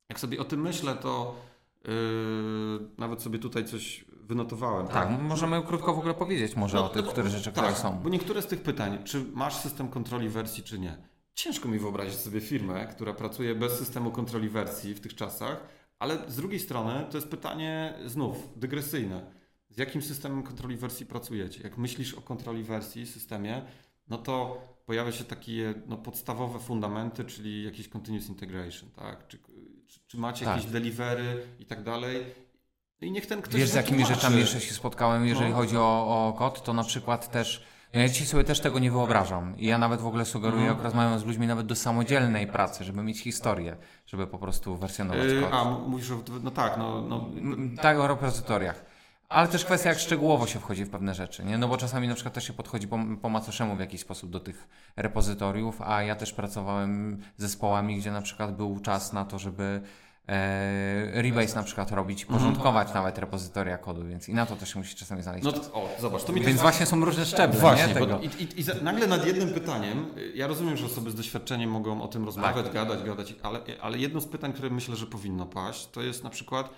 jak 0.09 0.19
sobie 0.19 0.39
o 0.39 0.43
tym 0.43 0.61
myślę, 0.61 0.95
to 0.95 1.35
yy, 1.83 1.91
nawet 2.97 3.21
sobie 3.21 3.39
tutaj 3.39 3.65
coś 3.65 4.05
wynotowałem. 4.21 4.87
Tak, 4.87 5.21
możemy 5.21 5.63
krótko 5.63 5.93
w 5.93 5.99
ogóle 5.99 6.13
powiedzieć 6.13 6.55
może 6.55 6.77
No, 6.77 6.85
o 6.85 6.89
tych, 6.89 7.05
które 7.05 7.29
rzeczy, 7.29 7.51
tak, 7.51 7.53
które 7.53 7.75
są. 7.75 7.99
Bo 7.99 8.09
niektóre 8.09 8.41
z 8.41 8.47
tych 8.47 8.61
pytań, 8.61 8.97
czy 9.03 9.25
masz 9.33 9.55
system 9.55 9.87
kontroli 9.87 10.29
wersji, 10.29 10.63
czy 10.63 10.79
nie? 10.79 10.97
Ciężko 11.33 11.67
mi 11.69 11.79
wyobrazić 11.79 12.15
sobie 12.15 12.41
firmę, 12.41 12.87
która 12.87 13.13
pracuje 13.13 13.55
bez 13.55 13.79
systemu 13.79 14.11
kontroli 14.11 14.49
wersji 14.49 14.93
w 14.93 14.99
tych 14.99 15.15
czasach, 15.15 15.67
ale 15.99 16.31
z 16.31 16.35
drugiej 16.35 16.59
strony 16.59 17.05
to 17.11 17.17
jest 17.17 17.29
pytanie 17.29 17.93
znów 18.05 18.49
dygresyjne. 18.59 19.31
Z 19.69 19.77
jakim 19.77 20.01
systemem 20.01 20.43
kontroli 20.43 20.77
wersji 20.77 21.05
pracujecie? 21.05 21.63
Jak 21.63 21.77
myślisz 21.77 22.13
o 22.13 22.21
kontroli 22.21 22.63
wersji, 22.63 23.07
systemie, 23.07 23.61
no 24.07 24.17
to 24.17 24.61
pojawia 24.85 25.11
się 25.11 25.23
takie 25.23 25.73
no, 25.87 25.97
podstawowe 25.97 26.59
fundamenty, 26.59 27.25
czyli 27.25 27.63
jakiś 27.63 27.89
continuous 27.89 28.29
integration, 28.29 28.89
tak? 28.89 29.27
Czy, 29.27 29.37
czy, 29.87 29.99
czy 30.07 30.17
macie 30.17 30.45
Tak. 30.45 30.55
jakieś 30.55 30.71
delivery 30.71 31.47
i 31.59 31.65
tak 31.65 31.83
dalej? 31.83 32.25
I 33.01 33.11
niech 33.11 33.25
ten 33.25 33.41
ktoś 33.41 33.59
Wiesz, 33.61 33.69
z 33.69 33.73
jakimi 33.73 34.05
rzeczami 34.05 34.37
jeszcze 34.37 34.61
się 34.61 34.73
spotkałem, 34.73 35.25
jeżeli 35.25 35.49
No. 35.49 35.55
chodzi 35.55 35.77
o, 35.77 36.27
o 36.27 36.33
kod, 36.37 36.63
to 36.63 36.73
na 36.73 36.83
przykład 36.83 37.31
też. 37.31 37.65
Ja 37.95 38.07
dzisiaj 38.09 38.27
sobie 38.27 38.43
też 38.43 38.59
tego 38.59 38.79
nie 38.79 38.91
wyobrażam. 38.91 39.57
I 39.57 39.65
ja 39.67 39.77
nawet 39.77 40.01
w 40.01 40.05
ogóle 40.07 40.25
sugeruję, 40.25 40.61
Mhm. 40.61 40.77
jak 40.77 40.83
rozmawiam 40.85 41.19
z 41.19 41.25
ludźmi, 41.25 41.47
nawet 41.47 41.67
do 41.67 41.75
samodzielnej 41.75 42.47
pracy, 42.47 42.83
żeby 42.83 43.03
mieć 43.03 43.21
historię, 43.21 43.77
żeby 44.07 44.27
po 44.27 44.37
prostu 44.37 44.77
wersjonować 44.77 45.23
Yy, 45.31 45.41
kod. 45.41 45.49
a, 45.53 45.63
mówisz, 45.63 46.11
no 46.43 46.51
tak, 46.51 46.77
no, 46.77 47.01
no 47.01 47.25
Tak, 47.81 47.97
o 47.99 48.07
repozytoriach. 48.07 48.85
Ale 49.29 49.47
też 49.47 49.65
kwestia, 49.65 49.89
jak 49.89 49.99
szczegółowo 49.99 50.47
się 50.47 50.59
wchodzi 50.59 50.85
w 50.85 50.89
pewne 50.89 51.13
rzeczy, 51.15 51.45
nie? 51.45 51.57
No 51.57 51.67
bo 51.67 51.77
czasami 51.77 52.07
na 52.07 52.13
przykład 52.13 52.33
też 52.33 52.43
się 52.47 52.53
podchodzi 52.53 52.87
po, 52.87 52.99
po 53.21 53.29
macoszemu 53.29 53.75
w 53.75 53.79
jakiś 53.79 54.01
sposób 54.01 54.29
do 54.29 54.39
tych 54.39 54.67
repozytoriów, 54.95 55.81
a 55.81 56.03
ja 56.03 56.15
też 56.15 56.33
pracowałem 56.33 57.17
z 57.37 57.41
zespołami, 57.41 57.97
gdzie 57.97 58.11
na 58.11 58.21
przykład 58.21 58.55
był 58.55 58.79
czas 58.79 59.13
na 59.13 59.25
to, 59.25 59.39
żeby 59.39 59.81
e, 60.27 61.21
rebase 61.21 61.55
na 61.55 61.63
przykład 61.63 61.91
robić, 61.91 62.25
porządkować 62.25 62.93
nawet 62.93 63.17
repozytoria 63.17 63.77
kodu, 63.77 64.03
więc 64.07 64.29
i 64.29 64.33
na 64.33 64.45
to 64.45 64.55
też 64.55 64.73
się 64.73 64.79
musi 64.79 64.95
czasami 64.95 65.23
znaleźć 65.23 65.45
No 65.45 65.51
czas. 65.53 65.67
to, 65.71 65.73
o, 65.73 65.89
zobacz, 65.99 66.23
to 66.23 66.33
mi 66.33 66.41
Więc 66.41 66.61
właśnie 66.61 66.85
są 66.85 67.05
różne 67.05 67.25
szczeble, 67.25 67.59
Właśnie, 67.59 67.87
nie? 67.87 67.93
bo, 67.93 67.99
Tego. 67.99 68.19
i, 68.19 68.25
i, 68.25 68.59
i 68.59 68.63
za- 68.63 68.73
nagle 68.81 69.07
nad 69.07 69.25
jednym 69.25 69.53
pytaniem, 69.53 70.05
y, 70.17 70.31
ja 70.35 70.47
rozumiem, 70.47 70.77
że 70.77 70.85
osoby 70.85 71.11
z 71.11 71.15
doświadczeniem 71.15 71.69
mogą 71.69 72.01
o 72.01 72.07
tym 72.07 72.25
rozmawiać, 72.25 72.69
gadać, 72.69 73.03
gadać, 73.03 73.35
ale, 73.43 73.59
ale 73.81 73.97
jedno 73.97 74.21
z 74.21 74.25
pytań, 74.27 74.53
które 74.53 74.69
myślę, 74.69 74.95
że 74.95 75.05
powinno 75.07 75.45
paść, 75.45 75.87
to 75.91 76.01
jest 76.01 76.23
na 76.23 76.29
przykład, 76.29 76.69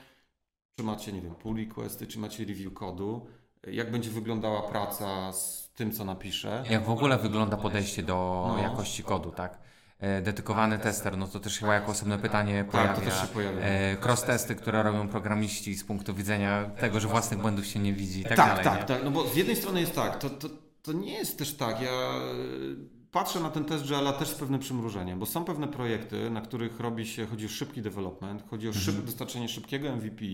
czy 0.76 0.84
macie, 0.84 1.14
nie 1.14 1.22
wiem, 1.22 1.36
pull 1.36 1.58
requesty, 1.58 2.08
czy 2.08 2.20
macie 2.20 2.46
review 2.46 2.74
kodu, 2.74 3.28
y, 3.68 3.74
jak 3.74 3.92
będzie 3.92 4.10
wyglądała 4.10 4.62
praca 4.62 5.34
z 5.34 5.70
tym, 5.76 5.92
co 5.92 6.06
napiszę. 6.06 6.64
Jak 6.70 6.86
w 6.86 6.90
ogóle 6.90 7.18
wygląda 7.18 7.58
podejście 7.58 8.04
do 8.04 8.46
No. 8.58 8.64
jakości 8.64 9.04
kodu, 9.04 9.32
tak? 9.32 9.58
E, 10.00 10.22
Dedykowany 10.22 10.80
tester, 10.80 11.18
no 11.18 11.28
to 11.28 11.40
też 11.40 11.60
chyba 11.60 11.74
jako 11.74 11.92
osobne 11.92 12.18
pytanie 12.20 12.66
pojawia. 12.72 12.94
Tak, 12.94 13.04
to 13.04 13.10
też 13.12 13.22
się 13.22 13.28
pojawia. 13.28 13.62
E, 13.62 13.96
cross-testy, 13.98 14.56
które 14.56 14.84
robią 14.84 15.08
programiści 15.08 15.76
z 15.76 15.84
punktu 15.84 16.14
widzenia 16.14 16.66
tego, 16.80 17.00
że 17.00 17.08
własnych 17.08 17.40
błędów 17.40 17.66
się 17.66 17.80
nie 17.80 17.94
widzi 17.94 18.20
i 18.20 18.24
tak, 18.24 18.38
tak, 18.38 18.48
dalej. 18.48 18.64
tak, 18.64 18.80
nie? 18.80 18.86
tak, 18.86 19.04
no 19.04 19.12
bo 19.12 19.28
z 19.28 19.36
jednej 19.36 19.56
strony 19.56 19.80
jest 19.80 19.96
tak, 19.96 20.20
to, 20.20 20.30
to, 20.30 20.50
to 20.82 20.94
nie 20.94 21.14
jest 21.14 21.38
też 21.38 21.54
tak, 21.54 21.82
ja 21.82 21.90
y, 21.92 22.76
patrzę 23.12 23.40
na 23.40 23.50
ten 23.50 23.66
test 23.66 23.90
Jela 23.90 24.14
też 24.14 24.28
z 24.28 24.34
pewnym 24.34 24.60
przymrużeniem, 24.60 25.20
bo 25.20 25.26
są 25.26 25.44
pewne 25.46 25.68
projekty, 25.68 26.30
na 26.30 26.42
których 26.42 26.80
robi 26.80 27.08
się, 27.08 27.26
chodzi 27.26 27.46
o 27.46 27.50
szybki 27.50 27.82
development, 27.82 28.44
chodzi 28.50 28.70
o 28.70 28.74
szyb, 28.74 28.88
Mhm. 28.88 29.06
dostarczenie 29.06 29.50
szybkiego 29.50 29.96
MVP, 29.96 30.26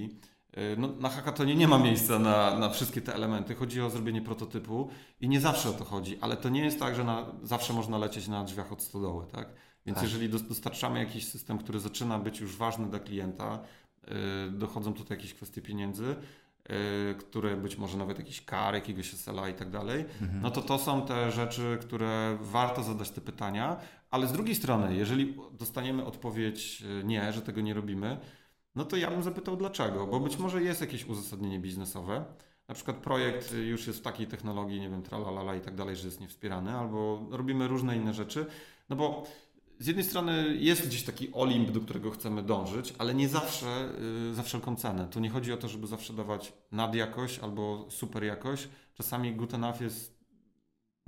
no, 0.78 0.88
na 1.00 1.10
hackatonie 1.10 1.56
nie 1.56 1.68
ma 1.68 1.78
miejsca 1.78 2.20
na, 2.20 2.60
na 2.60 2.70
wszystkie 2.70 3.02
te 3.02 3.16
elementy, 3.16 3.56
chodzi 3.56 3.82
o 3.82 3.90
zrobienie 3.90 4.22
prototypu 4.22 4.90
i 5.22 5.30
nie 5.30 5.42
zawsze 5.42 5.70
o 5.70 5.74
to 5.74 5.84
chodzi, 5.86 6.18
ale 6.22 6.38
to 6.38 6.50
nie 6.50 6.64
jest 6.66 6.80
tak, 6.80 6.96
że 6.96 7.04
na, 7.04 7.26
zawsze 7.44 7.74
można 7.74 7.98
lecieć 7.98 8.28
na 8.28 8.44
drzwiach 8.44 8.72
od 8.72 8.82
stodoły, 8.82 9.26
tak? 9.32 9.50
Więc 9.86 9.96
Tak. 9.96 10.04
jeżeli 10.04 10.30
dos- 10.30 10.48
dostarczamy 10.48 11.00
jakiś 11.00 11.28
system, 11.28 11.58
który 11.58 11.80
zaczyna 11.80 12.20
być 12.20 12.40
już 12.40 12.56
ważny 12.56 12.90
dla 12.90 13.00
klienta, 13.00 13.60
y, 14.48 14.52
dochodzą 14.52 14.94
tutaj 14.94 15.18
jakieś 15.18 15.34
kwestie 15.34 15.62
pieniędzy, 15.62 16.16
y, 17.12 17.16
które 17.16 17.58
być 17.58 17.78
może 17.78 17.98
nawet 17.98 18.18
jakiś 18.20 18.42
kar, 18.46 18.74
jakiegoś 18.74 19.14
SLA 19.14 19.50
i 19.50 19.54
tak 19.54 19.70
dalej, 19.70 20.06
Mhm. 20.22 20.42
no 20.42 20.52
to 20.52 20.62
to 20.62 20.80
są 20.80 21.02
te 21.06 21.32
rzeczy, 21.32 21.78
które 21.82 22.38
warto 22.42 22.84
zadać 22.84 23.10
te 23.10 23.22
pytania, 23.22 23.78
ale 24.12 24.28
z 24.28 24.32
drugiej 24.32 24.56
strony, 24.56 24.96
jeżeli 24.96 25.38
dostaniemy 25.52 26.06
odpowiedź 26.06 26.84
y, 27.02 27.04
nie, 27.04 27.34
że 27.34 27.42
tego 27.42 27.62
nie 27.62 27.74
robimy, 27.74 28.18
no 28.76 28.86
to 28.86 28.98
ja 28.98 29.12
bym 29.12 29.24
zapytał 29.24 29.58
dlaczego, 29.58 30.08
bo 30.08 30.20
być 30.20 30.38
może 30.38 30.64
jest 30.64 30.82
jakieś 30.82 31.06
uzasadnienie 31.06 31.60
biznesowe. 31.60 32.26
Na 32.68 32.76
przykład 32.76 32.98
projekt 32.98 33.54
już 33.54 33.88
jest 33.88 34.00
w 34.00 34.02
takiej 34.02 34.28
technologii, 34.28 34.82
nie 34.82 34.90
wiem, 34.90 35.04
tralalala 35.04 35.56
i 35.56 35.62
tak 35.62 35.76
dalej, 35.76 35.96
że 35.96 36.08
jest 36.08 36.20
niewspierany, 36.20 36.72
albo 36.72 37.28
robimy 37.32 37.68
różne 37.68 37.98
inne 37.98 38.14
rzeczy, 38.14 38.46
no 38.90 38.96
bo 38.96 39.24
z 39.80 39.88
jednej 39.88 40.06
strony 40.06 40.56
jest 40.58 40.88
gdzieś 40.88 41.04
taki 41.04 41.34
Olimp, 41.34 41.72
do 41.72 41.82
którego 41.82 42.12
chcemy 42.12 42.44
dążyć, 42.44 42.94
ale 42.98 43.14
nie 43.16 43.28
zawsze 43.28 43.90
y, 44.32 44.34
za 44.34 44.44
wszelką 44.44 44.76
cenę. 44.76 45.08
Tu 45.08 45.20
nie 45.20 45.30
chodzi 45.30 45.54
o 45.54 45.58
to, 45.58 45.68
żeby 45.68 45.88
zawsze 45.88 46.14
dawać 46.14 46.54
nadjakość 46.72 47.40
albo 47.40 47.86
super 47.90 48.24
jakość. 48.24 48.70
Czasami 48.94 49.38
enough 49.54 49.82
jest... 49.82 50.20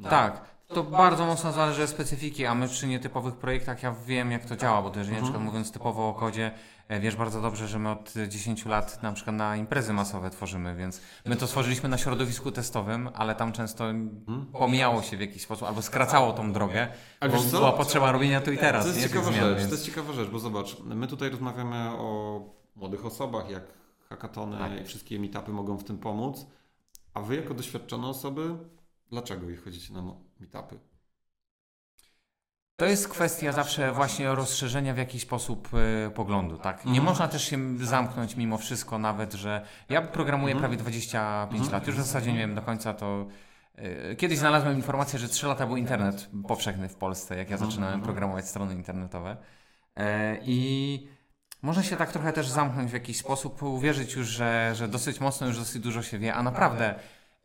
Tak. 0.04 0.55
To 0.68 0.84
bardzo 0.84 1.26
mocno 1.26 1.52
zależy 1.52 1.84
od 1.84 1.90
specyfiki, 1.90 2.46
a 2.46 2.56
my 2.56 2.68
przy 2.68 2.88
nietypowych 2.88 3.36
projektach 3.36 3.84
ja 3.84 3.96
wiem 4.06 4.32
jak 4.32 4.46
to 4.46 4.56
działa, 4.56 4.82
bo 4.82 4.90
to 4.90 5.00
jeżeli 5.00 5.12
na 5.16 5.20
Mhm. 5.20 5.34
przykład 5.34 5.46
mówiąc 5.54 5.72
typowo 5.72 6.10
o 6.10 6.14
kodzie, 6.14 6.52
e, 6.88 7.00
wiesz 7.00 7.16
bardzo 7.16 7.42
dobrze, 7.42 7.68
że 7.68 7.80
my 7.80 7.90
od 7.92 8.14
10 8.28 8.66
lat 8.66 9.04
na 9.04 9.12
przykład 9.12 9.36
na 9.36 9.56
imprezy 9.56 9.94
masowe 9.94 10.30
tworzymy, 10.30 10.76
więc 10.76 11.02
my 11.26 11.36
to 11.36 11.48
stworzyliśmy 11.48 11.90
na 11.90 11.98
środowisku 11.98 12.52
testowym, 12.52 13.10
ale 13.14 13.36
tam 13.36 13.52
często 13.52 13.86
pomijało 14.54 15.02
się 15.02 15.18
w 15.18 15.22
jakiś 15.22 15.42
sposób, 15.42 15.68
albo 15.68 15.82
skracało 15.82 16.34
tą 16.34 16.54
drogę, 16.54 16.88
Ale 17.20 17.32
bo 17.32 17.44
była 17.44 17.72
potrzeba 17.72 18.12
robienia 18.12 18.42
tu 18.42 18.52
i 18.52 18.58
teraz, 18.58 18.84
to 18.84 18.88
jest 18.90 19.02
nie? 19.02 19.08
Ciekawa 19.10 19.32
zmian, 19.32 19.44
rzecz, 19.46 19.58
więc- 19.58 19.70
to 19.70 19.76
jest 19.76 19.86
ciekawa 19.86 20.14
rzecz, 20.14 20.30
bo 20.30 20.40
zobacz, 20.40 20.78
my 20.84 21.08
tutaj 21.08 21.30
rozmawiamy 21.30 21.90
o 21.98 22.42
młodych 22.76 23.06
osobach, 23.06 23.50
jak 23.50 23.64
hackatony 24.10 24.58
Tak. 24.58 24.82
i 24.82 24.86
wszystkie 24.86 25.20
meetupy 25.20 25.52
mogą 25.52 25.78
w 25.78 25.84
tym 25.84 25.98
pomóc, 25.98 26.46
a 27.14 27.22
wy 27.22 27.36
jako 27.36 27.54
doświadczone 27.54 28.08
osoby, 28.08 28.56
dlaczego 29.10 29.50
ich 29.50 29.64
chodzicie 29.64 29.94
na 29.94 30.02
meetupy? 30.46 30.80
To 32.76 32.86
jest 32.86 33.08
kwestia 33.10 33.52
zawsze 33.52 33.92
właśnie 33.92 34.36
rozszerzenia 34.36 34.94
w 34.94 34.98
jakiś 34.98 35.22
sposób 35.22 35.70
e, 36.08 36.10
poglądu, 36.12 36.58
tak? 36.58 36.78
Nie 36.86 36.90
Mhm. 36.90 37.06
można 37.06 37.28
też 37.28 37.44
się 37.44 37.78
zamknąć 37.78 38.36
mimo 38.36 38.58
wszystko 38.58 38.98
nawet, 38.98 39.34
że 39.34 39.66
ja 39.90 40.02
programuję 40.02 40.54
Mhm. 40.54 40.60
prawie 40.62 40.78
25 40.84 41.54
Mhm. 41.62 41.72
lat, 41.72 41.88
już 41.88 41.96
w 41.96 42.00
zasadzie 42.00 42.32
nie 42.34 42.40
wiem 42.40 42.56
do 42.56 42.62
końca 42.62 42.94
to... 42.94 43.26
e, 43.76 44.16
Kiedyś 44.16 44.38
znalazłem 44.40 44.76
informację, 44.76 45.20
że 45.20 45.30
3 45.30 45.48
lata 45.48 45.68
był 45.68 45.78
internet 45.78 46.30
powszechny 46.48 46.90
w 46.90 46.96
Polsce, 46.96 47.38
jak 47.38 47.50
ja 47.50 47.58
zaczynałem 47.58 47.94
Mhm. 47.96 48.02
programować 48.04 48.48
strony 48.48 48.74
internetowe. 48.74 49.38
E, 49.98 50.38
I 50.42 51.08
można 51.62 51.84
się 51.84 51.96
tak 51.98 52.12
trochę 52.12 52.34
też 52.34 52.48
zamknąć 52.48 52.92
w 52.92 52.94
jakiś 52.94 53.18
sposób, 53.18 53.64
uwierzyć 53.64 54.14
już, 54.14 54.28
że, 54.28 54.72
że 54.76 54.88
dosyć 54.88 55.20
mocno, 55.20 55.48
już 55.48 55.58
dosyć 55.58 55.82
dużo 55.82 56.02
się 56.04 56.20
wie, 56.20 56.34
a 56.34 56.44
naprawdę 56.44 56.96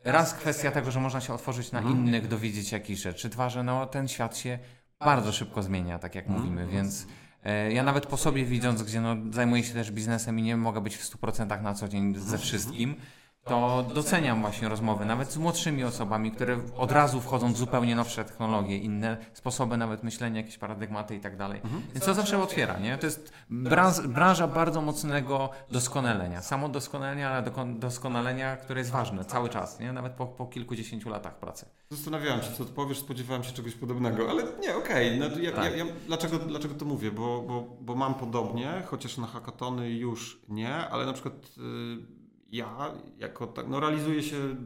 raz 0.04 0.34
kwestia 0.34 0.70
tego, 0.70 0.90
że 0.90 1.00
można 1.00 1.20
się 1.20 1.34
otworzyć 1.34 1.72
na 1.72 1.78
Mhm. 1.78 1.96
innych, 1.98 2.28
dowiedzieć 2.28 2.72
jakichś 2.72 3.00
rzeczy, 3.00 3.28
dwa, 3.28 3.48
że 3.48 3.62
no, 3.62 3.86
ten 3.86 4.08
świat 4.08 4.36
się 4.36 4.58
bardzo 5.00 5.32
szybko 5.32 5.62
zmienia, 5.62 5.98
tak 5.98 6.14
jak 6.14 6.26
Mhm. 6.26 6.42
mówimy, 6.42 6.66
więc 6.66 7.06
e, 7.44 7.72
ja 7.72 7.82
nawet 7.82 8.06
po 8.06 8.16
sobie 8.16 8.44
widząc, 8.44 8.82
gdzie 8.82 9.00
no, 9.00 9.16
zajmuję 9.30 9.64
się 9.64 9.74
też 9.74 9.90
biznesem 9.90 10.38
i 10.38 10.42
nie 10.42 10.56
mogę 10.56 10.80
być 10.80 10.96
w 10.96 11.04
100% 11.16 11.62
na 11.62 11.74
co 11.74 11.88
dzień 11.88 12.14
ze 12.18 12.38
wszystkim, 12.38 12.96
to 13.44 13.84
doceniam 13.94 14.40
właśnie 14.40 14.68
rozmowy, 14.68 15.04
nawet 15.04 15.32
z 15.32 15.36
młodszymi 15.36 15.84
osobami, 15.84 16.32
które 16.32 16.60
od 16.76 16.92
razu 16.92 17.20
wchodzą 17.20 17.52
w 17.52 17.56
zupełnie 17.56 17.96
nowsze 17.96 18.24
technologie, 18.24 18.78
inne 18.78 19.16
sposoby 19.32 19.76
nawet 19.76 20.02
myślenia, 20.02 20.40
jakieś 20.40 20.58
paradygmaty 20.58 21.16
i 21.16 21.20
tak 21.20 21.36
dalej. 21.36 21.60
Więc 21.94 22.04
to 22.04 22.14
zawsze 22.14 22.42
otwiera, 22.42 22.78
nie? 22.78 22.98
To 22.98 23.06
jest 23.06 23.32
branż, 23.50 24.00
branża 24.00 24.48
bardzo 24.48 24.80
mocnego 24.80 25.50
doskonalenia. 25.70 26.42
Samo 26.42 26.68
doskonalenia, 26.68 27.30
ale 27.30 27.50
doskonalenia, 27.78 28.56
które 28.56 28.80
jest 28.80 28.90
ważne 28.90 29.24
cały 29.24 29.48
czas, 29.48 29.80
nie? 29.80 29.92
Nawet 29.92 30.12
po, 30.12 30.26
po 30.26 30.46
kilkudziesięciu 30.46 31.08
latach 31.10 31.38
pracy. 31.38 31.66
Zastanawiałem 31.90 32.42
się, 32.42 32.52
co 32.52 32.62
odpowiesz, 32.62 32.98
spodziewałem 32.98 33.44
się 33.44 33.52
czegoś 33.52 33.74
podobnego, 33.74 34.30
ale 34.30 34.42
nie, 34.60 34.76
okej. 34.76 35.18
No, 35.18 35.30
to 35.30 35.38
ja, 35.38 35.52
Tak. 35.52 35.64
ja, 35.64 35.84
ja, 35.84 35.92
dlaczego, 36.06 36.38
dlaczego 36.38 36.74
to 36.74 36.84
mówię? 36.84 37.10
Bo, 37.10 37.42
bo, 37.42 37.76
bo 37.80 37.94
mam 37.94 38.14
podobnie, 38.14 38.82
chociaż 38.86 39.18
na 39.18 39.26
hackatony 39.26 39.90
już 39.90 40.40
nie, 40.48 40.74
ale 40.74 41.06
na 41.06 41.12
przykład 41.12 41.34
y, 41.34 42.19
ja 42.50 42.94
jako 43.18 43.46
tak, 43.46 43.68
no 43.68 43.80
realizuję 43.80 44.22
się 44.22 44.56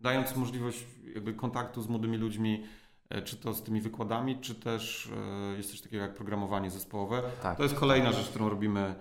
dając 0.00 0.36
możliwość 0.36 0.84
jakby 1.14 1.34
kontaktu 1.34 1.82
z 1.82 1.88
młodymi 1.88 2.16
ludźmi, 2.16 2.64
e, 3.08 3.22
czy 3.22 3.36
to 3.36 3.54
z 3.54 3.62
tymi 3.62 3.80
wykładami, 3.80 4.38
czy 4.38 4.54
też 4.54 5.10
e, 5.52 5.56
jest 5.56 5.70
coś 5.70 5.80
takiego 5.80 6.02
jak 6.02 6.14
programowanie 6.14 6.70
zespołowe. 6.70 7.22
Tak. 7.42 7.56
To 7.56 7.62
jest 7.62 7.74
kolejna 7.74 8.12
rzecz, 8.12 8.28
którą 8.28 8.48
robimy 8.48 8.94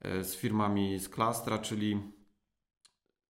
e, 0.00 0.24
z 0.24 0.36
firmami 0.36 0.98
z 0.98 1.08
klastra, 1.08 1.58
czyli 1.58 2.00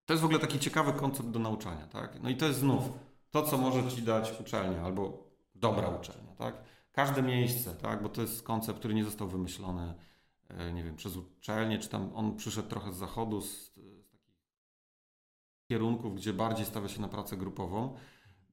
to 0.05 0.13
jest 0.13 0.23
w 0.23 0.25
ogóle 0.25 0.41
taki 0.41 0.59
ciekawy 0.59 0.93
koncept 0.93 1.29
do 1.29 1.39
nauczania, 1.39 1.87
tak? 1.87 2.23
No 2.23 2.29
i 2.31 2.37
to 2.37 2.47
jest 2.47 2.59
znów 2.59 2.91
to, 3.31 3.43
co 3.43 3.59
może 3.59 3.89
Ci 3.89 4.03
dać 4.03 4.41
uczelnia 4.41 4.83
albo 4.83 5.31
dobra 5.55 5.89
uczelnia, 5.89 6.33
tak? 6.39 6.55
Każde 6.93 7.23
miejsce, 7.23 7.75
tak? 7.75 8.03
Bo 8.03 8.09
to 8.09 8.23
jest 8.23 8.43
koncept, 8.43 8.79
który 8.79 8.95
nie 8.95 9.05
został 9.05 9.29
wymyślony, 9.29 9.95
nie 10.75 10.85
wiem, 10.85 10.97
przez 10.97 11.17
uczelnię, 11.17 11.79
czy 11.79 11.89
tam 11.89 12.11
on 12.15 12.37
przyszedł 12.37 12.69
trochę 12.69 12.93
z 12.93 12.97
zachodu, 12.97 13.41
z, 13.41 13.70
kierunków, 15.71 16.15
gdzie 16.15 16.33
bardziej 16.33 16.67
stawia 16.67 16.89
się 16.89 17.01
na 17.01 17.09
pracę 17.09 17.37
grupową. 17.37 17.95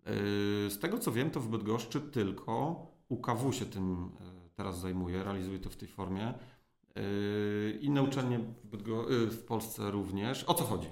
E, 0.05 0.69
Z 0.69 0.79
tego 0.79 0.99
co 0.99 1.11
wiem, 1.11 1.29
to 1.31 1.39
w 1.39 1.47
Bydgoszczy 1.47 2.01
tylko 2.01 2.85
UKW 3.09 3.53
się 3.53 3.65
tym 3.65 4.11
e, 4.19 4.49
teraz 4.55 4.79
zajmuje, 4.79 5.23
realizuje 5.23 5.59
to 5.59 5.69
w 5.69 5.75
tej 5.75 5.87
formie. 5.87 6.27
E, 6.27 7.01
Inne 7.81 8.03
uczelnie 8.03 8.39
w, 9.31 9.43
Polsce 9.47 9.91
również. 9.91 10.43
O 10.43 10.53
co 10.53 10.63
chodzi? 10.63 10.87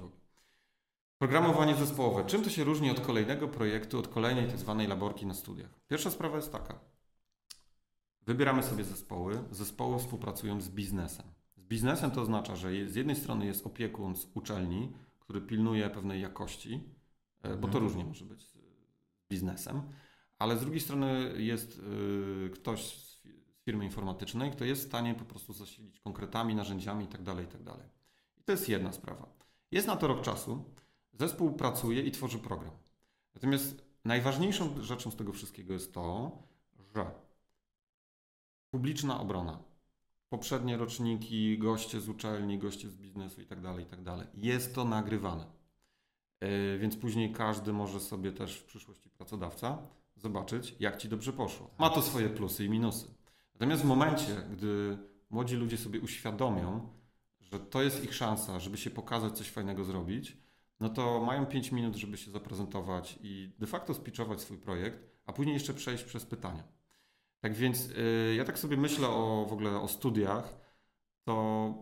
Programowanie 1.17 1.75
zespołowe. 1.75 2.25
Czym 2.25 2.43
to 2.43 2.49
się 2.49 2.63
różni 2.63 2.91
od 2.91 2.99
kolejnego 2.99 3.47
projektu, 3.47 3.99
od 3.99 4.07
kolejnej 4.07 4.47
tak 4.47 4.57
zwanej 4.57 4.87
laborki 4.87 5.25
na 5.25 5.33
studiach? 5.33 5.69
Pierwsza 5.87 6.11
sprawa 6.11 6.35
jest 6.35 6.51
taka. 6.51 6.79
Wybieramy 8.21 8.63
sobie 8.63 8.83
zespoły. 8.83 9.43
Zespoły 9.51 9.99
współpracują 9.99 10.61
z 10.61 10.69
biznesem. 10.69 11.25
Z 11.57 11.61
biznesem 11.61 12.11
to 12.11 12.21
oznacza, 12.21 12.55
że 12.55 12.69
z 12.87 12.95
jednej 12.95 13.15
strony 13.15 13.45
jest 13.45 13.65
opiekun 13.65 14.15
z 14.15 14.27
uczelni, 14.33 14.93
który 15.25 15.41
pilnuje 15.41 15.89
pewnej 15.89 16.21
jakości, 16.21 16.83
e, 17.43 17.49
bo 17.57 17.67
to 17.67 17.77
Mhm. 17.77 17.83
różnie 17.83 18.05
może 18.05 18.25
być 18.25 18.41
z 18.49 18.57
biznesem, 19.29 19.81
ale 20.39 20.57
z 20.57 20.61
drugiej 20.61 20.79
strony 20.79 21.33
jest 21.37 21.79
y, 21.79 22.49
ktoś 22.53 22.85
z 22.85 23.21
fi- 23.23 23.43
z 23.53 23.63
firmy 23.63 23.85
informatycznej, 23.85 24.51
kto 24.51 24.65
jest 24.65 24.83
w 24.83 24.87
stanie 24.87 25.15
po 25.15 25.25
prostu 25.25 25.53
zasilić 25.53 25.99
konkretami, 25.99 26.55
narzędziami 26.55 27.05
itd. 27.05 27.35
itd. 27.41 27.71
I 28.37 28.43
to 28.43 28.51
jest 28.51 28.69
jedna 28.69 28.91
sprawa. 28.93 29.35
Jest 29.71 29.87
na 29.87 29.95
to 29.95 30.07
rok 30.07 30.21
czasu, 30.21 30.73
zespół 31.13 31.53
pracuje 31.53 32.01
i 32.01 32.11
tworzy 32.11 32.39
program. 32.39 32.73
Natomiast 33.35 33.85
najważniejszą 34.05 34.83
rzeczą 34.83 35.11
z 35.11 35.15
tego 35.15 35.33
wszystkiego 35.33 35.73
jest 35.73 35.93
to, 35.93 36.31
że 36.95 37.11
publiczna 38.71 39.19
obrona, 39.19 39.63
poprzednie 40.29 40.77
roczniki, 40.77 41.57
goście 41.57 42.01
z 42.01 42.09
uczelni, 42.09 42.57
goście 42.57 42.89
z 42.89 42.95
biznesu 42.95 43.41
itd., 43.41 43.75
itd. 43.79 44.27
Jest 44.33 44.75
to 44.75 44.85
nagrywane. 44.85 45.45
Yy, 46.41 46.79
Więc 46.79 46.95
później 46.97 47.31
każdy 47.33 47.73
może 47.73 47.99
sobie 47.99 48.31
też 48.31 48.59
w 48.59 48.65
przyszłości 48.65 49.09
pracodawca 49.09 49.77
zobaczyć, 50.15 50.75
jak 50.79 50.97
ci 50.97 51.09
dobrze 51.09 51.33
poszło. 51.33 51.69
Ma 51.79 51.89
to 51.89 52.01
swoje 52.01 52.29
plusy 52.29 52.65
i 52.65 52.69
minusy. 52.69 53.07
Natomiast 53.53 53.81
w 53.81 53.85
momencie, 53.85 54.43
gdy 54.51 54.97
młodzi 55.29 55.55
ludzie 55.55 55.77
sobie 55.77 55.99
uświadomią, 55.99 56.89
że 57.39 57.59
to 57.59 57.83
jest 57.83 58.03
ich 58.03 58.15
szansa, 58.15 58.59
żeby 58.59 58.77
się 58.77 58.89
pokazać, 58.89 59.37
coś 59.37 59.49
fajnego 59.49 59.83
zrobić, 59.83 60.37
no 60.79 60.89
to 60.89 61.21
mają 61.21 61.45
5 61.45 61.71
minut, 61.71 61.95
żeby 61.95 62.17
się 62.17 62.31
zaprezentować 62.31 63.19
i 63.21 63.51
de 63.59 63.67
facto 63.67 63.93
spiczować 63.93 64.41
swój 64.41 64.57
projekt, 64.57 64.99
a 65.25 65.33
później 65.33 65.53
jeszcze 65.53 65.73
przejść 65.73 66.03
przez 66.03 66.25
pytania. 66.25 66.63
Tak 67.45 67.53
więc 67.53 67.87
yy, 67.87 68.35
ja 68.35 68.45
tak 68.45 68.59
sobie 68.59 68.77
myślę 68.77 69.07
o 69.07 69.45
w 69.49 69.53
ogóle 69.53 69.81
o 69.81 69.87
studiach, 69.87 70.55
to 71.23 71.73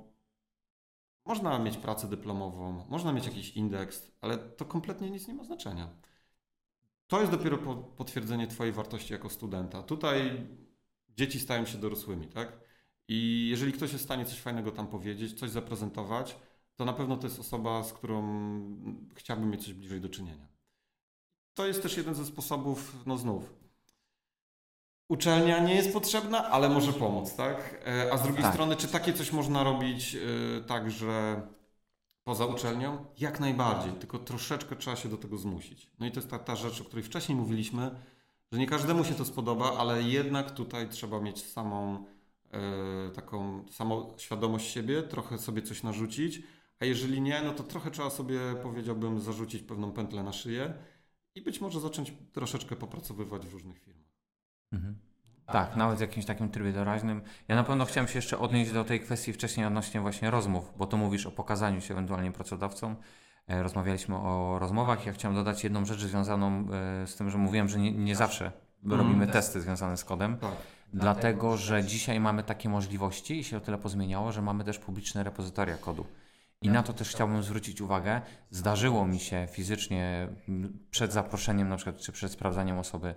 można 1.26 1.60
mieć 1.60 1.78
pracę 1.78 2.08
dyplomową, 2.08 2.86
można 2.90 3.14
mieć 3.14 3.26
jakiś 3.26 3.58
indeks, 3.58 4.12
ale 4.22 4.38
to 4.38 4.66
kompletnie 4.66 5.10
nic 5.10 5.28
nie 5.28 5.34
ma 5.34 5.44
znaczenia. 5.44 5.90
To 7.08 7.20
jest 7.20 7.32
dopiero 7.32 7.58
po, 7.58 7.76
potwierdzenie 7.76 8.48
Twojej 8.48 8.74
wartości 8.74 9.14
jako 9.14 9.30
studenta. 9.30 9.84
Tutaj 9.84 10.48
dzieci 11.10 11.40
stają 11.40 11.66
się 11.66 11.78
dorosłymi, 11.78 12.28
tak? 12.28 12.60
I 13.08 13.48
jeżeli 13.52 13.74
ktoś 13.74 13.92
jest 13.92 14.04
w 14.04 14.08
stanie 14.08 14.26
coś 14.26 14.40
fajnego 14.40 14.72
tam 14.72 14.88
powiedzieć, 14.88 15.40
coś 15.40 15.50
zaprezentować, 15.50 16.36
to 16.76 16.86
na 16.86 16.94
pewno 16.94 17.18
to 17.18 17.28
jest 17.28 17.40
osoba, 17.40 17.84
z 17.84 17.94
którą 17.94 18.24
chciałbym 19.16 19.50
mieć 19.50 19.66
coś 19.66 19.74
bliżej 19.74 20.02
do 20.02 20.10
czynienia. 20.10 20.48
To 21.54 21.68
jest 21.68 21.84
też 21.84 21.98
jeden 21.98 22.16
ze 22.16 22.26
sposobów, 22.26 22.96
no 23.06 23.18
znów. 23.18 23.63
Uczelnia 25.10 25.60
nie 25.60 25.76
jest 25.76 25.94
potrzebna, 25.94 26.50
ale 26.50 26.70
może 26.70 26.94
pomóc, 26.94 27.36
tak? 27.36 27.82
E, 27.88 28.14
A 28.14 28.18
z 28.18 28.24
drugiej 28.24 28.44
Tak. 28.44 28.54
strony, 28.54 28.76
czy 28.76 28.88
takie 28.88 29.14
coś 29.14 29.32
można 29.32 29.64
robić 29.64 30.16
e, 30.16 30.20
tak, 30.62 30.92
że 30.92 31.42
poza 32.24 32.46
uczelnią? 32.46 33.06
Jak 33.20 33.40
najbardziej, 33.40 33.92
tylko 33.94 34.20
troszeczkę 34.20 34.76
trzeba 34.76 34.96
się 34.96 35.10
do 35.10 35.18
tego 35.18 35.38
zmusić. 35.38 35.90
No 36.00 36.06
i 36.06 36.12
to 36.12 36.20
jest 36.20 36.30
ta, 36.30 36.40
ta 36.40 36.56
rzecz, 36.56 36.82
o 36.82 36.84
której 36.84 37.04
wcześniej 37.04 37.38
mówiliśmy, 37.38 37.92
że 38.52 38.60
nie 38.60 38.68
każdemu 38.68 39.04
się 39.04 39.14
to 39.14 39.26
spodoba, 39.26 39.78
ale 39.78 40.04
jednak 40.04 40.52
tutaj 40.52 40.90
trzeba 40.90 41.20
mieć 41.20 41.46
samą 41.46 42.06
e, 42.52 43.10
taką 43.10 43.66
samą 43.72 44.14
świadomość 44.18 44.72
siebie, 44.72 45.04
trochę 45.04 45.38
sobie 45.38 45.62
coś 45.62 45.84
narzucić, 45.84 46.42
a 46.80 46.86
jeżeli 46.86 47.22
nie, 47.22 47.42
no 47.42 47.54
to 47.54 47.64
trochę 47.64 47.92
trzeba 47.92 48.10
sobie, 48.10 48.40
powiedziałbym, 48.64 49.20
zarzucić 49.22 49.64
pewną 49.64 49.92
pętlę 49.92 50.24
na 50.24 50.34
szyję 50.34 50.74
i 51.36 51.42
być 51.42 51.62
może 51.62 51.80
zacząć 51.80 52.14
troszeczkę 52.34 52.76
popracowywać 52.76 53.48
w 53.48 53.54
różnych 53.54 53.80
firmach. 53.80 54.03
Mhm. 54.74 54.96
Tak, 55.46 55.76
nawet 55.76 55.98
w 55.98 56.02
jakimś 56.02 56.26
takim 56.26 56.50
trybie 56.50 56.74
doraźnym. 56.74 57.22
Ja 57.48 57.56
na 57.56 57.64
pewno 57.64 57.86
chciałem 57.86 58.08
się 58.08 58.18
jeszcze 58.18 58.40
odnieść 58.40 58.72
do 58.72 58.84
tej 58.84 59.00
kwestii 59.00 59.34
wcześniej 59.34 59.66
odnośnie 59.66 60.02
właśnie 60.02 60.32
rozmów, 60.32 60.74
bo 60.78 60.86
tu 60.86 60.98
mówisz 60.98 61.26
o 61.26 61.32
pokazaniu 61.32 61.82
się 61.82 61.94
ewentualnie 61.94 62.32
pracodawcom. 62.32 62.96
E, 63.48 63.64
Rozmawialiśmy 63.64 64.16
o 64.16 64.60
rozmowach. 64.60 65.06
Ja 65.06 65.14
chciałem 65.14 65.36
dodać 65.36 65.64
jedną 65.64 65.86
rzecz 65.86 66.00
związaną 66.00 66.68
e, 67.04 67.08
z 67.08 67.16
tym, 67.16 67.30
że 67.30 67.38
mówiłem, 67.38 67.70
że 67.70 67.80
nie, 67.80 67.92
nie 67.92 68.16
zawsze 68.16 68.52
robimy 68.86 69.28
testy 69.28 69.62
związane 69.62 69.98
z 69.98 70.06
kodem. 70.06 70.38
Tak. 70.38 70.52
Dlatego, 70.94 71.58
że 71.58 71.84
dzisiaj 71.84 72.20
mamy 72.20 72.44
takie 72.44 72.70
możliwości 72.70 73.40
i 73.40 73.44
się 73.44 73.58
o 73.58 73.60
tyle 73.60 73.78
pozmieniało, 73.78 74.32
że 74.32 74.42
mamy 74.42 74.64
też 74.64 74.80
publiczne 74.80 75.24
repozytoria 75.24 75.78
kodu. 75.78 76.06
I 76.62 76.70
na 76.70 76.84
to 76.84 76.94
też 76.94 77.10
chciałbym 77.10 77.44
zwrócić 77.44 77.82
uwagę. 77.82 78.22
Zdarzyło 78.50 79.08
mi 79.08 79.20
się 79.20 79.48
fizycznie 79.52 80.28
przed 80.92 81.14
zaproszeniem, 81.14 81.70
na 81.70 81.76
przykład, 81.76 81.98
czy 81.98 82.12
przed 82.12 82.32
sprawdzaniem 82.32 82.80
osoby, 82.80 83.16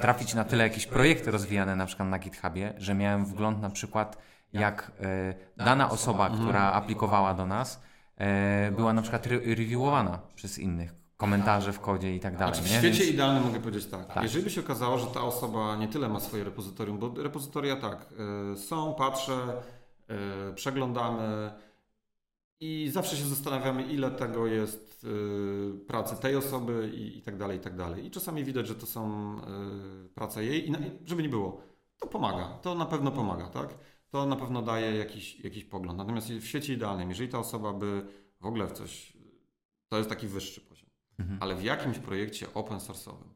trafić 0.00 0.34
na 0.34 0.44
tyle 0.44 0.64
jakieś 0.64 0.86
projekty 0.86 1.30
rozwijane 1.30 1.76
na 1.76 1.86
przykład 1.86 2.08
na 2.08 2.18
GitHubie, 2.18 2.74
że 2.78 2.94
miałem 2.94 3.24
wgląd 3.26 3.62
na 3.62 3.70
przykład, 3.70 4.18
jak 4.52 4.92
e, 5.00 5.34
dana 5.64 5.90
osoba, 5.90 6.30
która 6.30 6.72
aplikowała 6.72 7.34
do 7.34 7.46
nas, 7.46 7.82
e, 8.16 8.70
była 8.70 8.92
na 8.92 9.02
przykład 9.02 9.26
re- 9.26 9.38
reviewowana 9.54 10.18
przez 10.34 10.58
innych, 10.58 10.94
komentarze 11.16 11.72
w 11.72 11.80
kodzie 11.80 12.14
i 12.14 12.20
tak 12.20 12.36
dalej. 12.36 12.54
Znaczy 12.54 12.68
w 12.68 12.72
świecie 12.72 12.98
Więc- 12.98 13.10
idealnym 13.14 13.42
mogę 13.42 13.60
powiedzieć 13.60 13.86
tak. 13.86 14.14
Tak. 14.14 14.22
Jeżeli 14.22 14.44
by 14.44 14.50
się 14.50 14.60
okazało, 14.60 14.98
że 14.98 15.06
ta 15.06 15.20
osoba 15.22 15.76
nie 15.76 15.88
tyle 15.88 16.08
ma 16.08 16.20
swoje 16.20 16.44
repozytorium, 16.44 16.98
bo 16.98 17.22
repozytoria 17.22 17.76
tak, 17.76 18.06
są, 18.68 18.94
patrzę, 18.94 19.36
przeglądamy 20.54 21.50
i 22.60 22.90
zawsze 22.92 23.16
się 23.16 23.24
zastanawiamy, 23.24 23.82
ile 23.82 24.10
tego 24.10 24.46
jest 24.46 25.04
y, 25.04 25.78
pracy 25.86 26.16
tej 26.22 26.36
osoby 26.36 26.92
i, 26.94 27.18
i 27.18 27.22
tak 27.22 27.36
dalej, 27.36 27.58
i 27.58 27.60
tak 27.60 27.76
dalej. 27.76 28.06
I 28.06 28.10
czasami 28.10 28.44
widać, 28.44 28.66
że 28.66 28.74
to 28.74 28.86
są 28.86 29.36
y, 29.38 30.08
prace 30.08 30.44
jej 30.44 30.68
i 30.68 30.70
na, 30.70 30.78
żeby 31.06 31.22
nie 31.22 31.28
było, 31.28 31.60
to 31.98 32.06
pomaga, 32.06 32.44
to 32.62 32.74
na 32.74 32.86
pewno 32.86 33.10
pomaga, 33.10 33.48
tak? 33.48 33.74
To 34.10 34.26
na 34.26 34.36
pewno 34.36 34.62
daje 34.62 34.96
jakiś, 34.96 35.40
jakiś 35.40 35.64
pogląd. 35.64 35.98
Natomiast 35.98 36.28
w 36.32 36.46
świecie 36.46 36.74
idealnym, 36.74 37.08
jeżeli 37.08 37.28
ta 37.28 37.38
osoba 37.38 37.72
by 37.72 38.06
w 38.40 38.46
ogóle 38.46 38.66
w 38.66 38.72
coś, 38.72 39.12
to 39.88 39.96
jest 39.98 40.08
taki 40.10 40.26
wyższy 40.26 40.60
poziom 40.60 40.90
Mhm. 41.20 41.42
ale 41.42 41.54
w 41.56 41.62
jakimś 41.62 41.98
projekcie 41.98 42.54
open 42.54 42.78
source'owym 42.78 43.28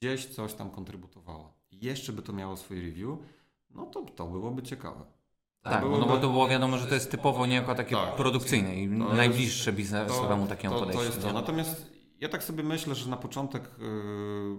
gdzieś 0.00 0.26
coś 0.26 0.54
tam 0.54 0.70
kontrybutowała 0.70 1.52
i 1.70 1.86
jeszcze 1.86 2.12
by 2.12 2.22
to 2.22 2.32
miało 2.32 2.56
swój 2.56 2.80
review, 2.80 3.18
no 3.70 3.86
to 3.86 4.02
to 4.02 4.26
byłoby 4.26 4.62
ciekawe. 4.62 5.04
Tak, 5.62 5.80
byłoby- 5.80 6.00
no 6.00 6.06
bo 6.06 6.16
to 6.18 6.28
było 6.28 6.48
wiadomo, 6.48 6.78
że 6.78 6.86
to 6.86 6.94
jest 6.94 7.10
typowo 7.10 7.46
niejako 7.46 7.74
takie 7.74 7.96
Tak. 7.96 8.16
produkcyjne 8.16 8.76
i 8.76 8.88
najbliższe 8.88 9.72
biznesowemu 9.72 10.46
takiemu 10.46 10.74
to, 10.74 10.80
podejściu. 10.80 11.00
to 11.02 11.06
jest 11.14 11.22
to. 11.22 11.32
Natomiast 11.32 11.90
ja 12.20 12.28
tak 12.28 12.44
sobie 12.44 12.62
myślę, 12.62 12.94
że 12.94 13.10
na 13.10 13.16
początek 13.16 13.70
yy, 13.78 14.56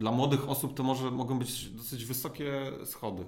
dla 0.00 0.12
młodych 0.12 0.48
osób 0.48 0.76
to 0.76 0.82
może 0.82 1.10
mogą 1.10 1.38
być 1.38 1.68
dosyć 1.70 2.04
wysokie 2.04 2.72
schody. 2.84 3.24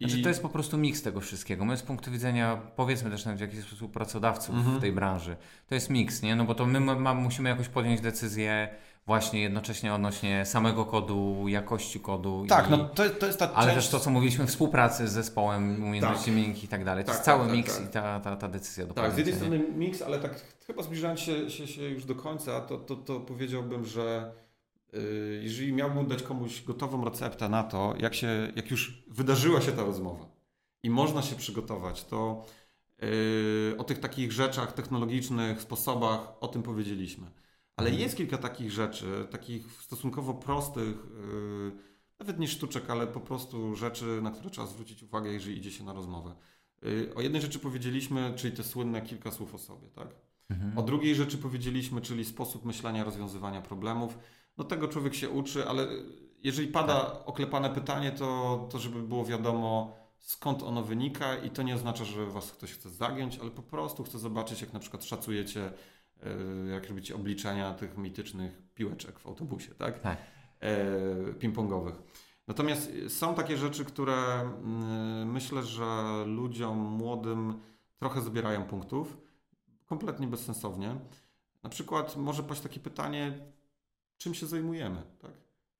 I 0.00 0.08
Znaczy, 0.08 0.22
to 0.22 0.28
jest 0.28 0.42
po 0.42 0.48
prostu 0.48 0.78
miks 0.78 1.02
tego 1.02 1.20
wszystkiego. 1.20 1.64
My 1.64 1.76
z 1.76 1.82
punktu 1.82 2.10
widzenia, 2.10 2.56
powiedzmy 2.76 3.10
też 3.10 3.24
nawet 3.24 3.38
w 3.38 3.40
jakiś 3.40 3.60
sposób 3.64 3.92
pracodawców 3.92 4.54
Mhm. 4.54 4.78
w 4.78 4.80
tej 4.80 4.92
branży, 4.92 5.36
to 5.66 5.74
jest 5.74 5.90
miks, 5.90 6.22
nie? 6.22 6.36
No 6.36 6.44
bo 6.44 6.54
to 6.54 6.66
my 6.66 6.80
ma, 6.80 7.14
musimy 7.14 7.48
jakoś 7.48 7.68
podjąć 7.68 8.00
decyzję 8.00 8.68
właśnie 9.06 9.40
jednocześnie 9.42 9.94
odnośnie 9.94 10.46
samego 10.46 10.84
kodu, 10.84 11.44
jakości 11.48 12.00
kodu. 12.00 12.44
tak, 12.48 12.66
i, 12.68 12.70
no 12.70 12.78
to, 12.88 13.10
to 13.10 13.26
jest 13.26 13.38
ta 13.38 13.52
Ale 13.52 13.66
część... 13.66 13.76
też 13.76 13.90
to, 13.90 14.00
co 14.00 14.10
mówiliśmy, 14.10 14.46
współpracy 14.46 15.08
z 15.08 15.12
zespołem, 15.12 15.84
umiejętności 15.84 16.24
Tak. 16.24 16.34
miękkich 16.34 16.64
i 16.64 16.68
tak 16.68 16.84
dalej. 16.84 17.04
To 17.04 17.06
Tak, 17.08 17.16
jest 17.16 17.24
cały 17.24 17.40
tak, 17.40 17.48
tak, 17.48 17.56
miks 17.56 17.78
tak. 17.78 17.86
i 17.88 17.92
ta, 17.92 18.20
ta, 18.20 18.36
ta 18.36 18.48
decyzja 18.48 18.86
do 18.86 18.94
Tak, 18.94 19.12
z 19.12 19.16
jednej 19.18 19.34
strony 19.36 19.58
miks, 19.58 20.02
ale 20.02 20.18
tak 20.18 20.44
chyba 20.66 20.82
zbliżając 20.82 21.20
się, 21.20 21.50
się, 21.50 21.66
się 21.66 21.82
już 21.82 22.04
do 22.04 22.14
końca, 22.14 22.60
to, 22.60 22.76
to, 22.76 22.96
to 22.96 23.20
powiedziałbym, 23.20 23.84
że 23.84 24.32
y, 24.94 25.40
jeżeli 25.42 25.72
miałbym 25.72 26.06
dać 26.06 26.22
komuś 26.22 26.62
gotową 26.62 27.04
receptę 27.04 27.48
na 27.48 27.62
to, 27.62 27.94
jak, 27.98 28.14
się, 28.14 28.52
jak 28.56 28.70
już 28.70 29.04
wydarzyła 29.08 29.60
się 29.60 29.72
ta 29.72 29.84
rozmowa 29.84 30.26
i 30.82 30.90
można 30.90 31.22
się 31.22 31.36
przygotować, 31.36 32.04
to 32.04 32.44
y, 33.02 33.74
o 33.78 33.84
tych 33.84 33.98
takich 33.98 34.32
rzeczach 34.32 34.72
technologicznych, 34.72 35.62
sposobach, 35.62 36.20
o 36.40 36.48
tym 36.48 36.62
powiedzieliśmy. 36.62 37.26
Ale 37.76 37.90
jest 37.90 38.16
kilka 38.16 38.38
takich 38.38 38.72
rzeczy, 38.72 39.26
takich 39.30 39.82
stosunkowo 39.82 40.34
prostych, 40.34 40.86
yy, 40.86 41.72
nawet 42.18 42.38
nie 42.38 42.48
sztuczek, 42.48 42.90
ale 42.90 43.06
po 43.06 43.20
prostu 43.20 43.74
rzeczy, 43.74 44.20
na 44.22 44.30
które 44.30 44.50
trzeba 44.50 44.66
zwrócić 44.66 45.02
uwagę, 45.02 45.32
jeżeli 45.32 45.58
idzie 45.58 45.70
się 45.70 45.84
na 45.84 45.92
rozmowę. 45.92 46.34
Yy, 46.82 47.12
o 47.14 47.20
jednej 47.20 47.42
rzeczy 47.42 47.58
powiedzieliśmy, 47.58 48.32
czyli 48.36 48.56
te 48.56 48.62
słynne 48.62 49.02
kilka 49.02 49.30
słów 49.30 49.54
o 49.54 49.58
sobie, 49.58 49.88
tak? 49.88 50.08
Mhm. 50.50 50.78
O 50.78 50.82
drugiej 50.82 51.14
rzeczy 51.14 51.38
powiedzieliśmy, 51.38 52.00
czyli 52.00 52.24
sposób 52.24 52.64
myślenia, 52.64 53.04
rozwiązywania 53.04 53.62
problemów. 53.62 54.18
No 54.56 54.64
tego 54.64 54.88
człowiek 54.88 55.14
się 55.14 55.30
uczy, 55.30 55.68
ale 55.68 55.86
jeżeli 56.42 56.68
pada 56.68 57.24
oklepane 57.24 57.70
pytanie, 57.70 58.12
to, 58.12 58.68
to 58.72 58.78
żeby 58.78 59.02
było 59.02 59.24
wiadomo, 59.24 59.96
skąd 60.18 60.62
ono 60.62 60.82
wynika 60.82 61.36
i 61.36 61.50
to 61.50 61.62
nie 61.62 61.74
oznacza, 61.74 62.04
że 62.04 62.26
was 62.26 62.52
ktoś 62.52 62.72
chce 62.72 62.90
zagiąć, 62.90 63.38
ale 63.38 63.50
po 63.50 63.62
prostu 63.62 64.04
chce 64.04 64.18
zobaczyć, 64.18 64.60
jak 64.60 64.72
na 64.72 64.80
przykład 64.80 65.04
szacujecie, 65.04 65.72
jak 66.72 66.88
robicie 66.88 67.14
obliczenia 67.14 67.74
tych 67.74 67.96
mitycznych 67.98 68.62
piłeczek 68.74 69.18
w 69.18 69.26
autobusie, 69.26 69.74
tak? 69.74 70.00
Tak. 70.00 70.18
Yy, 70.60 71.34
ping-pongowych. 71.34 71.94
Natomiast 72.46 72.92
są 73.08 73.34
takie 73.34 73.56
rzeczy, 73.56 73.84
które 73.84 74.50
yy, 75.18 75.26
myślę, 75.26 75.62
że 75.62 76.24
ludziom 76.26 76.78
młodym 76.78 77.60
trochę 77.98 78.20
zabierają 78.20 78.64
punktów, 78.64 79.16
kompletnie 79.86 80.26
bezsensownie. 80.26 80.94
Na 81.62 81.70
przykład 81.70 82.16
może 82.16 82.42
paść 82.42 82.60
takie 82.60 82.80
pytanie, 82.80 83.38
czym 84.18 84.34
się 84.34 84.46
zajmujemy, 84.46 85.02
tak? 85.18 85.30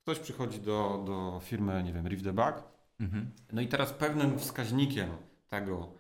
Ktoś 0.03 0.19
przychodzi 0.19 0.61
do, 0.61 1.03
do 1.07 1.41
firmy, 1.45 1.83
nie 1.83 1.93
wiem, 1.93 2.09
Riff 2.09 2.23
the 2.23 2.33
Bug, 2.33 2.77
Mhm. 3.01 3.31
no 3.53 3.61
i 3.61 3.69
teraz 3.69 3.93
pewnym 3.93 4.39
wskaźnikiem 4.39 5.09
tego, 5.49 5.93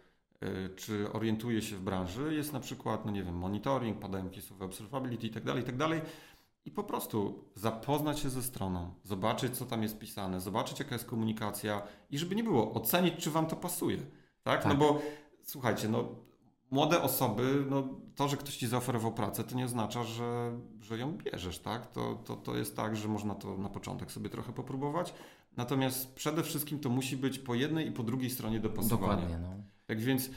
czy 0.76 1.12
orientuje 1.12 1.62
się 1.62 1.76
w 1.76 1.80
branży, 1.80 2.34
jest 2.34 2.53
na 2.53 2.61
przykład, 2.61 3.05
no 3.05 3.11
nie 3.11 3.24
wiem, 3.24 3.34
monitoring, 3.34 3.99
padają 3.99 4.28
case'owe 4.28 4.64
observability 4.64 5.26
itd., 5.26 5.57
itd. 5.57 6.01
I 6.64 6.70
po 6.70 6.84
prostu 6.84 7.44
zapoznać 7.55 8.18
się 8.20 8.30
ze 8.30 8.42
stroną, 8.42 8.94
zobaczyć, 9.03 9.57
co 9.57 9.66
tam 9.66 9.82
jest 9.82 9.99
pisane, 9.99 10.40
zobaczyć, 10.40 10.78
jaka 10.78 10.94
jest 10.94 11.05
komunikacja 11.05 11.82
i 12.11 12.18
żeby 12.18 12.34
nie 12.34 12.44
było, 12.44 12.72
ocenić, 12.72 13.14
czy 13.16 13.30
wam 13.30 13.47
to 13.47 13.57
pasuje. 13.57 13.99
Tak? 14.42 14.62
Tak. 14.62 14.72
No 14.72 14.74
bo 14.74 15.01
słuchajcie, 15.42 15.88
no 15.88 16.09
młode 16.70 17.03
osoby, 17.03 17.64
no 17.70 17.88
to, 18.14 18.28
że 18.28 18.36
ktoś 18.36 18.57
ci 18.57 18.66
zaoferował 18.66 19.12
pracę, 19.12 19.44
to 19.44 19.57
nie 19.57 19.64
oznacza, 19.64 20.05
że, 20.05 20.59
że 20.80 20.99
ją 20.99 21.16
bierzesz, 21.16 21.59
tak? 21.59 21.92
To, 21.92 22.14
to, 22.14 22.36
to 22.36 22.57
jest 22.57 22.76
tak, 22.76 22.97
że 22.97 23.09
można 23.09 23.34
to 23.34 23.59
na 23.59 23.68
początek 23.68 24.12
sobie 24.12 24.30
trochę 24.30 24.53
popróbować. 24.53 25.14
Natomiast 25.57 26.14
przede 26.14 26.42
wszystkim 26.42 26.78
to 26.78 26.88
musi 26.88 27.16
być 27.16 27.38
po 27.38 27.55
jednej 27.55 27.88
i 27.88 27.92
po 27.92 28.03
drugiej 28.03 28.30
stronie 28.30 28.61
dopasowanie. 28.61 29.22
Dokładnie, 29.22 29.38
no. 29.38 29.76
Tak 29.87 30.01
więc, 30.01 30.26
y, 30.26 30.32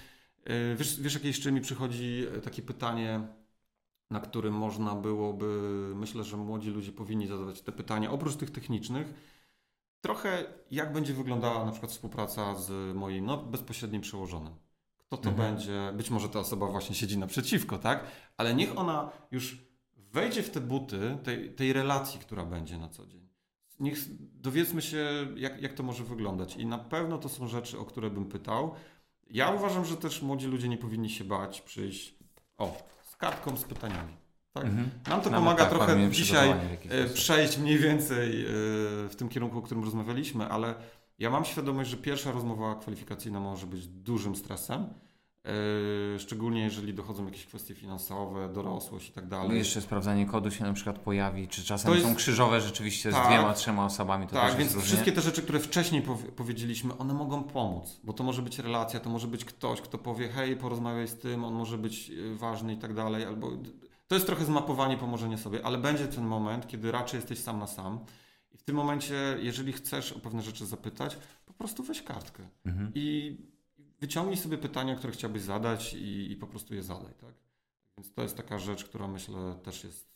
wiesz, 0.78 1.02
wiesz, 1.02 1.24
jeszcze 1.24 1.52
mi 1.52 1.62
przychodzi 1.62 2.26
y, 2.38 2.41
takie 2.41 2.62
pytanie, 2.62 3.28
na 4.12 4.20
którym 4.20 4.54
można 4.54 4.95
byłoby, 4.95 5.45
myślę, 5.95 6.24
że 6.24 6.38
młodzi 6.38 6.70
ludzie 6.70 6.91
powinni 6.91 7.28
zadawać 7.28 7.62
te 7.62 7.72
pytania, 7.72 8.12
oprócz 8.12 8.36
tych 8.36 8.52
technicznych, 8.52 9.14
trochę 10.02 10.45
jak 10.72 10.93
będzie 10.93 11.14
wyglądała 11.14 11.66
na 11.66 11.72
przykład 11.72 11.91
współpraca 11.91 12.56
z 12.56 12.95
moim 12.95 13.26
no, 13.26 13.38
bezpośrednim 13.38 14.02
przełożonym. 14.02 14.54
Kto 14.97 15.18
to 15.18 15.30
Mhm. 15.30 15.56
będzie? 15.56 15.93
Być 15.97 16.10
może 16.10 16.30
ta 16.30 16.39
osoba 16.39 16.68
właśnie 16.68 16.95
siedzi 16.95 17.18
naprzeciwko, 17.18 17.78
tak? 17.78 18.04
Ale 18.38 18.56
niech 18.56 18.78
ona 18.78 19.12
już 19.32 19.58
wejdzie 19.97 20.43
w 20.43 20.50
te 20.50 20.62
buty 20.62 21.18
tej, 21.24 21.54
tej 21.56 21.74
relacji, 21.74 22.20
która 22.20 22.45
będzie 22.45 22.78
na 22.78 22.89
co 22.89 23.06
dzień. 23.06 23.30
Niech 23.80 24.00
dowiedzmy 24.20 24.82
się, 24.82 25.28
jak, 25.36 25.62
jak 25.62 25.74
to 25.74 25.84
może 25.84 26.04
wyglądać. 26.04 26.56
I 26.56 26.66
na 26.66 26.78
pewno 26.78 27.18
to 27.18 27.30
są 27.30 27.47
rzeczy, 27.47 27.80
o 27.80 27.86
które 27.86 28.10
bym 28.10 28.26
pytał. 28.26 28.74
Ja 29.30 29.52
uważam, 29.52 29.86
że 29.86 29.98
też 29.98 30.22
młodzi 30.22 30.48
ludzie 30.48 30.68
nie 30.68 30.78
powinni 30.78 31.10
się 31.10 31.24
bać 31.24 31.62
przyjść 31.62 32.16
o, 32.58 32.78
z 33.04 33.16
kartką 33.16 33.58
z 33.58 33.64
pytaniami. 33.64 34.14
Tak? 34.54 34.66
Mhm. 34.66 34.90
Nam 35.08 35.22
to 35.22 35.30
Nawet 35.30 35.32
pomaga 35.32 35.66
tak, 35.66 35.70
trochę 35.70 36.10
dzisiaj 36.10 36.54
e, 36.90 37.06
przejść 37.06 37.58
mniej 37.58 37.78
więcej 37.78 38.46
e, 38.46 38.50
w 39.10 39.16
tym 39.18 39.30
kierunku, 39.30 39.60
o 39.60 39.62
którym 39.62 39.84
rozmawialiśmy, 39.84 40.48
ale 40.48 40.76
ja 41.20 41.30
mam 41.30 41.46
świadomość, 41.46 41.90
że 41.90 41.98
pierwsza 41.98 42.32
rozmowa 42.32 42.76
kwalifikacyjna 42.76 43.40
może 43.40 43.68
być 43.68 43.88
dużym 43.88 44.36
stresem. 44.36 44.94
E, 45.46 46.20
Szczególnie 46.20 46.62
jeżeli 46.62 46.94
dochodzą 46.94 47.26
jakieś 47.26 47.46
kwestie 47.46 47.76
finansowe, 47.76 48.50
dorosłość 48.54 49.10
i 49.10 49.12
tak 49.12 49.24
Ale 49.24 49.30
dalej. 49.30 49.50
No 49.50 49.56
jeszcze 49.56 49.82
sprawdzanie 49.82 50.26
kodu 50.26 50.52
się 50.52 50.64
na 50.64 50.74
przykład 50.74 51.00
pojawi, 51.00 51.48
czy 51.48 51.64
czasem 51.64 51.94
jest- 51.94 52.06
są 52.06 52.16
krzyżowe 52.16 52.62
rzeczywiście 52.62 53.12
z 53.12 53.16
Tak. 53.16 53.28
dwiema, 53.28 53.54
trzema 53.54 53.86
osobami, 53.86 54.28
to 54.28 54.34
tak, 54.34 54.56
więc 54.58 54.78
wszystkie 54.78 55.12
te 55.12 55.22
rzeczy, 55.22 55.42
które 55.42 55.60
wcześniej 55.60 56.02
powie- 56.02 56.32
powiedzieliśmy, 56.32 56.98
one 56.98 57.14
mogą 57.14 57.44
pomóc, 57.44 58.00
bo 58.04 58.14
to 58.14 58.24
może 58.24 58.42
być 58.42 58.60
relacja, 58.60 59.00
to 59.00 59.10
może 59.10 59.28
być 59.28 59.46
ktoś, 59.46 59.82
kto 59.82 59.98
powie, 59.98 60.28
hej, 60.30 60.56
porozmawiaj 60.58 61.08
z 61.08 61.16
tym, 61.16 61.44
on 61.44 61.54
może 61.54 61.78
być 61.78 62.10
y, 62.10 62.36
ważny 62.36 62.74
i 62.74 62.78
tak 62.78 62.94
dalej, 62.94 63.26
albo 63.26 63.52
to 64.08 64.16
jest 64.16 64.28
trochę 64.28 64.46
zmapowanie, 64.46 64.98
pomożenie 64.98 65.38
sobie, 65.38 65.66
ale 65.66 65.78
będzie 65.78 66.08
ten 66.08 66.26
moment, 66.26 66.68
kiedy 66.68 66.92
raczej 66.92 67.18
jesteś 67.18 67.40
sam 67.40 67.60
na 67.60 67.68
sam 67.68 68.00
i 68.54 68.58
w 68.58 68.64
tym 68.64 68.76
momencie, 68.76 69.16
jeżeli 69.42 69.74
chcesz 69.74 70.12
o 70.12 70.20
pewne 70.20 70.42
rzeczy 70.42 70.66
zapytać, 70.66 71.18
po 71.46 71.54
prostu 71.54 71.84
weź 71.84 72.02
kartkę 72.04 72.44
Mhm. 72.66 72.92
i 72.96 73.38
wyciągnij 74.02 74.38
sobie 74.38 74.58
pytania, 74.58 74.95
które 74.95 75.14
chciałbyś 75.14 75.41
zadać 75.41 75.93
i, 75.93 76.32
i 76.32 76.36
po 76.36 76.47
prostu 76.47 76.76
je 76.76 76.84
zadaj, 76.84 77.14
tak? 77.14 77.34
Więc 77.97 78.14
to 78.14 78.22
jest 78.22 78.38
taka 78.38 78.60
rzecz, 78.60 78.86
która 78.86 79.08
myślę 79.08 79.56
też 79.64 79.84
jest 79.84 80.10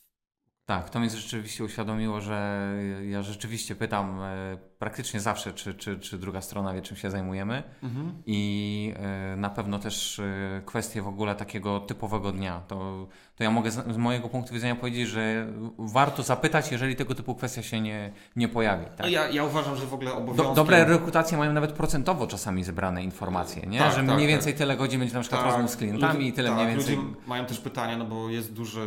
Tak, 0.64 0.90
to 0.90 1.00
mnie 1.00 1.10
rzeczywiście 1.10 1.64
uświadomiło, 1.64 2.20
że 2.20 2.70
ja 3.08 3.22
rzeczywiście 3.22 3.76
pytam 3.76 4.20
e, 4.22 4.56
praktycznie 4.84 5.20
zawsze, 5.20 5.52
czy, 5.52 5.74
czy, 5.74 5.98
czy 5.98 6.18
druga 6.18 6.40
strona 6.40 6.74
wie, 6.74 6.82
czym 6.82 6.96
się 6.96 7.10
zajmujemy. 7.10 7.62
Mhm. 7.82 8.12
I 8.26 8.94
e, 8.96 9.36
na 9.36 9.50
pewno 9.50 9.78
też 9.78 10.18
e, 10.18 10.62
kwestie 10.66 11.02
w 11.02 11.08
ogóle 11.08 11.34
takiego 11.34 11.80
typowego 11.80 12.32
dnia. 12.32 12.60
To, 12.68 13.06
to 13.36 13.44
ja 13.44 13.50
mogę 13.50 13.70
z, 13.70 13.74
z 13.74 13.96
mojego 13.96 14.28
punktu 14.28 14.54
widzenia 14.54 14.76
powiedzieć, 14.76 15.08
że 15.08 15.46
warto 15.78 16.22
zapytać, 16.22 16.72
jeżeli 16.72 16.96
tego 16.96 17.14
typu 17.14 17.34
kwestia 17.34 17.62
się 17.62 17.80
nie, 17.80 18.12
nie 18.36 18.48
pojawi. 18.48 18.84
Tak? 18.84 19.00
No 19.00 19.08
ja, 19.08 19.28
ja 19.28 19.44
uważam, 19.44 19.76
że 19.76 19.86
w 19.86 19.94
ogóle 19.94 20.12
obowiązkiem... 20.12 20.46
Do, 20.46 20.54
dobre 20.54 20.84
rekrutacje 20.84 21.38
mają 21.38 21.52
nawet 21.52 21.72
procentowo 21.72 22.26
czasami 22.26 22.64
zebrane 22.64 23.04
informacje, 23.04 23.66
nie? 23.66 23.78
Tak, 23.78 23.90
że 23.90 23.96
tak, 23.96 24.04
mniej 24.06 24.18
tak. 24.18 24.28
więcej 24.28 24.54
tyle 24.54 24.76
godzin 24.76 25.00
będzie 25.00 25.14
na 25.14 25.20
przykład 25.20 25.44
rozmów 25.44 25.70
z 25.70 25.76
klientami 25.76 26.14
ludzie- 26.14 26.28
i 26.28 26.32
tyle 26.32 26.48
tak, 26.48 26.58
mniej 26.58 26.68
więcej. 26.68 26.96
Ludzie 26.96 27.08
mają 27.26 27.46
też 27.46 27.60
pytania, 27.60 27.96
no 27.98 28.04
bo 28.04 28.30
jest 28.30 28.52
duża 28.52 28.80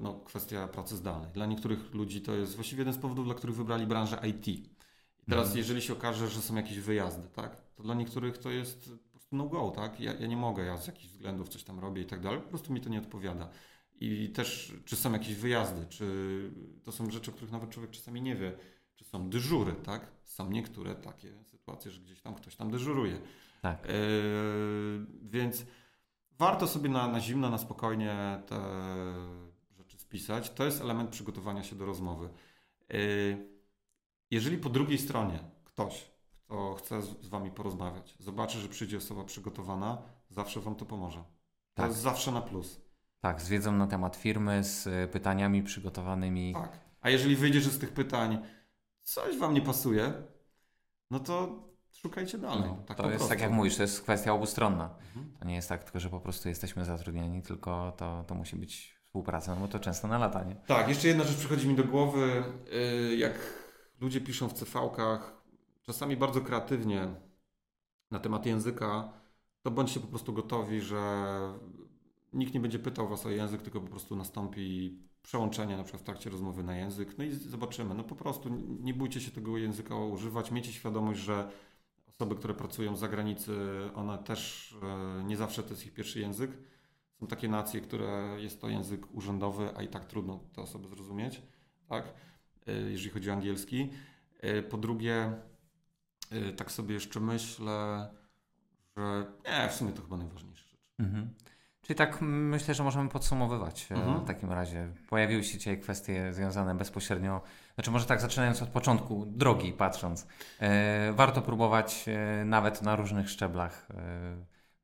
no, 0.00 0.20
kwestia 0.24 0.68
pracy 0.68 0.96
zdalnej. 0.96 1.30
Dla 1.34 1.46
niektórych 1.46 1.94
ludzi 1.94 2.20
to 2.20 2.34
jest 2.34 2.54
właściwie 2.54 2.80
jeden 2.80 2.94
z 2.94 2.98
powodów, 2.98 3.24
dla 3.24 3.34
których 3.34 3.56
wybrali 3.56 3.86
branżę 3.86 4.18
IT. 4.28 4.75
Teraz, 5.28 5.44
Mhm. 5.44 5.58
jeżeli 5.58 5.82
się 5.82 5.92
okaże, 5.92 6.28
że 6.28 6.42
są 6.42 6.56
jakieś 6.56 6.78
wyjazdy, 6.78 7.28
tak, 7.28 7.56
to 7.74 7.82
dla 7.82 7.94
niektórych 7.94 8.38
to 8.38 8.50
jest 8.50 8.90
po 9.02 9.10
prostu 9.10 9.36
no 9.36 9.46
go, 9.46 9.70
tak? 9.70 10.00
Ja, 10.00 10.14
ja 10.14 10.26
nie 10.26 10.36
mogę, 10.36 10.64
ja 10.64 10.76
z 10.76 10.86
jakichś 10.86 11.12
względów 11.12 11.48
coś 11.48 11.64
tam 11.64 11.80
robię 11.80 12.02
i 12.02 12.06
tak 12.06 12.20
dalej, 12.20 12.40
po 12.40 12.48
prostu 12.48 12.72
mi 12.72 12.80
to 12.80 12.88
nie 12.88 12.98
odpowiada. 12.98 13.48
I 14.00 14.30
też, 14.30 14.74
czy 14.84 14.96
są 14.96 15.12
jakieś 15.12 15.34
wyjazdy, 15.34 15.86
czy 15.88 16.06
to 16.84 16.92
są 16.92 17.10
rzeczy, 17.10 17.30
o 17.30 17.34
których 17.34 17.52
nawet 17.52 17.70
człowiek 17.70 17.90
czasami 17.90 18.22
nie 18.22 18.36
wie, 18.36 18.52
czy 18.94 19.04
są 19.04 19.30
dyżury, 19.30 19.72
tak? 19.72 20.06
Są 20.24 20.50
niektóre 20.50 20.94
takie 20.94 21.44
sytuacje, 21.44 21.90
że 21.90 22.00
gdzieś 22.00 22.20
tam 22.20 22.34
ktoś 22.34 22.56
tam 22.56 22.70
dyżuruje. 22.70 23.20
Tak. 23.62 23.86
Yy, 23.88 25.06
więc 25.22 25.66
warto 26.38 26.66
sobie 26.68 26.88
na, 26.88 27.08
na 27.08 27.20
zimno, 27.20 27.50
na 27.50 27.58
spokojnie 27.58 28.42
te 28.46 28.60
rzeczy 29.76 29.98
spisać. 29.98 30.50
To 30.50 30.64
jest 30.64 30.80
element 30.80 31.10
przygotowania 31.10 31.62
się 31.62 31.76
do 31.76 31.86
rozmowy. 31.86 32.28
Yy, 32.88 33.55
jeżeli 34.30 34.58
po 34.58 34.68
drugiej 34.68 34.98
stronie 34.98 35.38
ktoś, 35.64 36.10
kto 36.44 36.74
chce 36.74 37.02
z, 37.02 37.28
Wami 37.28 37.50
porozmawiać, 37.50 38.14
zobaczy, 38.18 38.58
że 38.58 38.68
przyjdzie 38.68 38.96
osoba 38.96 39.24
przygotowana, 39.24 40.02
zawsze 40.30 40.60
Wam 40.60 40.74
to 40.74 40.84
pomoże. 40.84 41.18
To 41.18 41.82
Tak. 41.82 41.86
jest 41.90 42.00
zawsze 42.00 42.32
na 42.32 42.40
plus. 42.40 42.80
Tak, 43.20 43.42
z 43.42 43.48
wiedzą 43.48 43.72
na 43.72 43.86
temat 43.86 44.16
firmy, 44.16 44.64
z 44.64 44.86
e, 44.86 45.08
pytaniami 45.08 45.62
przygotowanymi. 45.62 46.52
Tak. 46.54 46.80
A 47.00 47.10
jeżeli 47.10 47.36
wyjdzie, 47.36 47.60
że 47.60 47.70
z 47.70 47.78
tych 47.78 47.92
pytań 47.92 48.38
coś 49.02 49.38
Wam 49.38 49.54
nie 49.54 49.62
pasuje, 49.62 50.12
no 51.10 51.20
to 51.20 51.62
szukajcie 51.92 52.38
dalej. 52.38 52.70
No, 52.70 52.82
tak 52.86 52.96
to 52.96 53.02
jest 53.02 53.16
prostu. 53.16 53.28
tak 53.28 53.40
jak 53.40 53.50
mówisz, 53.50 53.76
to 53.76 53.82
jest 53.82 54.02
kwestia 54.02 54.32
obustronna. 54.32 54.90
Mhm. 55.06 55.36
To 55.38 55.44
nie 55.44 55.54
jest 55.54 55.68
tak 55.68 55.84
tylko, 55.84 56.00
że 56.00 56.10
po 56.10 56.20
prostu 56.20 56.48
jesteśmy 56.48 56.84
zatrudniani, 56.84 57.42
tylko 57.42 57.92
to, 57.96 58.24
to 58.26 58.34
musi 58.34 58.56
być 58.56 58.96
współpraca, 59.04 59.54
no 59.54 59.60
bo 59.60 59.68
to 59.68 59.78
często 59.80 60.08
na 60.08 60.18
lata, 60.18 60.44
nie? 60.44 60.54
Tak, 60.54 60.88
jeszcze 60.88 61.08
jedna 61.08 61.24
rzecz 61.24 61.36
przychodzi 61.36 61.68
mi 61.68 61.74
do 61.74 61.84
głowy. 61.84 62.44
Yy, 63.10 63.16
Jak 63.16 63.32
ludzie 64.00 64.20
piszą 64.20 64.48
w 64.48 64.54
CV-kach, 64.54 65.32
czasami 65.82 66.16
bardzo 66.16 66.40
kreatywnie 66.40 67.08
na 68.10 68.18
temat 68.18 68.46
języka, 68.46 69.12
to 69.62 69.70
bądźcie 69.70 70.00
po 70.00 70.06
prostu 70.06 70.32
gotowi, 70.32 70.80
że 70.80 71.00
nikt 72.32 72.54
nie 72.54 72.60
będzie 72.60 72.78
pytał 72.78 73.08
Was 73.08 73.26
o 73.26 73.30
język, 73.30 73.62
tylko 73.62 73.80
po 73.80 73.88
prostu 73.88 74.16
nastąpi 74.16 74.98
przełączenie 75.22 75.76
na 75.76 75.82
przykład 75.82 76.02
w 76.02 76.04
trakcie 76.04 76.30
rozmowy 76.30 76.62
na 76.62 76.76
język. 76.76 77.18
No 77.18 77.24
i 77.24 77.32
zobaczymy. 77.32 77.94
No 77.94 78.04
po 78.04 78.16
prostu 78.16 78.48
nie 78.80 78.94
bójcie 78.94 79.20
się 79.20 79.30
tego 79.30 79.58
języka 79.58 79.96
używać. 79.96 80.50
Miejcie 80.50 80.72
świadomość, 80.72 81.20
że 81.20 81.50
osoby, 82.06 82.34
które 82.34 82.54
pracują 82.54 82.96
z 82.96 83.00
zagranicy, 83.00 83.52
one 83.94 84.18
też 84.18 84.74
e, 84.82 85.24
nie 85.24 85.36
zawsze 85.36 85.62
to 85.62 85.70
jest 85.70 85.86
ich 85.86 85.94
pierwszy 85.94 86.20
język. 86.20 86.50
Są 87.20 87.26
takie 87.26 87.48
nacje, 87.48 87.80
które 87.80 88.36
jest 88.38 88.60
to 88.60 88.68
język 88.68 89.14
urzędowy, 89.14 89.68
a 89.76 89.82
i 89.82 89.88
tak 89.88 90.04
trudno 90.04 90.40
te 90.52 90.62
osoby 90.62 90.88
zrozumieć, 90.88 91.42
tak? 91.88 92.14
E, 92.68 92.72
Jeżeli 92.72 93.10
chodzi 93.10 93.30
o 93.30 93.32
angielski. 93.32 93.90
E, 94.40 94.62
Po 94.62 94.76
drugie, 94.76 95.32
e, 96.30 96.52
tak 96.52 96.72
sobie 96.72 96.94
jeszcze 96.94 97.20
myślę, 97.20 98.08
że 98.96 99.26
nie, 99.44 99.68
w 99.68 99.72
sumie 99.74 99.92
to 99.92 100.02
chyba 100.02 100.16
najważniejsza 100.16 100.66
rzecz. 100.68 100.80
Mhm. 100.98 101.30
Czyli 101.82 101.96
tak 101.96 102.18
myślę, 102.20 102.74
że 102.74 102.82
możemy 102.84 103.08
podsumowywać 103.08 103.86
Mhm. 103.92 104.20
w 104.20 104.26
takim 104.26 104.52
razie. 104.52 104.88
Pojawiły 105.08 105.44
się 105.44 105.58
dzisiaj 105.58 105.80
kwestie 105.80 106.32
związane 106.32 106.74
bezpośrednio, 106.74 107.40
znaczy 107.74 107.90
może 107.90 108.06
tak 108.06 108.20
zaczynając 108.20 108.62
od 108.62 108.68
początku 108.68 109.26
drogi 109.26 109.72
patrząc. 109.72 110.26
E, 110.60 111.12
warto 111.12 111.42
próbować 111.42 112.04
e, 112.08 112.44
nawet 112.44 112.82
na 112.82 112.96
różnych 112.96 113.30
szczeblach 113.30 113.88
e, 113.90 114.36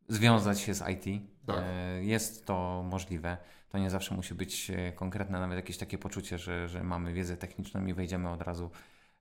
związać 0.08 0.60
się 0.60 0.74
z 0.74 0.88
IT. 0.88 1.22
Tak. 1.46 1.64
Jest 2.00 2.46
to 2.46 2.84
możliwe. 2.90 3.36
To 3.72 3.78
nie 3.78 3.90
zawsze 3.90 4.14
musi 4.14 4.34
być 4.34 4.70
e, 4.70 4.92
konkretne, 4.92 5.40
nawet 5.40 5.56
jakieś 5.56 5.78
takie 5.78 5.98
poczucie, 5.98 6.38
że, 6.38 6.68
że 6.68 6.84
mamy 6.84 7.12
wiedzę 7.12 7.36
techniczną 7.36 7.86
i 7.86 7.94
wejdziemy 7.94 8.30
od 8.30 8.42
razu 8.42 8.70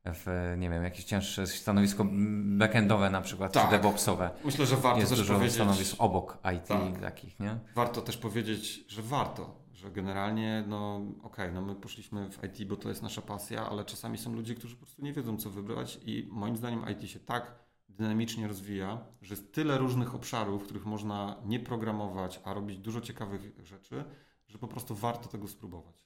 w, 0.05 0.55
nie 0.57 0.69
wiem, 0.69 0.83
jakieś 0.83 1.05
cięższe 1.05 1.47
stanowisko 1.47 2.05
backendowe 2.43 3.09
na 3.09 3.21
przykład, 3.21 3.53
Tak. 3.53 3.65
czy 3.65 3.71
DevOpsowe. 3.71 4.29
Myślę, 4.45 4.65
że 4.65 4.77
warto 4.77 4.99
Jest 4.99 5.11
też 5.11 5.19
dużo 5.19 5.33
powiedzieć, 5.33 5.55
stanowisk 5.55 5.95
obok 5.99 6.37
IT 6.57 6.65
Tak. 6.67 6.99
takich, 7.01 7.39
nie? 7.39 7.59
warto 7.75 8.01
też 8.01 8.17
powiedzieć, 8.17 8.85
że 8.87 9.01
warto, 9.01 9.55
że 9.73 9.91
generalnie, 9.91 10.63
no 10.67 11.01
okej, 11.23 11.51
no 11.53 11.61
my 11.61 11.75
poszliśmy 11.75 12.29
w 12.31 12.43
IT, 12.43 12.67
bo 12.67 12.75
to 12.75 12.89
jest 12.89 13.01
nasza 13.01 13.21
pasja, 13.21 13.69
ale 13.69 13.85
czasami 13.85 14.17
są 14.17 14.33
ludzie, 14.33 14.55
którzy 14.55 14.75
po 14.75 14.79
prostu 14.85 15.01
nie 15.03 15.13
wiedzą, 15.13 15.37
co 15.37 15.49
wybrać 15.49 15.99
i 16.05 16.27
moim 16.31 16.57
zdaniem 16.57 16.85
IT 16.89 17.09
się 17.09 17.19
tak 17.19 17.55
dynamicznie 17.89 18.47
rozwija, 18.47 18.97
że 19.21 19.33
jest 19.33 19.53
tyle 19.53 19.77
różnych 19.77 20.15
obszarów, 20.15 20.61
w 20.61 20.65
których 20.65 20.85
można 20.85 21.35
nie 21.45 21.59
programować, 21.59 22.39
a 22.43 22.53
robić 22.53 22.77
dużo 22.77 23.01
ciekawych 23.01 23.41
rzeczy, 23.63 24.03
że 24.51 24.57
po 24.57 24.67
prostu 24.67 24.95
warto 24.95 25.29
tego 25.29 25.47
spróbować. 25.47 26.05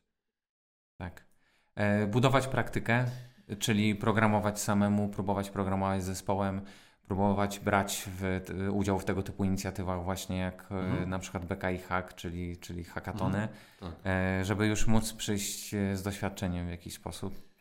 Tak. 0.98 1.26
E, 1.76 2.08
budować 2.08 2.48
praktykę, 2.48 3.06
czyli 3.60 3.96
programować 3.96 4.60
samemu, 4.60 5.10
próbować 5.10 5.50
programować 5.50 6.04
z 6.04 6.06
zespołem, 6.06 6.62
próbować 7.08 7.60
brać 7.60 8.10
w, 8.20 8.42
udział 8.72 9.00
w 9.00 9.06
tego 9.06 9.24
typu 9.24 9.44
inicjatywach 9.44 10.04
właśnie 10.04 10.38
jak 10.38 10.72
e, 10.72 10.76
Mhm. 10.76 11.10
na 11.10 11.20
przykład 11.20 11.46
BKI 11.46 11.78
Hack, 11.78 12.14
czyli, 12.14 12.58
czyli 12.58 12.84
hackatony, 12.84 13.48
Tak. 13.80 13.92
e, 14.06 14.46
żeby 14.46 14.68
już 14.68 14.88
móc 14.88 15.14
przyjść 15.14 15.70
z 15.94 16.04
doświadczeniem 16.04 16.68
w 16.68 16.70
jakiś 16.70 16.94
sposób. 16.94 17.55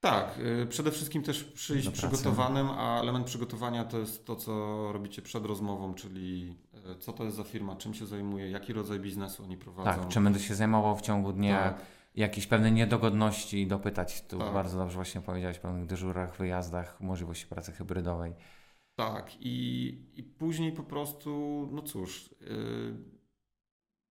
Tak, 0.00 0.38
y, 0.62 0.66
przede 0.66 0.90
wszystkim 0.90 1.22
też 1.22 1.44
przyjść 1.44 1.84
Do 1.86 1.92
pracy. 1.92 2.08
przygotowanym, 2.08 2.68
a 2.70 3.00
element 3.00 3.26
przygotowania 3.26 3.84
to 3.84 3.98
jest 3.98 4.24
to, 4.26 4.36
co 4.36 4.52
robicie 4.92 5.22
przed 5.22 5.46
rozmową, 5.46 5.94
czyli 5.94 6.56
y, 6.92 6.98
co 6.98 7.12
to 7.12 7.24
jest 7.24 7.36
za 7.36 7.44
firma, 7.44 7.76
czym 7.76 7.94
się 7.94 8.06
zajmuje, 8.06 8.50
jaki 8.50 8.72
rodzaj 8.72 9.00
biznesu 9.00 9.42
oni 9.44 9.56
prowadzą. 9.56 10.00
Tak, 10.00 10.08
czym 10.08 10.24
będę 10.24 10.38
się 10.40 10.54
zajmował 10.54 10.96
w 10.96 11.00
ciągu 11.02 11.32
dnia, 11.32 11.58
Tak. 11.62 11.82
jakieś 12.14 12.46
pewne 12.46 12.70
niedogodności 12.70 13.66
dopytać. 13.66 14.22
Tu 14.26 14.38
Tak. 14.38 14.52
bardzo 14.52 14.78
dobrze 14.78 14.94
właśnie 14.94 15.20
powiedziałeś 15.20 15.58
o 15.58 15.60
pewnych 15.60 15.86
dyżurach, 15.86 16.36
wyjazdach, 16.36 17.00
możliwości 17.00 17.46
pracy 17.46 17.72
hybrydowej. 17.72 18.34
Tak, 18.94 19.32
i, 19.40 19.88
i 20.14 20.22
później 20.22 20.72
po 20.72 20.82
prostu, 20.82 21.68
no 21.72 21.82
cóż, 21.82 22.34
yy, 22.40 22.96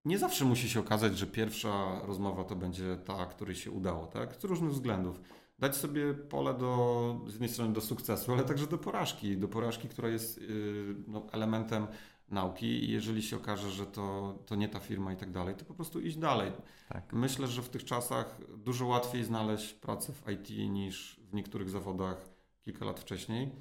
nie 0.06 0.18
zawsze 0.18 0.46
musi 0.46 0.70
się 0.70 0.80
okazać, 0.80 1.18
że 1.18 1.28
pierwsza 1.28 2.02
rozmowa 2.06 2.44
to 2.44 2.56
będzie 2.56 2.98
ta, 2.98 3.26
której 3.26 3.56
się 3.56 3.72
udało, 3.72 4.08
tak? 4.08 4.36
Z 4.36 4.44
różnych 4.44 4.72
względów. 4.72 5.22
Dać 5.60 5.76
sobie 5.76 6.14
pole 6.14 6.54
do, 6.54 7.22
z 7.28 7.32
jednej 7.32 7.50
strony 7.50 7.74
do 7.74 7.82
sukcesu, 7.82 8.34
ale 8.34 8.44
także 8.44 8.68
do 8.68 8.78
porażki, 8.78 9.38
do 9.38 9.48
porażki, 9.48 9.90
która 9.90 10.10
jest 10.10 10.42
yy, 10.42 10.96
no, 11.08 11.28
elementem 11.32 11.88
nauki 12.32 12.66
i 12.66 12.92
jeżeli 12.92 13.22
się 13.22 13.38
okaże, 13.38 13.72
że 13.72 13.86
to, 13.86 14.36
to 14.46 14.56
nie 14.56 14.70
ta 14.70 14.80
firma 14.80 15.14
i 15.14 15.18
tak 15.18 15.32
dalej, 15.32 15.56
to 15.56 15.66
po 15.66 15.74
prostu 15.74 16.02
iść 16.02 16.18
dalej. 16.18 16.52
Tak. 16.90 17.14
Myślę, 17.14 17.48
że 17.48 17.62
w 17.62 17.70
tych 17.70 17.86
czasach 17.86 18.40
dużo 18.58 18.86
łatwiej 18.86 19.24
znaleźć 19.24 19.74
pracę 19.74 20.14
w 20.14 20.30
IT 20.30 20.50
niż 20.70 21.20
w 21.32 21.34
niektórych 21.34 21.70
zawodach 21.70 22.30
kilka 22.62 22.86
lat 22.86 23.00
wcześniej, 23.00 23.52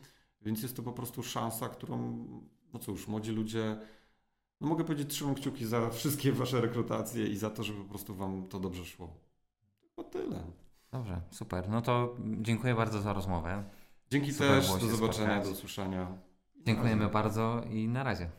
więc 0.42 0.62
jest 0.62 0.76
to 0.76 0.82
po 0.82 0.92
prostu 0.92 1.22
szansa, 1.22 1.68
którą, 1.68 2.26
no 2.72 2.78
cóż, 2.78 3.09
młodzi 3.09 3.32
ludzie, 3.32 3.78
no 4.61 4.68
mogę 4.68 4.84
powiedzieć, 4.84 5.11
trzymam 5.11 5.34
kciuki 5.34 5.66
za 5.66 5.90
wszystkie 5.90 6.32
wasze 6.32 6.61
rekrutacje 6.61 7.26
i 7.26 7.36
za 7.36 7.51
to, 7.51 7.62
żeby 7.62 7.82
po 7.82 7.88
prostu 7.88 8.14
wam 8.14 8.49
to 8.49 8.61
dobrze 8.61 8.84
szło. 8.84 9.14
To 9.96 10.05
tyle. 10.05 10.44
Dobrze, 10.93 11.20
super. 11.30 11.68
No 11.68 11.82
to 11.82 12.16
dziękuję 12.41 12.74
bardzo 12.74 13.01
za 13.01 13.12
rozmowę. 13.12 13.64
Dzięki 14.11 14.32
Super 14.32 14.49
też, 14.49 14.66
do 14.68 14.78
zobaczenia, 14.78 15.26
spotkać. 15.28 15.45
do 15.45 15.51
usłyszenia. 15.51 16.07
Dziękujemy 16.66 17.09
bardzo 17.09 17.62
i 17.70 17.89
na 17.89 18.03
razie. 18.03 18.30